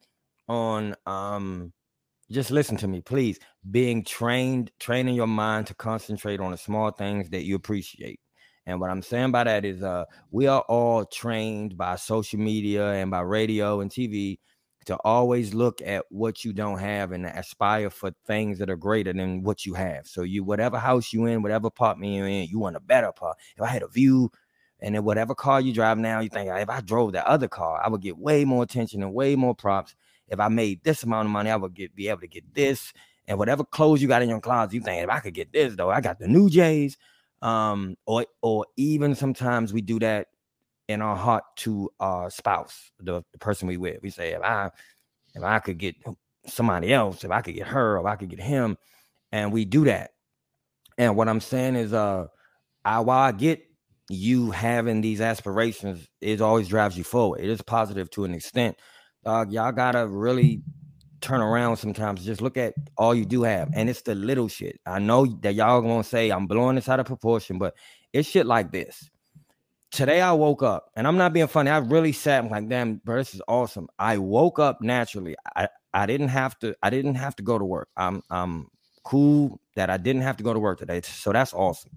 [0.48, 1.72] on um
[2.30, 3.38] just listen to me please
[3.70, 8.18] being trained training your mind to concentrate on the small things that you appreciate
[8.66, 12.92] and what i'm saying by that is uh we are all trained by social media
[12.92, 14.38] and by radio and tv
[14.86, 19.12] to always look at what you don't have and aspire for things that are greater
[19.12, 22.58] than what you have so you whatever house you in whatever apartment you're in you
[22.58, 24.30] want a better part if i had a view
[24.80, 27.80] and then whatever car you drive now you think if i drove that other car
[27.84, 29.94] i would get way more attention and way more props
[30.32, 32.92] if I made this amount of money, I would get be able to get this.
[33.28, 35.76] And whatever clothes you got in your closet, you think if I could get this
[35.76, 36.96] though, I got the new J's.
[37.42, 40.28] Um, or or even sometimes we do that
[40.92, 43.98] in our heart to our spouse, the, the person we with.
[44.02, 44.70] We say, if I
[45.34, 45.96] if I could get
[46.46, 48.76] somebody else, if I could get her, if I could get him,
[49.30, 50.10] and we do that.
[50.98, 52.26] And what I'm saying is, uh,
[52.84, 53.62] I while I get
[54.08, 57.40] you having these aspirations, it always drives you forward.
[57.40, 58.76] It is positive to an extent.
[59.24, 60.62] Uh, y'all gotta really
[61.20, 62.24] turn around sometimes.
[62.24, 64.80] Just look at all you do have, and it's the little shit.
[64.84, 67.74] I know that y'all gonna say I'm blowing this out of proportion, but
[68.12, 69.08] it's shit like this.
[69.92, 71.70] Today I woke up, and I'm not being funny.
[71.70, 72.42] I really sat.
[72.42, 73.88] I'm like, damn, bro, this is awesome.
[73.98, 75.36] I woke up naturally.
[75.54, 76.74] I I didn't have to.
[76.82, 77.88] I didn't have to go to work.
[77.96, 78.68] I'm I'm
[79.04, 81.02] cool that I didn't have to go to work today.
[81.02, 81.92] So that's awesome.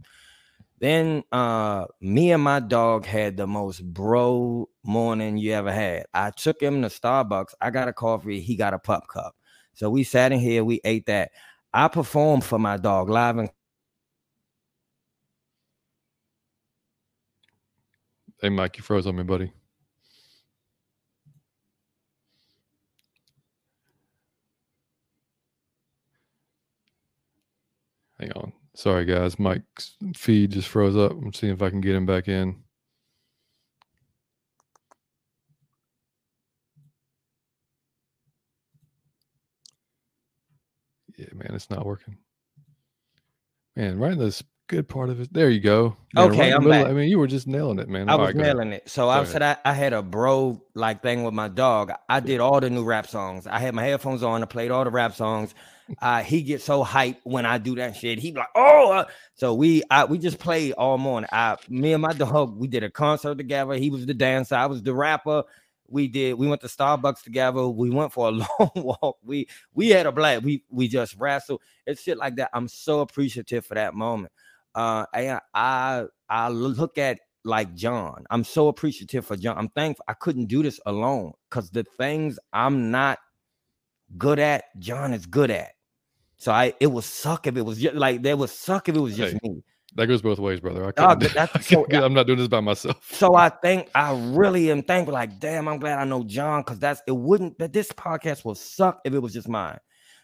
[0.80, 6.06] Then uh me and my dog had the most bro morning you ever had.
[6.14, 7.54] I took him to Starbucks.
[7.62, 9.36] I got a coffee, he got a pup cup.
[9.74, 11.32] So we sat in here, we ate that.
[11.74, 13.50] I performed for my dog live and
[18.46, 19.52] Hey Mike, you froze on me, buddy.
[28.20, 28.54] Hang on.
[28.76, 29.40] Sorry, guys.
[29.40, 31.14] Mike's feed just froze up.
[31.14, 32.62] I'm seeing if I can get him back in.
[41.18, 42.20] Yeah, man, it's not working.
[43.76, 45.32] Man, right in this good part of it.
[45.34, 45.96] There you go.
[46.14, 46.88] Man, Okay, right I'm back.
[46.88, 48.10] I mean, you were just nailing it, man.
[48.10, 48.90] I All was right, nailing it.
[48.90, 49.28] So Go I ahead.
[49.28, 51.92] said I, I had a bro like thing with my dog.
[52.10, 53.48] I did all the new rap songs.
[53.48, 54.42] I had my headphones on.
[54.42, 55.54] I played all the rap songs.
[56.02, 58.18] Uh, he gets so hyped when I do that shit.
[58.18, 59.06] He like, oh, uh,"
[59.36, 61.30] so we I, we just played all morning.
[61.32, 63.76] I me and my dog we did a concert together.
[63.76, 64.56] He was the dancer.
[64.56, 65.44] I was the rapper.
[65.88, 66.34] We did.
[66.40, 67.68] We went to Starbucks together.
[67.68, 69.18] We went for a long walk.
[69.24, 70.42] We we had a blast.
[70.42, 71.62] We we just wrestled.
[71.86, 72.50] It's shit like that.
[72.52, 74.34] I'm so appreciative for that moment.
[74.76, 78.26] Uh, I I I look at like John.
[78.30, 79.58] I'm so appreciative for John.
[79.58, 83.20] I'm thankful I couldn't do this alone because the things I'm not
[84.18, 85.72] good at, John is good at.
[86.38, 89.00] So I it would suck if it was just like there would suck if it
[89.00, 89.64] was just Hey, me.
[89.96, 90.92] That goes both ways, brother.
[90.98, 93.08] I do- that's I so- can't- I'm not doing this by myself.
[93.14, 95.14] So I think I really am thankful.
[95.14, 98.56] Like, damn, I'm glad I know John because that's it wouldn't that this podcast will
[98.56, 99.78] suck if it was just mine.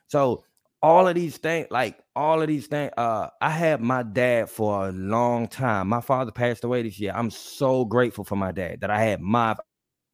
[0.07, 0.43] So
[0.83, 4.87] all of these things, like all of these things, uh, I had my dad for
[4.87, 5.89] a long time.
[5.89, 7.13] My father passed away this year.
[7.15, 9.55] I'm so grateful for my dad that I had my.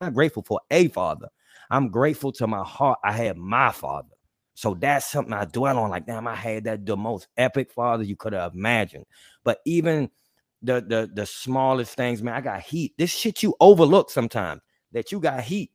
[0.01, 1.29] I'm grateful for a father.
[1.71, 2.99] I'm grateful to my heart.
[3.03, 4.09] I had my father.
[4.55, 5.89] So that's something I dwell on.
[5.91, 9.05] Like, damn, I had that the most epic father you could have imagined.
[9.43, 10.09] But even
[10.61, 12.33] the the the smallest things, man.
[12.35, 12.93] I got heat.
[12.97, 14.61] This shit you overlook sometimes
[14.93, 15.71] that you got heat.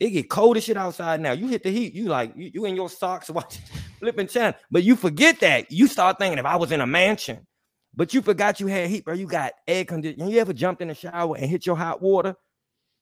[0.00, 1.32] It get cold as shit outside now.
[1.32, 3.62] You hit the heat, you like you, you in your socks watching
[4.00, 5.70] flipping channel, but you forget that.
[5.70, 7.46] You start thinking if I was in a mansion,
[7.94, 9.14] but you forgot you had heat, bro.
[9.14, 10.28] You got air conditioning.
[10.28, 12.34] You ever jumped in the shower and hit your hot water?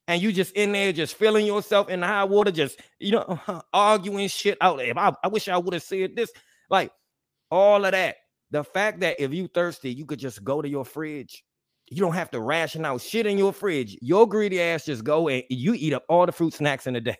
[0.07, 3.39] And you just in there, just feeling yourself in the hot water, just you know,
[3.73, 4.81] arguing shit out.
[4.81, 6.31] If I, I wish I would have said this,
[6.69, 6.91] like
[7.49, 8.17] all of that.
[8.51, 11.43] The fact that if you thirsty, you could just go to your fridge.
[11.89, 13.97] You don't have to ration out shit in your fridge.
[14.01, 17.01] Your greedy ass just go and you eat up all the fruit snacks in a
[17.01, 17.17] day.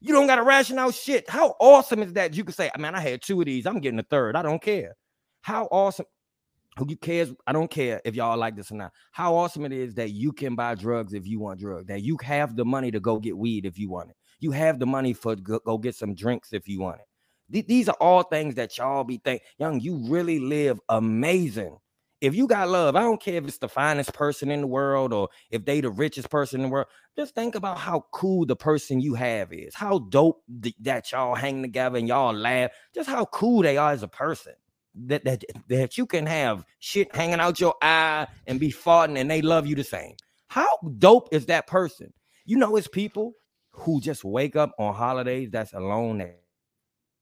[0.00, 1.28] you don't got to ration out shit.
[1.28, 2.34] How awesome is that?
[2.34, 3.66] You can say, man, I had two of these.
[3.66, 4.34] I'm getting a third.
[4.36, 4.96] I don't care.
[5.42, 6.06] How awesome.
[6.78, 7.32] Who cares?
[7.46, 8.92] I don't care if y'all like this or not.
[9.10, 12.16] How awesome it is that you can buy drugs if you want drugs, that you
[12.22, 14.16] have the money to go get weed if you want it.
[14.40, 17.06] You have the money for go, go get some drinks if you want it.
[17.52, 19.80] Th- These are all things that y'all be think, young.
[19.80, 21.76] You really live amazing.
[22.22, 25.12] If you got love, I don't care if it's the finest person in the world
[25.12, 26.86] or if they the richest person in the world.
[27.16, 29.74] Just think about how cool the person you have is.
[29.74, 32.70] How dope th- that y'all hang together and y'all laugh.
[32.94, 34.52] Just how cool they are as a person.
[34.94, 39.28] That that that you can have shit hanging out your eye and be farting and
[39.28, 40.14] they love you the same.
[40.46, 42.12] How dope is that person?
[42.44, 43.32] You know, it's people
[43.72, 46.40] who just wake up on holidays that's alone that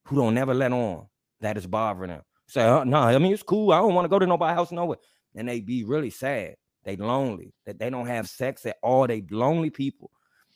[0.05, 1.07] who don't never let on
[1.39, 2.21] that is bothering them.
[2.51, 3.71] Say, oh, uh, no, I mean it's cool.
[3.71, 4.97] I don't want to go to nobody's house nowhere.
[5.35, 6.55] And they be really sad.
[6.83, 7.53] They lonely.
[7.65, 9.07] That they don't have sex at all.
[9.07, 10.11] They lonely people.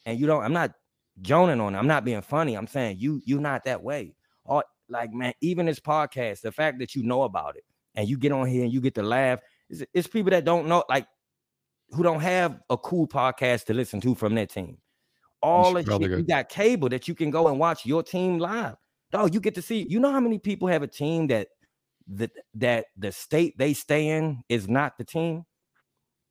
[0.05, 0.73] And you don't, I'm not
[1.21, 1.73] joning on.
[1.73, 1.77] it.
[1.77, 2.55] I'm not being funny.
[2.55, 4.13] I'm saying you you not that way.
[4.43, 7.63] Or like man, even this podcast, the fact that you know about it
[7.95, 9.39] and you get on here and you get to laugh,
[9.69, 11.07] it's, it's people that don't know, like
[11.91, 14.79] who don't have a cool podcast to listen to from their team.
[15.41, 18.75] All shit, you got cable that you can go and watch your team live.
[19.13, 19.87] Dog, you get to see.
[19.89, 21.47] You know how many people have a team that
[22.07, 25.45] that that the state they stay in is not the team,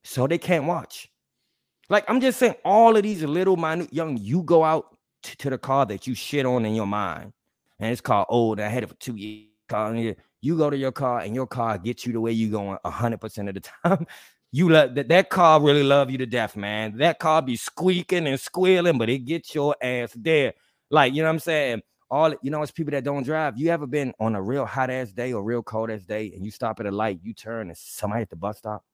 [0.04, 1.08] so they can't watch.
[1.88, 5.50] Like I'm just saying, all of these little minute young, you go out t- to
[5.50, 7.32] the car that you shit on in your mind,
[7.78, 8.60] and it's called old.
[8.60, 9.48] I had it for two years.
[9.68, 10.14] Car, you-
[10.58, 13.48] go to your car, and your car gets you the way you going hundred percent
[13.48, 14.06] of the time.
[14.52, 16.98] You let that, that car really love you to death, man.
[16.98, 20.52] That car be squeaking and squealing, but it gets your ass there.
[20.90, 21.82] Like, you know what I'm saying?
[22.14, 23.58] All you know, it's people that don't drive.
[23.58, 26.44] You ever been on a real hot ass day or real cold ass day and
[26.44, 28.84] you stop at a light, you turn and somebody at the bus stop?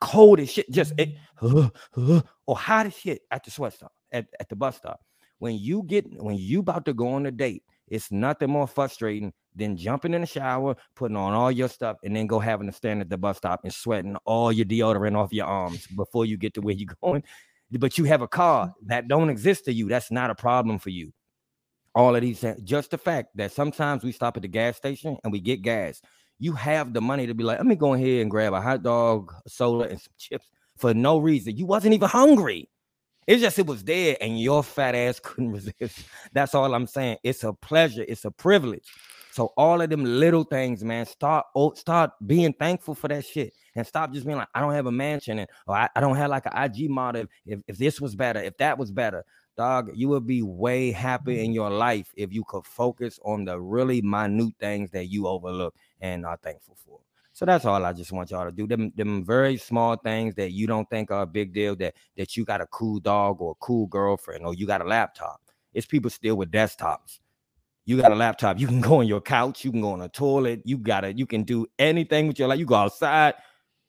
[0.00, 3.92] Cold as shit, just it, uh, uh, or hot as shit at the sweat stop
[4.12, 5.00] at, at the bus stop.
[5.38, 9.32] When you get when you about to go on a date, it's nothing more frustrating
[9.56, 12.72] than jumping in the shower, putting on all your stuff, and then go having to
[12.72, 16.36] stand at the bus stop and sweating all your deodorant off your arms before you
[16.36, 17.24] get to where you're going.
[17.72, 19.88] But you have a car that don't exist to you.
[19.88, 21.12] That's not a problem for you.
[21.94, 25.32] All of these, just the fact that sometimes we stop at the gas station and
[25.32, 26.00] we get gas.
[26.38, 28.82] You have the money to be like, let me go ahead and grab a hot
[28.82, 30.48] dog, a soda, and some chips
[30.78, 31.56] for no reason.
[31.56, 32.68] You wasn't even hungry.
[33.26, 36.06] It's just it was there, and your fat ass couldn't resist.
[36.32, 37.18] That's all I'm saying.
[37.22, 38.04] It's a pleasure.
[38.08, 38.88] It's a privilege.
[39.32, 43.52] So all of them little things, man, start oh, start being thankful for that shit,
[43.76, 46.16] and stop just being like, I don't have a mansion, and or I, I don't
[46.16, 47.26] have like an IG model.
[47.46, 49.24] If if this was better, if that was better,
[49.60, 51.44] dog, you would be way happier mm.
[51.44, 55.74] in your life if you could focus on the really minute things that you overlook
[56.00, 56.98] and are thankful for.
[57.34, 58.66] So that's all I just want y'all to do.
[58.66, 61.76] Them, them very small things that you don't think are a big deal.
[61.76, 64.84] That that you got a cool dog or a cool girlfriend or you got a
[64.84, 65.42] laptop.
[65.74, 67.20] It's people still with desktops.
[67.84, 68.58] You got a laptop.
[68.58, 69.62] You can go on your couch.
[69.62, 70.62] You can go on a toilet.
[70.64, 71.18] You got it.
[71.18, 72.58] You can do anything with your life.
[72.58, 73.34] You go outside.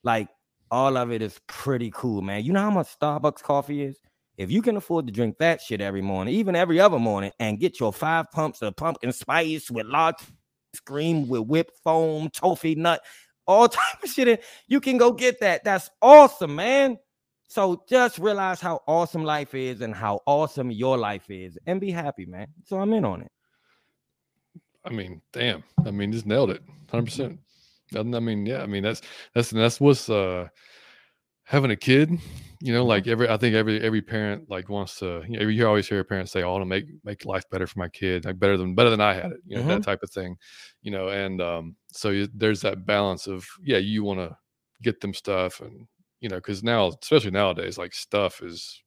[0.03, 0.27] Like
[0.69, 2.43] all of it is pretty cool, man.
[2.43, 3.97] You know how much Starbucks coffee is?
[4.41, 7.59] If you can afford to drink that shit every morning, even every other morning, and
[7.59, 10.15] get your five pumps of pumpkin spice with large
[10.83, 13.03] cream with whipped foam, toffee nut,
[13.45, 14.27] all type of shit.
[14.27, 14.37] In,
[14.67, 15.63] you can go get that.
[15.63, 16.97] That's awesome, man.
[17.49, 21.91] So just realize how awesome life is and how awesome your life is, and be
[21.91, 22.47] happy, man.
[22.65, 23.31] So I'm in on it.
[24.83, 25.63] I mean, damn.
[25.85, 27.39] I mean, just nailed it, hundred percent.
[27.95, 28.63] I mean, yeah.
[28.63, 29.01] I mean, that's
[29.35, 30.47] that's that's what's uh
[31.51, 32.17] having a kid
[32.61, 35.67] you know like every i think every every parent like wants to you know you
[35.67, 38.23] always hear parents say oh, i want to make make life better for my kid
[38.23, 39.71] like better than better than i had it you know mm-hmm.
[39.71, 40.37] that type of thing
[40.81, 44.33] you know and um so you, there's that balance of yeah you want to
[44.81, 45.85] get them stuff and
[46.21, 48.81] you know because now especially nowadays like stuff is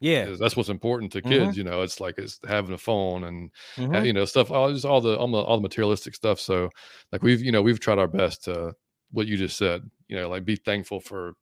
[0.00, 1.58] yeah is, that's what's important to kids mm-hmm.
[1.58, 4.04] you know it's like it's having a phone and mm-hmm.
[4.04, 6.68] you know stuff all just all the, all the all the materialistic stuff so
[7.12, 8.72] like we've you know we've tried our best to
[9.12, 11.34] what you just said you know like be thankful for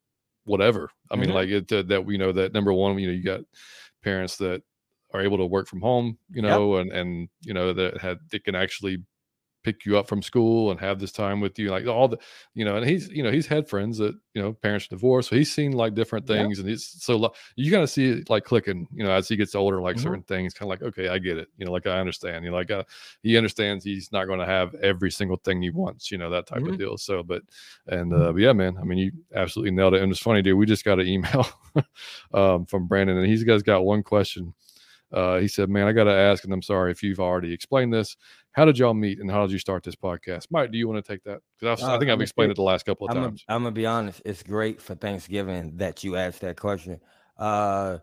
[0.48, 0.90] whatever.
[1.10, 1.34] I mean, mm-hmm.
[1.34, 3.40] like it uh, that we know that number one, you know, you got
[4.02, 4.62] parents that
[5.14, 6.82] are able to work from home, you know, yep.
[6.82, 8.98] and and you know that had they can actually
[9.64, 12.18] pick you up from school and have this time with you like all the
[12.54, 15.36] you know and he's you know he's had friends that you know parents divorced so
[15.36, 16.62] he's seen like different things yeah.
[16.62, 19.80] and he's so you gotta see it like clicking you know as he gets older
[19.80, 20.04] like mm-hmm.
[20.04, 22.50] certain things kind of like okay i get it you know like i understand you
[22.50, 22.84] know like uh,
[23.22, 26.46] he understands he's not going to have every single thing he wants you know that
[26.46, 26.74] type mm-hmm.
[26.74, 27.42] of deal so but
[27.88, 30.56] and uh but yeah man i mean you absolutely nailed it and it's funny dude
[30.56, 31.46] we just got an email
[32.34, 34.54] um from brandon and he's guys got one question
[35.12, 37.92] uh, he said, "Man, I got to ask, and I'm sorry if you've already explained
[37.92, 38.16] this.
[38.52, 41.04] How did y'all meet, and how did you start this podcast?" Mike, do you want
[41.04, 41.40] to take that?
[41.58, 43.44] Because uh, I think I've explained it the last couple of I'm times.
[43.48, 44.22] A, I'm gonna be honest.
[44.24, 47.00] It's great for Thanksgiving that you asked that question.
[47.36, 47.98] Uh,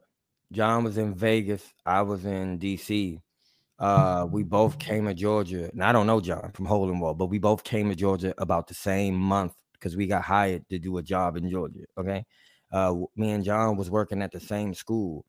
[0.52, 1.74] John was in Vegas.
[1.86, 3.20] I was in D.C.
[3.78, 7.14] Uh, we both came to Georgia, and I don't know John from Hole in Wall,
[7.14, 10.80] but we both came to Georgia about the same month because we got hired to
[10.80, 11.82] do a job in Georgia.
[11.98, 12.24] Okay,
[12.72, 15.26] uh, me and John was working at the same school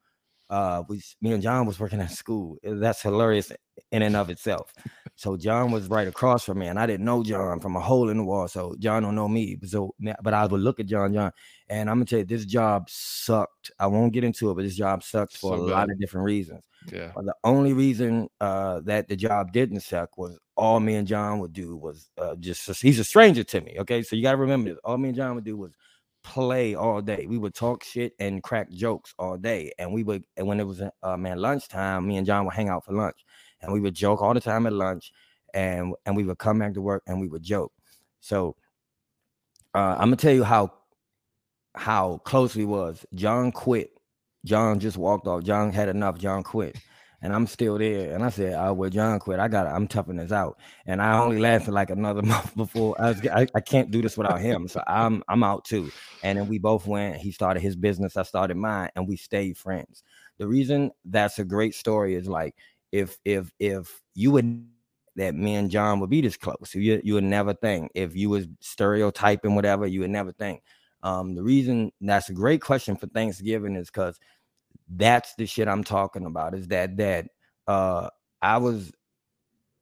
[0.50, 2.56] uh we me and John was working at school.
[2.62, 3.52] That's hilarious
[3.92, 4.72] in and of itself.
[5.16, 8.10] So John was right across from me, and I didn't know John from a hole
[8.10, 8.48] in the wall.
[8.48, 9.58] So John don't know me.
[9.64, 11.32] So but I would look at John, John,
[11.68, 13.70] and I'm gonna tell you this job sucked.
[13.78, 15.72] I won't get into it, but this job sucked for so a bad.
[15.72, 16.64] lot of different reasons.
[16.92, 17.12] Yeah.
[17.14, 21.38] But the only reason uh that the job didn't suck was all me and John
[21.40, 23.76] would do was uh, just he's a stranger to me.
[23.80, 24.78] Okay, so you gotta remember this.
[24.84, 25.72] All me and John would do was
[26.26, 27.26] play all day.
[27.28, 29.72] We would talk shit and crack jokes all day.
[29.78, 32.68] And we would, and when it was uh, man lunchtime, me and John would hang
[32.68, 33.24] out for lunch,
[33.60, 35.12] and we would joke all the time at lunch,
[35.54, 37.72] and and we would come back to work and we would joke.
[38.20, 38.56] So
[39.74, 40.72] uh, I'm gonna tell you how
[41.74, 43.06] how close we was.
[43.14, 43.90] John quit.
[44.44, 45.44] John just walked off.
[45.44, 46.18] John had enough.
[46.18, 46.76] John quit
[47.22, 48.14] and I'm still there.
[48.14, 49.38] And I said, "Oh, well, John quit.
[49.38, 49.66] I got.
[49.66, 53.26] I'm toughing this out." And I only lasted like another month before I was.
[53.26, 55.90] I, I can't do this without him, so I'm I'm out too.
[56.22, 57.16] And then we both went.
[57.16, 58.16] He started his business.
[58.16, 60.02] I started mine, and we stayed friends.
[60.38, 62.54] The reason that's a great story is like
[62.92, 64.66] if if if you would
[65.16, 67.90] that me and John would be this close, you you would never think.
[67.94, 70.62] If you was stereotyping whatever, you would never think.
[71.02, 74.18] Um, the reason that's a great question for Thanksgiving is because
[74.88, 76.54] that's the shit I'm talking about.
[76.54, 77.28] Is that that
[77.66, 78.08] uh
[78.42, 78.92] I was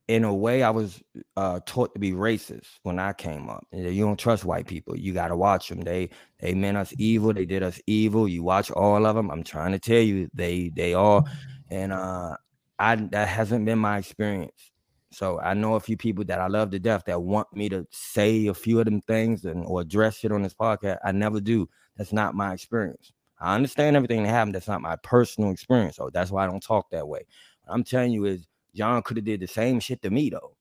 [0.06, 1.02] in a way I was
[1.36, 3.66] uh taught to be racist when I came up.
[3.72, 4.96] You don't trust white people.
[4.96, 5.80] You got to watch them.
[5.80, 6.10] They
[6.40, 7.32] they meant us evil.
[7.32, 8.28] They did us evil.
[8.28, 9.30] You watch all of them.
[9.30, 11.28] I'm trying to tell you they they all
[11.70, 12.36] and uh
[12.78, 14.72] I that hasn't been my experience.
[15.12, 17.86] So I know a few people that I love to death that want me to
[17.92, 20.98] say a few of them things and or address shit on this podcast.
[21.04, 21.68] I never do.
[21.96, 23.12] That's not my experience.
[23.40, 24.54] I understand everything that happened.
[24.54, 25.96] That's not my personal experience.
[25.96, 27.26] So that's why I don't talk that way.
[27.64, 30.56] What I'm telling you is John could have did the same shit to me though.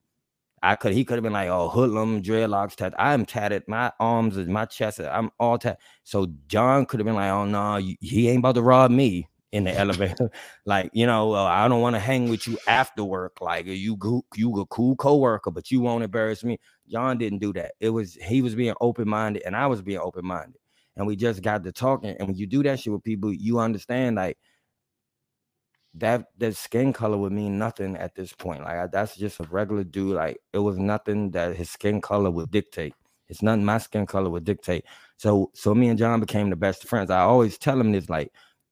[0.61, 2.93] I could he could have been like, oh, hoodlum, dreadlocks, tat.
[2.97, 5.79] I'm tatted, my arms, is my chest, I'm all tatted.
[6.03, 9.65] So John could have been like, oh no, he ain't about to rob me in
[9.65, 10.29] the elevator.
[10.65, 13.41] like, you know, uh, I don't want to hang with you after work.
[13.41, 13.97] Like, you
[14.35, 16.59] you a cool coworker, but you won't embarrass me.
[16.89, 17.73] John didn't do that.
[17.81, 20.59] It was he was being open minded, and I was being open minded,
[20.95, 22.15] and we just got to talking.
[22.19, 24.37] And when you do that shit with people, you understand like
[25.95, 28.63] that that skin color would mean nothing at this point.
[28.63, 30.15] Like that's just a regular dude.
[30.15, 32.93] Like it was nothing that his skin color would dictate.
[33.29, 34.85] It's nothing my skin color would dictate.
[35.17, 37.09] So so me and John became the best friends.
[37.09, 38.31] I always tell him this like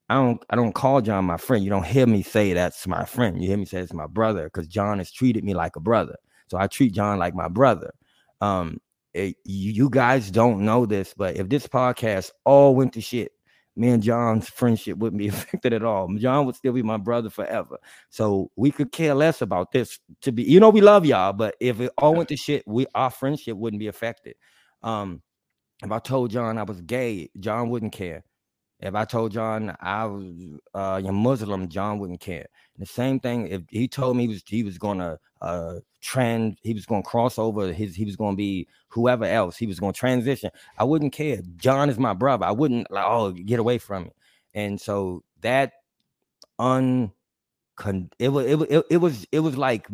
[0.09, 1.63] I don't I don't call John my friend.
[1.63, 3.41] You don't hear me say that's my friend.
[3.41, 6.17] You hear me say it's my brother because John has treated me like a brother.
[6.47, 7.91] So I treat John like my brother.
[8.41, 8.79] Um,
[9.13, 13.31] it, you guys don't know this, but if this podcast all went to shit,
[13.75, 16.13] me and John's friendship wouldn't be affected at all.
[16.17, 17.77] John would still be my brother forever.
[18.09, 19.99] So we could care less about this.
[20.21, 22.85] To be, you know, we love y'all, but if it all went to shit, we
[22.95, 24.35] our friendship wouldn't be affected.
[24.83, 25.21] Um,
[25.83, 28.23] if I told John I was gay, John wouldn't care.
[28.81, 30.33] If I told John I was
[30.73, 32.47] uh, a Muslim, John wouldn't care.
[32.77, 36.73] The same thing if he told me he was he was gonna uh trend, he
[36.73, 40.49] was gonna cross over his he was gonna be whoever else, he was gonna transition.
[40.77, 41.41] I wouldn't care.
[41.57, 42.45] John is my brother.
[42.45, 44.15] I wouldn't like oh get away from it.
[44.55, 45.73] And so that
[46.57, 47.11] un
[48.19, 49.87] it was it, it, it was it was like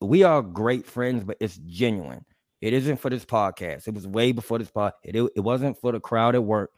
[0.00, 2.24] we are great friends, but it's genuine.
[2.60, 3.88] It isn't for this podcast.
[3.88, 4.92] It was way before this pod.
[5.02, 6.70] It, it, it wasn't for the crowd at work,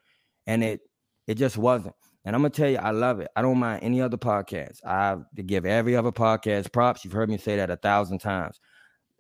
[0.47, 0.81] and it
[1.27, 1.95] it just wasn't.
[2.25, 3.29] And I'm gonna tell you, I love it.
[3.37, 4.85] I don't mind any other podcast.
[4.85, 7.05] I give every other podcast props.
[7.05, 8.61] You've heard me say that a thousand times.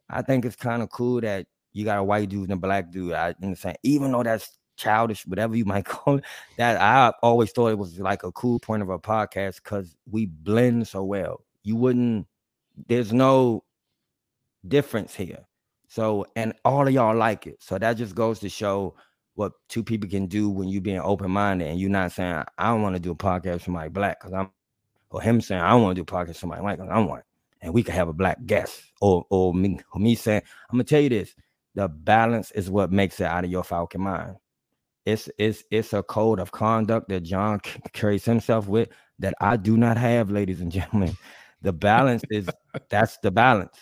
[0.08, 2.90] I think it's kind of cool that you got a white dude and a black
[2.90, 3.12] dude.
[3.12, 6.24] I understand, even though that's childish, whatever you might call it.
[6.56, 10.26] That I always thought it was like a cool point of a podcast because we
[10.26, 11.44] blend so well.
[11.62, 12.26] You wouldn't.
[12.88, 13.64] There's no
[14.66, 15.46] difference here.
[15.88, 17.62] So, and all of y'all like it.
[17.62, 18.96] So that just goes to show
[19.34, 22.68] what two people can do when you being open minded and you're not saying I
[22.70, 24.50] don't want to do a podcast with somebody black because I'm,
[25.10, 27.06] or him saying I don't want to do a podcast with somebody white because I'm
[27.06, 27.24] white,
[27.60, 30.84] and we could have a black guest, or or me or me saying I'm gonna
[30.84, 31.34] tell you this:
[31.74, 34.36] the balance is what makes it out of your Falcon mind.
[35.04, 37.60] It's it's it's a code of conduct that John
[37.92, 38.88] carries himself with
[39.18, 41.16] that I do not have, ladies and gentlemen.
[41.62, 42.48] The balance is
[42.88, 43.76] that's the balance,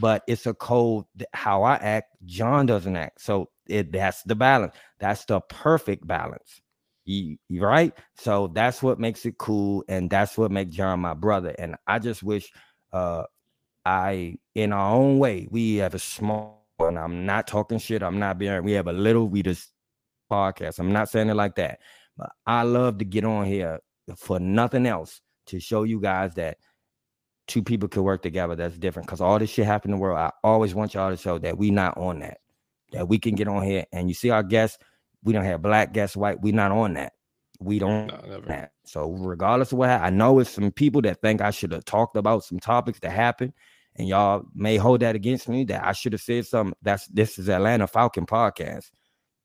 [0.00, 2.16] but it's a code that how I act.
[2.24, 4.74] John doesn't act, so it that's the balance.
[4.98, 6.60] That's the perfect balance.
[7.04, 7.92] You, you, right?
[8.16, 11.54] So that's what makes it cool, and that's what makes John my brother.
[11.58, 12.50] And I just wish
[12.92, 13.24] uh
[13.84, 18.02] I in our own way we have a small and I'm not talking shit.
[18.02, 19.70] I'm not being we have a little we just
[20.30, 20.78] podcast.
[20.78, 21.80] I'm not saying it like that,
[22.16, 23.80] but I love to get on here
[24.16, 26.58] for nothing else to show you guys that
[27.46, 28.56] two people can work together.
[28.56, 30.18] That's different because all this shit happen in the world.
[30.18, 32.38] I always want y'all to show that we not on that
[32.94, 34.78] that we can get on here and you see our guests,
[35.22, 36.40] we don't have black guests, white.
[36.40, 37.12] We're not on that.
[37.60, 38.72] We don't no, that.
[38.84, 42.16] So regardless of what I know it's some people that think I should have talked
[42.16, 43.52] about some topics that happened,
[43.96, 46.74] and y'all may hold that against me that I should have said something.
[46.82, 48.90] That's this is Atlanta Falcon podcast.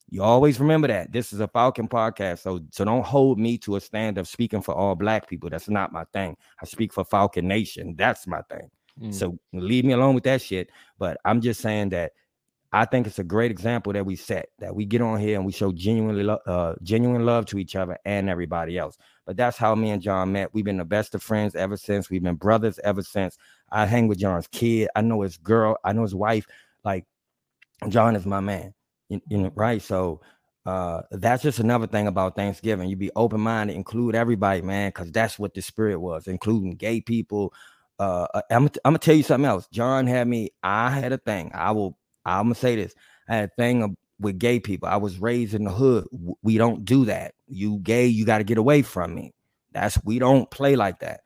[0.09, 2.39] You always remember that this is a Falcon podcast.
[2.39, 5.49] So so don't hold me to a stand of speaking for all black people.
[5.49, 6.35] That's not my thing.
[6.61, 7.95] I speak for Falcon Nation.
[7.95, 8.69] That's my thing.
[8.99, 9.13] Mm.
[9.13, 10.71] So leave me alone with that shit.
[10.97, 12.13] But I'm just saying that
[12.71, 15.45] I think it's a great example that we set that we get on here and
[15.45, 18.97] we show genuinely lo- uh, genuine love to each other and everybody else.
[19.25, 20.53] But that's how me and John met.
[20.53, 22.09] We've been the best of friends ever since.
[22.09, 23.37] We've been brothers ever since.
[23.71, 24.89] I hang with John's kid.
[24.95, 25.77] I know his girl.
[25.83, 26.45] I know his wife.
[26.83, 27.05] Like
[27.87, 28.73] John is my man.
[29.09, 29.81] You, you know, right?
[29.81, 30.21] So
[30.65, 32.89] uh, that's just another thing about Thanksgiving.
[32.89, 37.01] You be open minded, include everybody, man, because that's what the spirit was, including gay
[37.01, 37.51] people.
[37.97, 39.67] Uh, I'm, I'm gonna tell you something else.
[39.71, 40.51] John had me.
[40.61, 41.51] I had a thing.
[41.55, 42.93] I will I'm gonna say this.
[43.27, 44.89] I had a thing with gay people.
[44.89, 46.07] I was raised in the hood.
[46.41, 47.33] We don't do that.
[47.47, 49.33] You gay, you got to get away from me.
[49.71, 51.21] That's we don't play like that.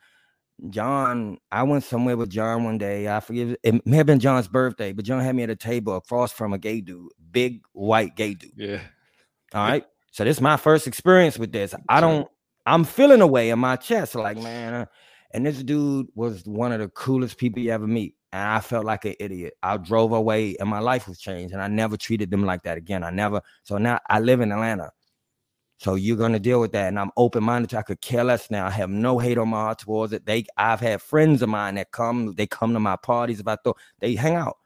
[0.69, 3.07] John, I went somewhere with John one day.
[3.07, 5.95] I forget it may have been John's birthday, but John had me at a table
[5.95, 8.51] across from a gay dude, big white gay dude.
[8.55, 8.79] Yeah.
[9.53, 9.85] All right.
[10.11, 11.73] So this is my first experience with this.
[11.89, 12.27] I don't.
[12.65, 14.73] I'm feeling away in my chest, like man.
[14.73, 14.85] Uh,
[15.31, 18.83] and this dude was one of the coolest people you ever meet and I felt
[18.83, 19.53] like an idiot.
[19.61, 22.77] I drove away and my life was changed, and I never treated them like that
[22.77, 23.03] again.
[23.03, 23.41] I never.
[23.63, 24.91] So now I live in Atlanta.
[25.77, 26.87] So you're gonna deal with that.
[26.87, 27.75] And I'm open-minded.
[27.75, 28.65] I could care less now.
[28.65, 30.25] I have no hate on my heart towards it.
[30.25, 33.55] They I've had friends of mine that come, they come to my parties if I
[33.55, 34.57] thought they hang out.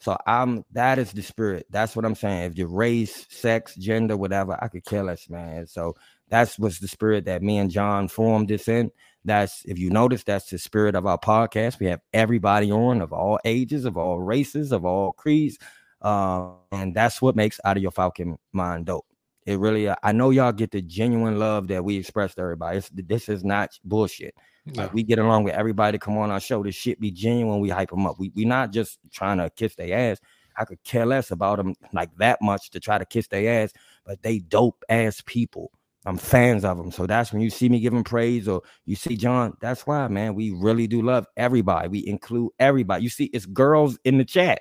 [0.00, 1.66] So I'm that is the spirit.
[1.70, 2.50] That's what I'm saying.
[2.50, 5.66] If your race, sex, gender, whatever, I could care less, man.
[5.66, 5.94] So
[6.28, 8.90] that's what's the spirit that me and John formed this in.
[9.26, 11.78] That's if you notice, that's the spirit of our podcast.
[11.80, 15.58] We have everybody on of all ages, of all races, of all creeds.
[16.00, 19.06] Uh, and that's what makes out of your Falcon mind dope.
[19.44, 22.78] It really, uh, I know y'all get the genuine love that we express to everybody.
[22.78, 24.34] It's, this is not bullshit.
[24.66, 24.82] No.
[24.82, 25.98] Like we get along with everybody.
[25.98, 26.62] Come on our show.
[26.62, 27.60] This shit be genuine.
[27.60, 28.18] We hype them up.
[28.18, 30.18] We we not just trying to kiss their ass.
[30.56, 33.72] I could care less about them like that much to try to kiss their ass,
[34.04, 35.70] but they dope ass people.
[36.06, 36.92] I'm fans of them.
[36.92, 39.56] So that's when you see me giving praise or you see John.
[39.60, 41.88] That's why, man, we really do love everybody.
[41.88, 43.02] We include everybody.
[43.02, 44.60] You see, it's girls in the chat.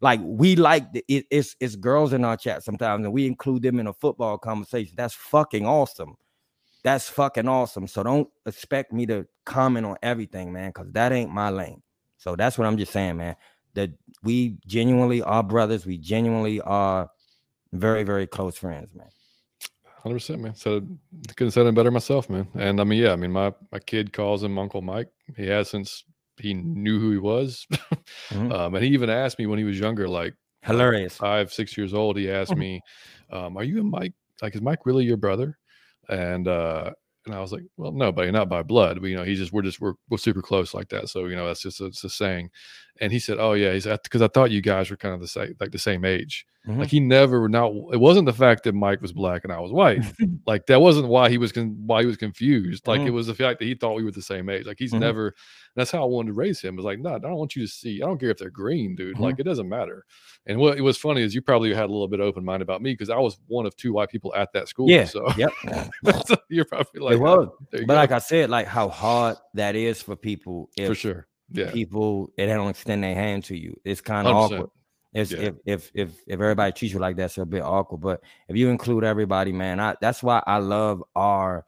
[0.00, 3.62] Like we like the, it, it's it's girls in our chat sometimes, and we include
[3.62, 4.94] them in a football conversation.
[4.96, 6.16] That's fucking awesome.
[6.82, 7.86] That's fucking awesome.
[7.86, 11.82] So don't expect me to comment on everything, man, because that ain't my lane.
[12.16, 13.36] So that's what I'm just saying, man.
[13.74, 13.90] That
[14.24, 15.86] we genuinely are brothers.
[15.86, 17.10] We genuinely are
[17.72, 19.10] very, very close friends, man.
[20.02, 20.54] Hundred percent, man.
[20.54, 20.80] So
[21.36, 22.48] couldn't say it better myself, man.
[22.54, 25.08] And I mean, yeah, I mean, my my kid calls him Uncle Mike.
[25.36, 26.04] He has since
[26.38, 27.66] he knew who he was.
[28.32, 28.52] Mhm.
[28.54, 31.16] um, and he even asked me when he was younger, like Hilarious.
[31.16, 32.16] five, six years old.
[32.16, 32.58] He asked Mhm.
[32.58, 32.80] me,
[33.30, 34.14] um, "Are you a Mike?
[34.40, 35.58] Like, is Mike really your brother?"
[36.08, 36.92] And uh,
[37.26, 39.02] and I was like, "Well, no, buddy, not by blood.
[39.02, 41.10] But, you know, he's just we're just we're we're super close like that.
[41.10, 42.48] So you know, that's just it's a saying."
[43.00, 45.20] And he said, "Oh yeah," he said, "Because I thought you guys were kind of
[45.20, 46.78] the same, like the same age." Mhm.
[46.80, 47.72] Like he never not.
[47.92, 50.04] It wasn't the fact that Mike was black and I was white.
[50.46, 52.86] like that wasn't why he was con- why he was confused.
[52.86, 53.12] Like it Mhm.
[53.14, 54.66] was the fact that he thought we were the same age.
[54.66, 55.00] Like he's Mhm.
[55.00, 55.34] never.
[55.74, 56.74] That's how I wanted to raise him.
[56.74, 58.02] It was like, no, I don't want you to see.
[58.02, 59.18] I don't care if they're green, dude.
[59.18, 59.40] Like Mhm.
[59.40, 60.04] it doesn't matter.
[60.46, 62.82] And what it was funny is you probably had a little bit open mind about
[62.82, 64.90] me because I was one of two white people at that school.
[64.90, 65.04] Yeah.
[65.04, 65.52] So, Yep.
[66.26, 67.18] so you're probably like.
[67.20, 70.94] "Oh, But go." like I said, like how hard that is for people if for
[70.94, 71.26] sure.
[71.52, 71.70] Yeah.
[71.72, 73.78] people they don't extend their hand to you.
[73.84, 74.70] It's kind of awkward.
[75.12, 75.38] It's Yeah.
[75.40, 78.00] if if if if everybody treats you like that, it's a bit awkward.
[78.00, 81.64] But if you include everybody, man, I that's why I love our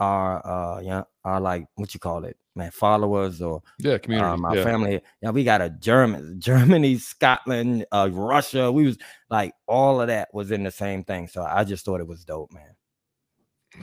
[0.00, 3.98] our uh yeah our like what you call it, man, followers or Yeah.
[3.98, 4.28] Community.
[4.28, 4.64] um, our yeah.
[4.64, 5.00] family.
[5.22, 8.70] Yeah, we got a German, Germany, Scotland, uh, Russia.
[8.72, 8.98] We was
[9.30, 11.28] like all of that was in the same thing.
[11.28, 12.74] So I just thought it was dope, man.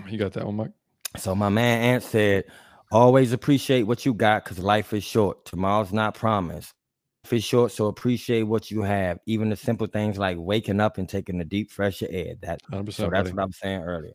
[0.07, 0.71] You got that one, Mike?
[1.17, 2.43] So my man Ant said,
[2.91, 5.45] always appreciate what you got because life is short.
[5.45, 6.73] Tomorrow's not promised.
[7.25, 9.19] Life is short, so appreciate what you have.
[9.25, 12.35] Even the simple things like waking up and taking a deep fresh air.
[12.41, 13.31] That so that's buddy.
[13.31, 14.13] what I was saying earlier.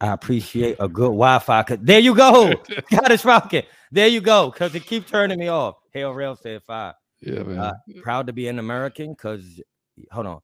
[0.00, 1.62] I appreciate a good Wi-Fi.
[1.62, 2.52] 'cause- There you go.
[2.90, 3.66] Got it, Rocket.
[3.92, 4.50] There you go.
[4.50, 5.76] Cause it keep turning me off.
[5.94, 6.94] Hell Rail said five.
[7.20, 7.58] yeah, man.
[7.58, 9.62] Uh, proud to be an American because
[10.10, 10.40] hold on.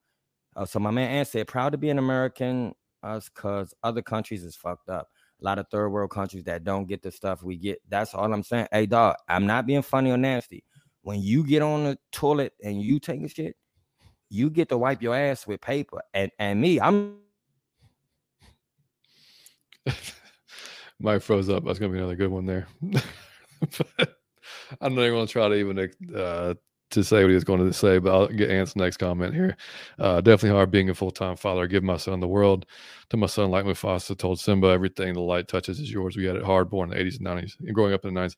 [0.56, 4.44] Uh, so my man Ant said, proud to be an American, us because other countries
[4.44, 5.08] is fucked up.
[5.40, 7.80] A lot of third world countries that don't get the stuff we get.
[7.88, 8.68] That's all I'm saying.
[8.72, 10.64] Hey dog, I'm not being funny or nasty.
[11.02, 13.56] When you get on the toilet and you taking shit,
[14.28, 16.02] you get to wipe your ass with paper.
[16.12, 17.16] And and me, I'm
[21.00, 21.64] Mike froze up.
[21.64, 22.66] That's gonna be another good one there.
[24.80, 26.54] I'm not even gonna try to even uh,
[26.90, 29.56] to say what he was going to say, but I'll get Ant's next comment here.
[29.98, 31.66] Uh, definitely hard being a full time father.
[31.66, 32.66] Give my son the world.
[33.10, 36.16] To my son, like Mufasa told Simba, everything the light touches is yours.
[36.16, 38.20] We had it hard born in the 80s and 90s and growing up in the
[38.20, 38.36] 90s.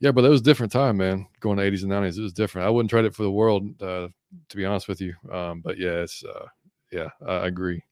[0.00, 1.26] Yeah, but it was a different time, man.
[1.40, 2.66] Going to 80s and 90s, it was different.
[2.66, 4.08] I wouldn't trade it for the world, uh,
[4.48, 5.14] to be honest with you.
[5.30, 6.46] Um, but yeah, it's uh,
[6.90, 7.82] yeah, I I agree.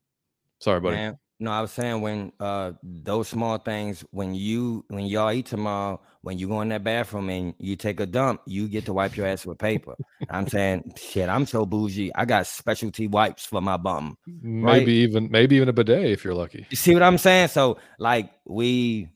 [0.59, 0.97] Sorry, buddy.
[0.97, 5.47] Man, no, I was saying when uh those small things, when you when y'all eat
[5.47, 8.93] tomorrow, when you go in that bathroom and you take a dump, you get to
[8.93, 9.97] wipe your ass with paper.
[10.29, 12.15] I'm saying, shit, I'm so bougie.
[12.15, 14.19] I got specialty wipes for my bum.
[14.43, 16.67] Maybe even maybe even a bidet if you're lucky.
[16.69, 17.49] You see what I'm saying?
[17.49, 19.09] So, like, we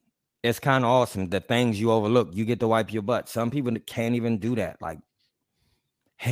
[0.42, 1.28] it's kind of awesome.
[1.28, 3.28] The things you overlook, you get to wipe your butt.
[3.28, 4.80] Some people can't even do that.
[4.80, 4.98] Like,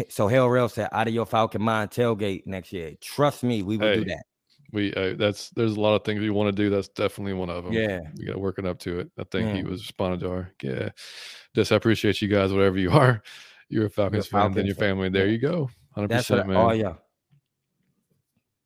[0.08, 2.94] so Hell Rail said, out of your Falcon Mind tailgate next year.
[3.00, 4.24] Trust me, we will do that.
[4.72, 6.70] We uh, that's there's a lot of things we want to do.
[6.70, 7.72] That's definitely one of them.
[7.74, 8.00] Yeah.
[8.16, 9.10] we got working up to it.
[9.18, 10.88] I think he was responding to our yeah.
[11.54, 13.22] Just I appreciate you guys, whatever you are.
[13.68, 14.88] You're a Falcons fan, then Falcons your fan.
[14.90, 15.08] family.
[15.10, 15.32] There Yeah.
[15.32, 15.70] you go.
[15.94, 16.56] hundred percent, man.
[16.56, 16.94] oh yeah.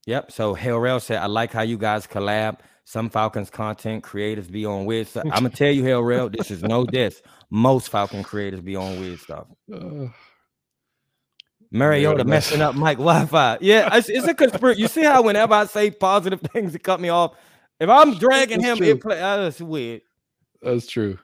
[0.07, 0.31] Yep.
[0.33, 2.59] So Hell Rail said, I like how you guys collab.
[2.85, 5.25] Some Falcons content creators be on weird stuff.
[5.25, 7.21] I'm gonna tell you, Hell Rail, this is no diss.
[7.51, 9.47] Most Falcon creators be on weird stuff.
[9.73, 10.07] Uh,
[11.71, 13.59] Mariota messing up Mike Wi-Fi.
[13.61, 14.81] Yeah, it's, it's a conspiracy.
[14.81, 17.37] You see how whenever I say positive things, it cut me off.
[17.81, 18.87] If I'm dragging It's him, true.
[18.87, 19.21] it play.
[19.21, 20.03] Uh, it's weird.
[20.63, 21.19] that's true.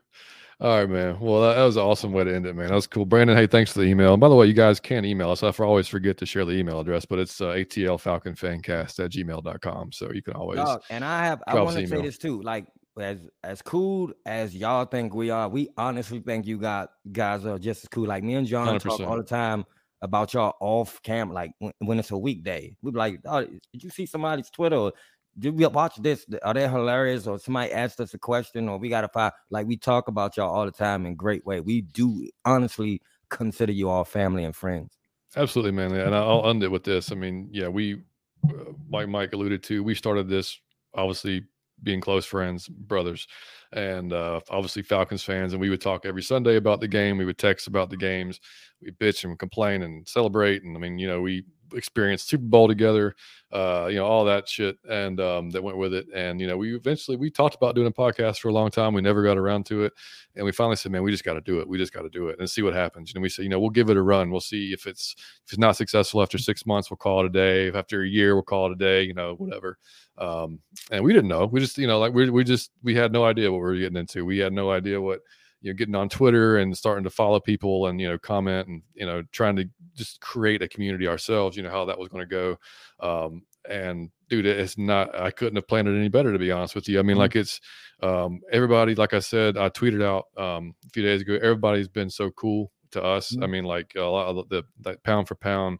[0.60, 1.19] All right, man.
[1.19, 2.69] Well, that, that, was an awesome way to end it, man.
[2.69, 3.05] That was cool.
[3.05, 4.12] Brandon, hey, thanks for the email.
[4.14, 5.43] And by the way, you guys can email us.
[5.43, 9.10] I always forget to share the email address, but it's uh, ATL Falcon Fancast at
[9.10, 9.90] gmail.com.
[9.90, 10.59] So you can always.
[10.59, 12.40] Dog, and I have, I want to say this too.
[12.43, 12.66] Like,
[13.01, 17.59] as as cool as y'all think we are, we honestly think you got guys are
[17.59, 18.06] just as cool.
[18.06, 18.82] Like me and John 100%.
[18.82, 19.64] talk all the time
[20.03, 22.77] about y'all off cam, like when, when it's a weekday.
[22.83, 24.91] We be like, oh, did you see somebody's Twitter?
[25.39, 26.27] Did we watch this?
[26.43, 27.27] Are they hilarious?
[27.27, 30.37] Or somebody asked us a question, or we got to find like we talk about
[30.37, 31.61] y'all all the time in great way.
[31.61, 33.01] We do honestly
[33.31, 34.99] consider you all family and friends.
[35.37, 35.93] Absolutely, man.
[35.93, 37.11] And I'll end it with this.
[37.11, 38.03] I mean, yeah, we,
[38.47, 40.61] uh, like Mike alluded to, we started this
[40.95, 41.45] obviously
[41.83, 43.27] being close friends, brothers,
[43.73, 45.53] and uh, obviously Falcons fans.
[45.53, 47.19] And we would talk every Sunday about the game.
[47.19, 48.41] We would text about the games.
[48.81, 50.63] We bitch and complain and celebrate.
[50.63, 53.15] And I mean, you know, we experienced Super Bowl together,
[53.53, 56.07] uh, you know, all that shit, and um, that went with it.
[56.15, 58.94] And you know, we eventually we talked about doing a podcast for a long time.
[58.94, 59.93] We never got around to it,
[60.36, 61.69] and we finally said, "Man, we just got to do it.
[61.69, 63.61] We just got to do it and see what happens." And we said, "You know,
[63.61, 64.31] we'll give it a run.
[64.31, 65.15] We'll see if it's
[65.47, 67.69] if it's not successful after six months, we'll call it a day.
[67.69, 69.03] If after a year, we'll call it a day.
[69.03, 69.78] You know, whatever."
[70.19, 71.47] Um, and we didn't know.
[71.47, 73.77] We just, you know, like we we just we had no idea what we were
[73.77, 74.24] getting into.
[74.24, 75.20] We had no idea what
[75.62, 78.82] you know getting on twitter and starting to follow people and you know comment and
[78.94, 79.64] you know trying to
[79.94, 82.56] just create a community ourselves you know how that was going to go
[83.01, 86.74] um and dude it's not i couldn't have planned it any better to be honest
[86.74, 87.20] with you i mean mm-hmm.
[87.20, 87.60] like it's
[88.02, 92.10] um everybody like i said i tweeted out um a few days ago everybody's been
[92.10, 93.44] so cool to us mm-hmm.
[93.44, 95.78] i mean like a lot of the, the pound for pound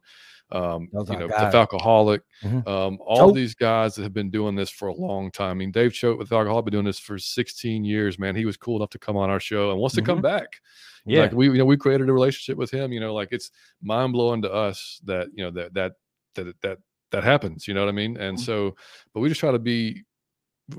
[0.53, 2.67] um, you know, the Falcoholic, mm-hmm.
[2.67, 5.51] um, all these guys that have been doing this for a long time.
[5.51, 8.35] I mean, Dave Choate with Falcoholic been doing this for 16 years, man.
[8.35, 10.05] He was cool enough to come on our show and wants mm-hmm.
[10.05, 10.37] to come mm-hmm.
[10.37, 10.47] back.
[11.05, 12.93] Yeah, like we, you know, we created a relationship with him.
[12.93, 13.51] You know, like it's
[13.81, 15.93] mind blowing to us that you know that that
[16.35, 16.77] that that
[17.11, 17.67] that happens.
[17.67, 18.15] You know what I mean?
[18.15, 18.45] And mm-hmm.
[18.45, 18.75] so,
[19.13, 20.03] but we just try to be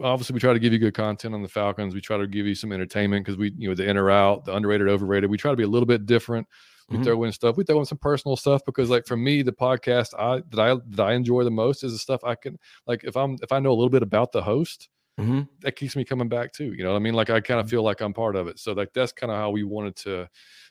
[0.02, 1.94] obviously we try to give you good content on the Falcons.
[1.94, 4.44] We try to give you some entertainment because we, you know, the in or out,
[4.44, 5.28] the underrated, overrated.
[5.28, 6.46] We try to be a little bit different.
[6.90, 7.04] We mm-hmm.
[7.04, 7.56] throw in stuff.
[7.56, 10.76] We throw in some personal stuff because, like, for me, the podcast I that I
[10.90, 13.04] that I enjoy the most is the stuff I can like.
[13.04, 15.42] If I'm if I know a little bit about the host, mm-hmm.
[15.60, 16.74] that keeps me coming back too.
[16.74, 17.14] You know what I mean?
[17.14, 17.70] Like, I kind of mm-hmm.
[17.70, 18.58] feel like I'm part of it.
[18.58, 20.28] So, like, that's kind of how we wanted to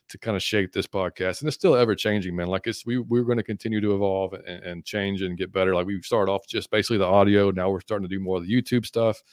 [0.10, 2.48] to kind of shape this podcast, and it's still ever changing, man.
[2.48, 5.73] Like, it's we we're going to continue to evolve and, and change and get better.
[5.73, 7.49] Like, we started off just basically the audio.
[7.49, 9.23] Now we're starting to do more of the YouTube stuff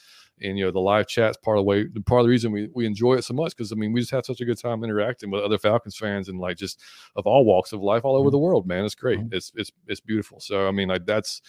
[0.41, 2.69] and you know the live chat's part of the way part of the reason we,
[2.73, 4.83] we enjoy it so much because i mean we just have such a good time
[4.83, 6.81] interacting with other falcons fans and like just
[7.15, 8.33] of all walks of life all over mm-hmm.
[8.33, 9.35] the world man it's great mm-hmm.
[9.35, 11.41] it's it's it's beautiful so i mean like that's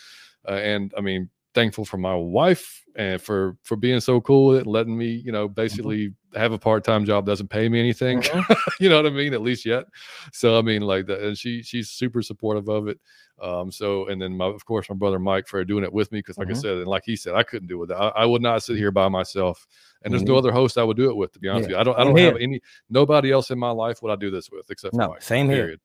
[0.48, 4.60] uh, and i mean thankful for my wife and for for being so cool with
[4.60, 5.54] it letting me you know mm-hmm.
[5.54, 6.38] basically mm-hmm.
[6.38, 8.52] have a part-time job doesn't pay me anything mm-hmm.
[8.80, 9.84] you know what i mean at least yet
[10.32, 12.98] so i mean like that and she she's super supportive of it
[13.40, 16.18] um so and then my of course my brother mike for doing it with me
[16.18, 16.56] because like mm-hmm.
[16.56, 18.76] i said and like he said i couldn't do it I, I, would not sit
[18.76, 19.66] here by myself
[20.02, 20.38] and there's no mm-hmm.
[20.38, 21.78] other host i would do it with to be honest yeah.
[21.78, 22.60] with you i don't i don't have any
[22.90, 25.68] nobody else in my life would i do this with except no, mike same period.
[25.68, 25.78] here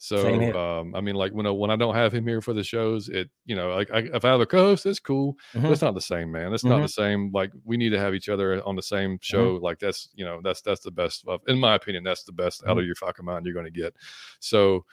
[0.00, 2.62] so, um, I mean, like when I, when I don't have him here for the
[2.62, 5.34] shows, it you know, like I, if I have a co-host, it's cool.
[5.52, 5.62] Mm-hmm.
[5.62, 6.54] But it's not the same, man.
[6.54, 6.76] It's mm-hmm.
[6.76, 7.32] not the same.
[7.32, 9.22] Like we need to have each other on the same mm-hmm.
[9.22, 9.54] show.
[9.54, 9.64] Mm-hmm.
[9.64, 12.04] Like that's you know, that's that's the best of, in my opinion.
[12.04, 12.86] That's the best out of mm-hmm.
[12.86, 13.96] your fucking mind you're going to get.
[14.38, 14.84] So,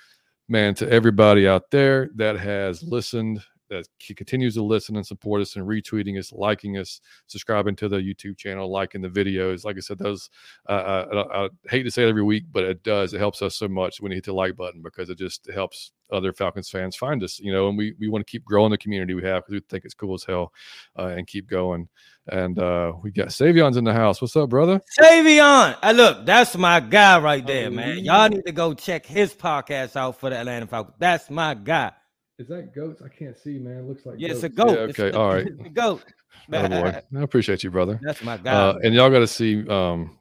[0.50, 5.56] man, to everybody out there that has listened that continues to listen and support us
[5.56, 9.66] and retweeting us, liking us, subscribing to the YouTube channel, liking the videos.
[9.66, 10.30] Like I said, those
[10.70, 13.14] uh, I, I, hate to say it every week, but it does.
[13.14, 15.92] It helps us so much when you hit the like button because it just helps
[16.12, 17.40] other Falcons fans find us.
[17.40, 19.60] You know, and we we want to keep growing the community we have because we
[19.70, 20.52] think it's cool as hell,
[20.98, 21.88] uh, and keep going.
[22.28, 24.22] And uh, we got Savion's in the house.
[24.22, 24.82] What's up, brother?
[25.00, 28.00] Savion, I look, that's my guy right there, man.
[28.00, 30.96] Y'all need to go check his podcast out for the Atlanta Falcons.
[31.00, 31.92] That's my guy.
[32.38, 33.02] Is that goats?
[33.02, 33.78] I can't see, man.
[33.78, 34.44] It looks like yeah, goats.
[34.44, 34.72] it's a goat.
[34.72, 35.48] Yeah, okay, it's all right.
[35.48, 36.04] a goat.
[36.52, 38.00] oh boy, I appreciate you, brother.
[38.04, 38.52] That's my guy.
[38.52, 40.20] Uh, and y'all got to see, um,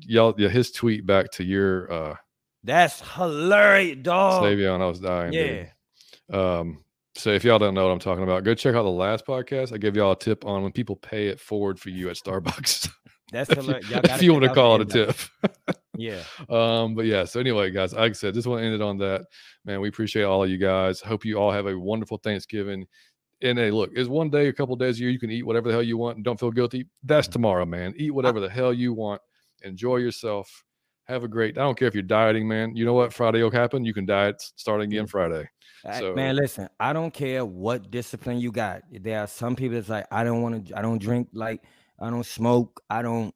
[0.00, 1.92] y'all, yeah, his tweet back to your.
[1.92, 2.16] uh
[2.64, 4.42] That's hilarious, dog.
[4.42, 5.32] Savion, I was dying.
[5.32, 5.66] Yeah.
[6.30, 6.40] Dude.
[6.40, 6.80] Um.
[7.16, 9.72] So if y'all don't know what I'm talking about, go check out the last podcast.
[9.72, 12.90] I gave y'all a tip on when people pay it forward for you at Starbucks.
[13.32, 13.74] That's if you,
[14.04, 15.16] if you want to call it a tip.
[15.96, 16.22] yeah.
[16.48, 18.98] Um, but yeah, so anyway, guys, like I said, just want to end it on
[18.98, 19.26] that.
[19.64, 21.00] Man, we appreciate all of you guys.
[21.00, 22.86] Hope you all have a wonderful Thanksgiving.
[23.42, 25.68] And hey, look, it's one day, a couple days a year, you can eat whatever
[25.68, 26.86] the hell you want and don't feel guilty.
[27.02, 27.32] That's mm-hmm.
[27.32, 27.94] tomorrow, man.
[27.96, 29.20] Eat whatever the hell you want.
[29.62, 30.64] Enjoy yourself.
[31.04, 31.58] Have a great.
[31.58, 32.76] I don't care if you're dieting, man.
[32.76, 33.12] You know what?
[33.12, 33.84] Friday will happen.
[33.84, 35.10] You can diet starting again mm.
[35.10, 35.48] Friday.
[35.98, 38.82] So, man, listen, I don't care what discipline you got.
[38.90, 41.62] There are some people that's like, I don't want to, I don't drink like
[42.00, 42.82] I don't smoke.
[42.90, 43.34] I don't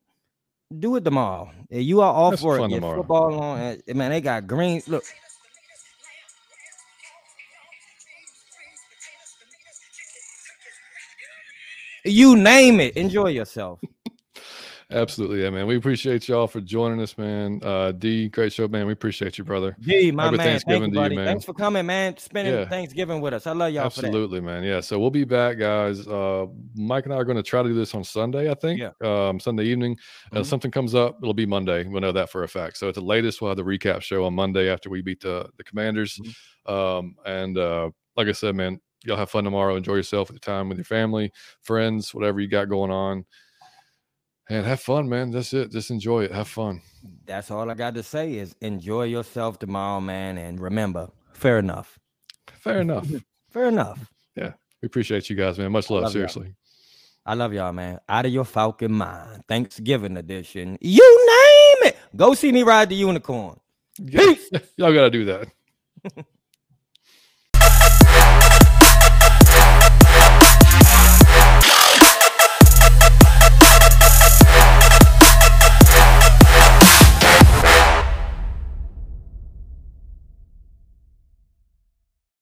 [0.79, 1.51] do it tomorrow.
[1.71, 2.81] You are off for it.
[2.81, 3.59] Football on.
[3.61, 4.83] Eh, man, they got green.
[4.87, 5.05] Look.
[12.05, 12.97] You name it.
[12.97, 13.81] Enjoy yourself.
[14.91, 15.67] Absolutely, yeah, man.
[15.67, 17.61] We appreciate y'all for joining us, man.
[17.63, 18.87] Uh, D, great show, man.
[18.87, 19.77] We appreciate you, brother.
[19.81, 20.47] D, my Happy man.
[20.47, 21.27] Thanksgiving Thank to you, you, man.
[21.27, 22.17] Thanks for coming, man.
[22.17, 22.65] Spending Yeah.
[22.67, 23.47] Thanksgiving with us.
[23.47, 24.07] I love y'all for that.
[24.07, 24.63] Absolutely, man.
[24.63, 24.81] Yeah.
[24.81, 26.09] So we'll be back, guys.
[26.09, 28.81] Uh, Mike and I are going to try to do this on Sunday, I think.
[28.81, 28.93] Yeah.
[29.03, 29.99] Um, Sunday evening.
[30.33, 30.47] Uh, Mhm.
[30.47, 31.85] something comes up, it'll be Monday.
[31.85, 32.79] We'll know that for a fact.
[32.79, 35.51] So at the latest, we'll have the recap show on Monday after we beat the
[35.59, 36.19] the Commanders.
[36.19, 36.73] Mm-hmm.
[36.73, 39.77] Um, and uh, like I said, man, y'all have fun tomorrow.
[39.77, 43.27] Enjoy yourself with your time with your family, friends, whatever you got going on.
[44.51, 45.31] And have fun, man.
[45.31, 45.71] That's it.
[45.71, 46.33] Just enjoy it.
[46.33, 46.81] Have fun.
[47.27, 50.39] That's all I got to say is enjoy yourself tomorrow, man.
[50.39, 51.99] And remember, fair enough.
[52.47, 53.07] Fair enough.
[53.51, 54.13] Fair enough.
[54.37, 54.53] Yeah.
[54.83, 55.73] We appreciate you guys, man.
[55.73, 56.03] Much love.
[56.03, 56.13] love y'all.
[56.13, 56.55] seriously.
[57.25, 57.99] I love y'all, man.
[58.09, 59.45] Out of your Falcon mind.
[59.49, 60.77] Thanksgiving edition.
[60.83, 61.97] You name it.
[62.15, 63.59] Go see me ride the unicorn.
[63.99, 65.49] Y'all got to do that.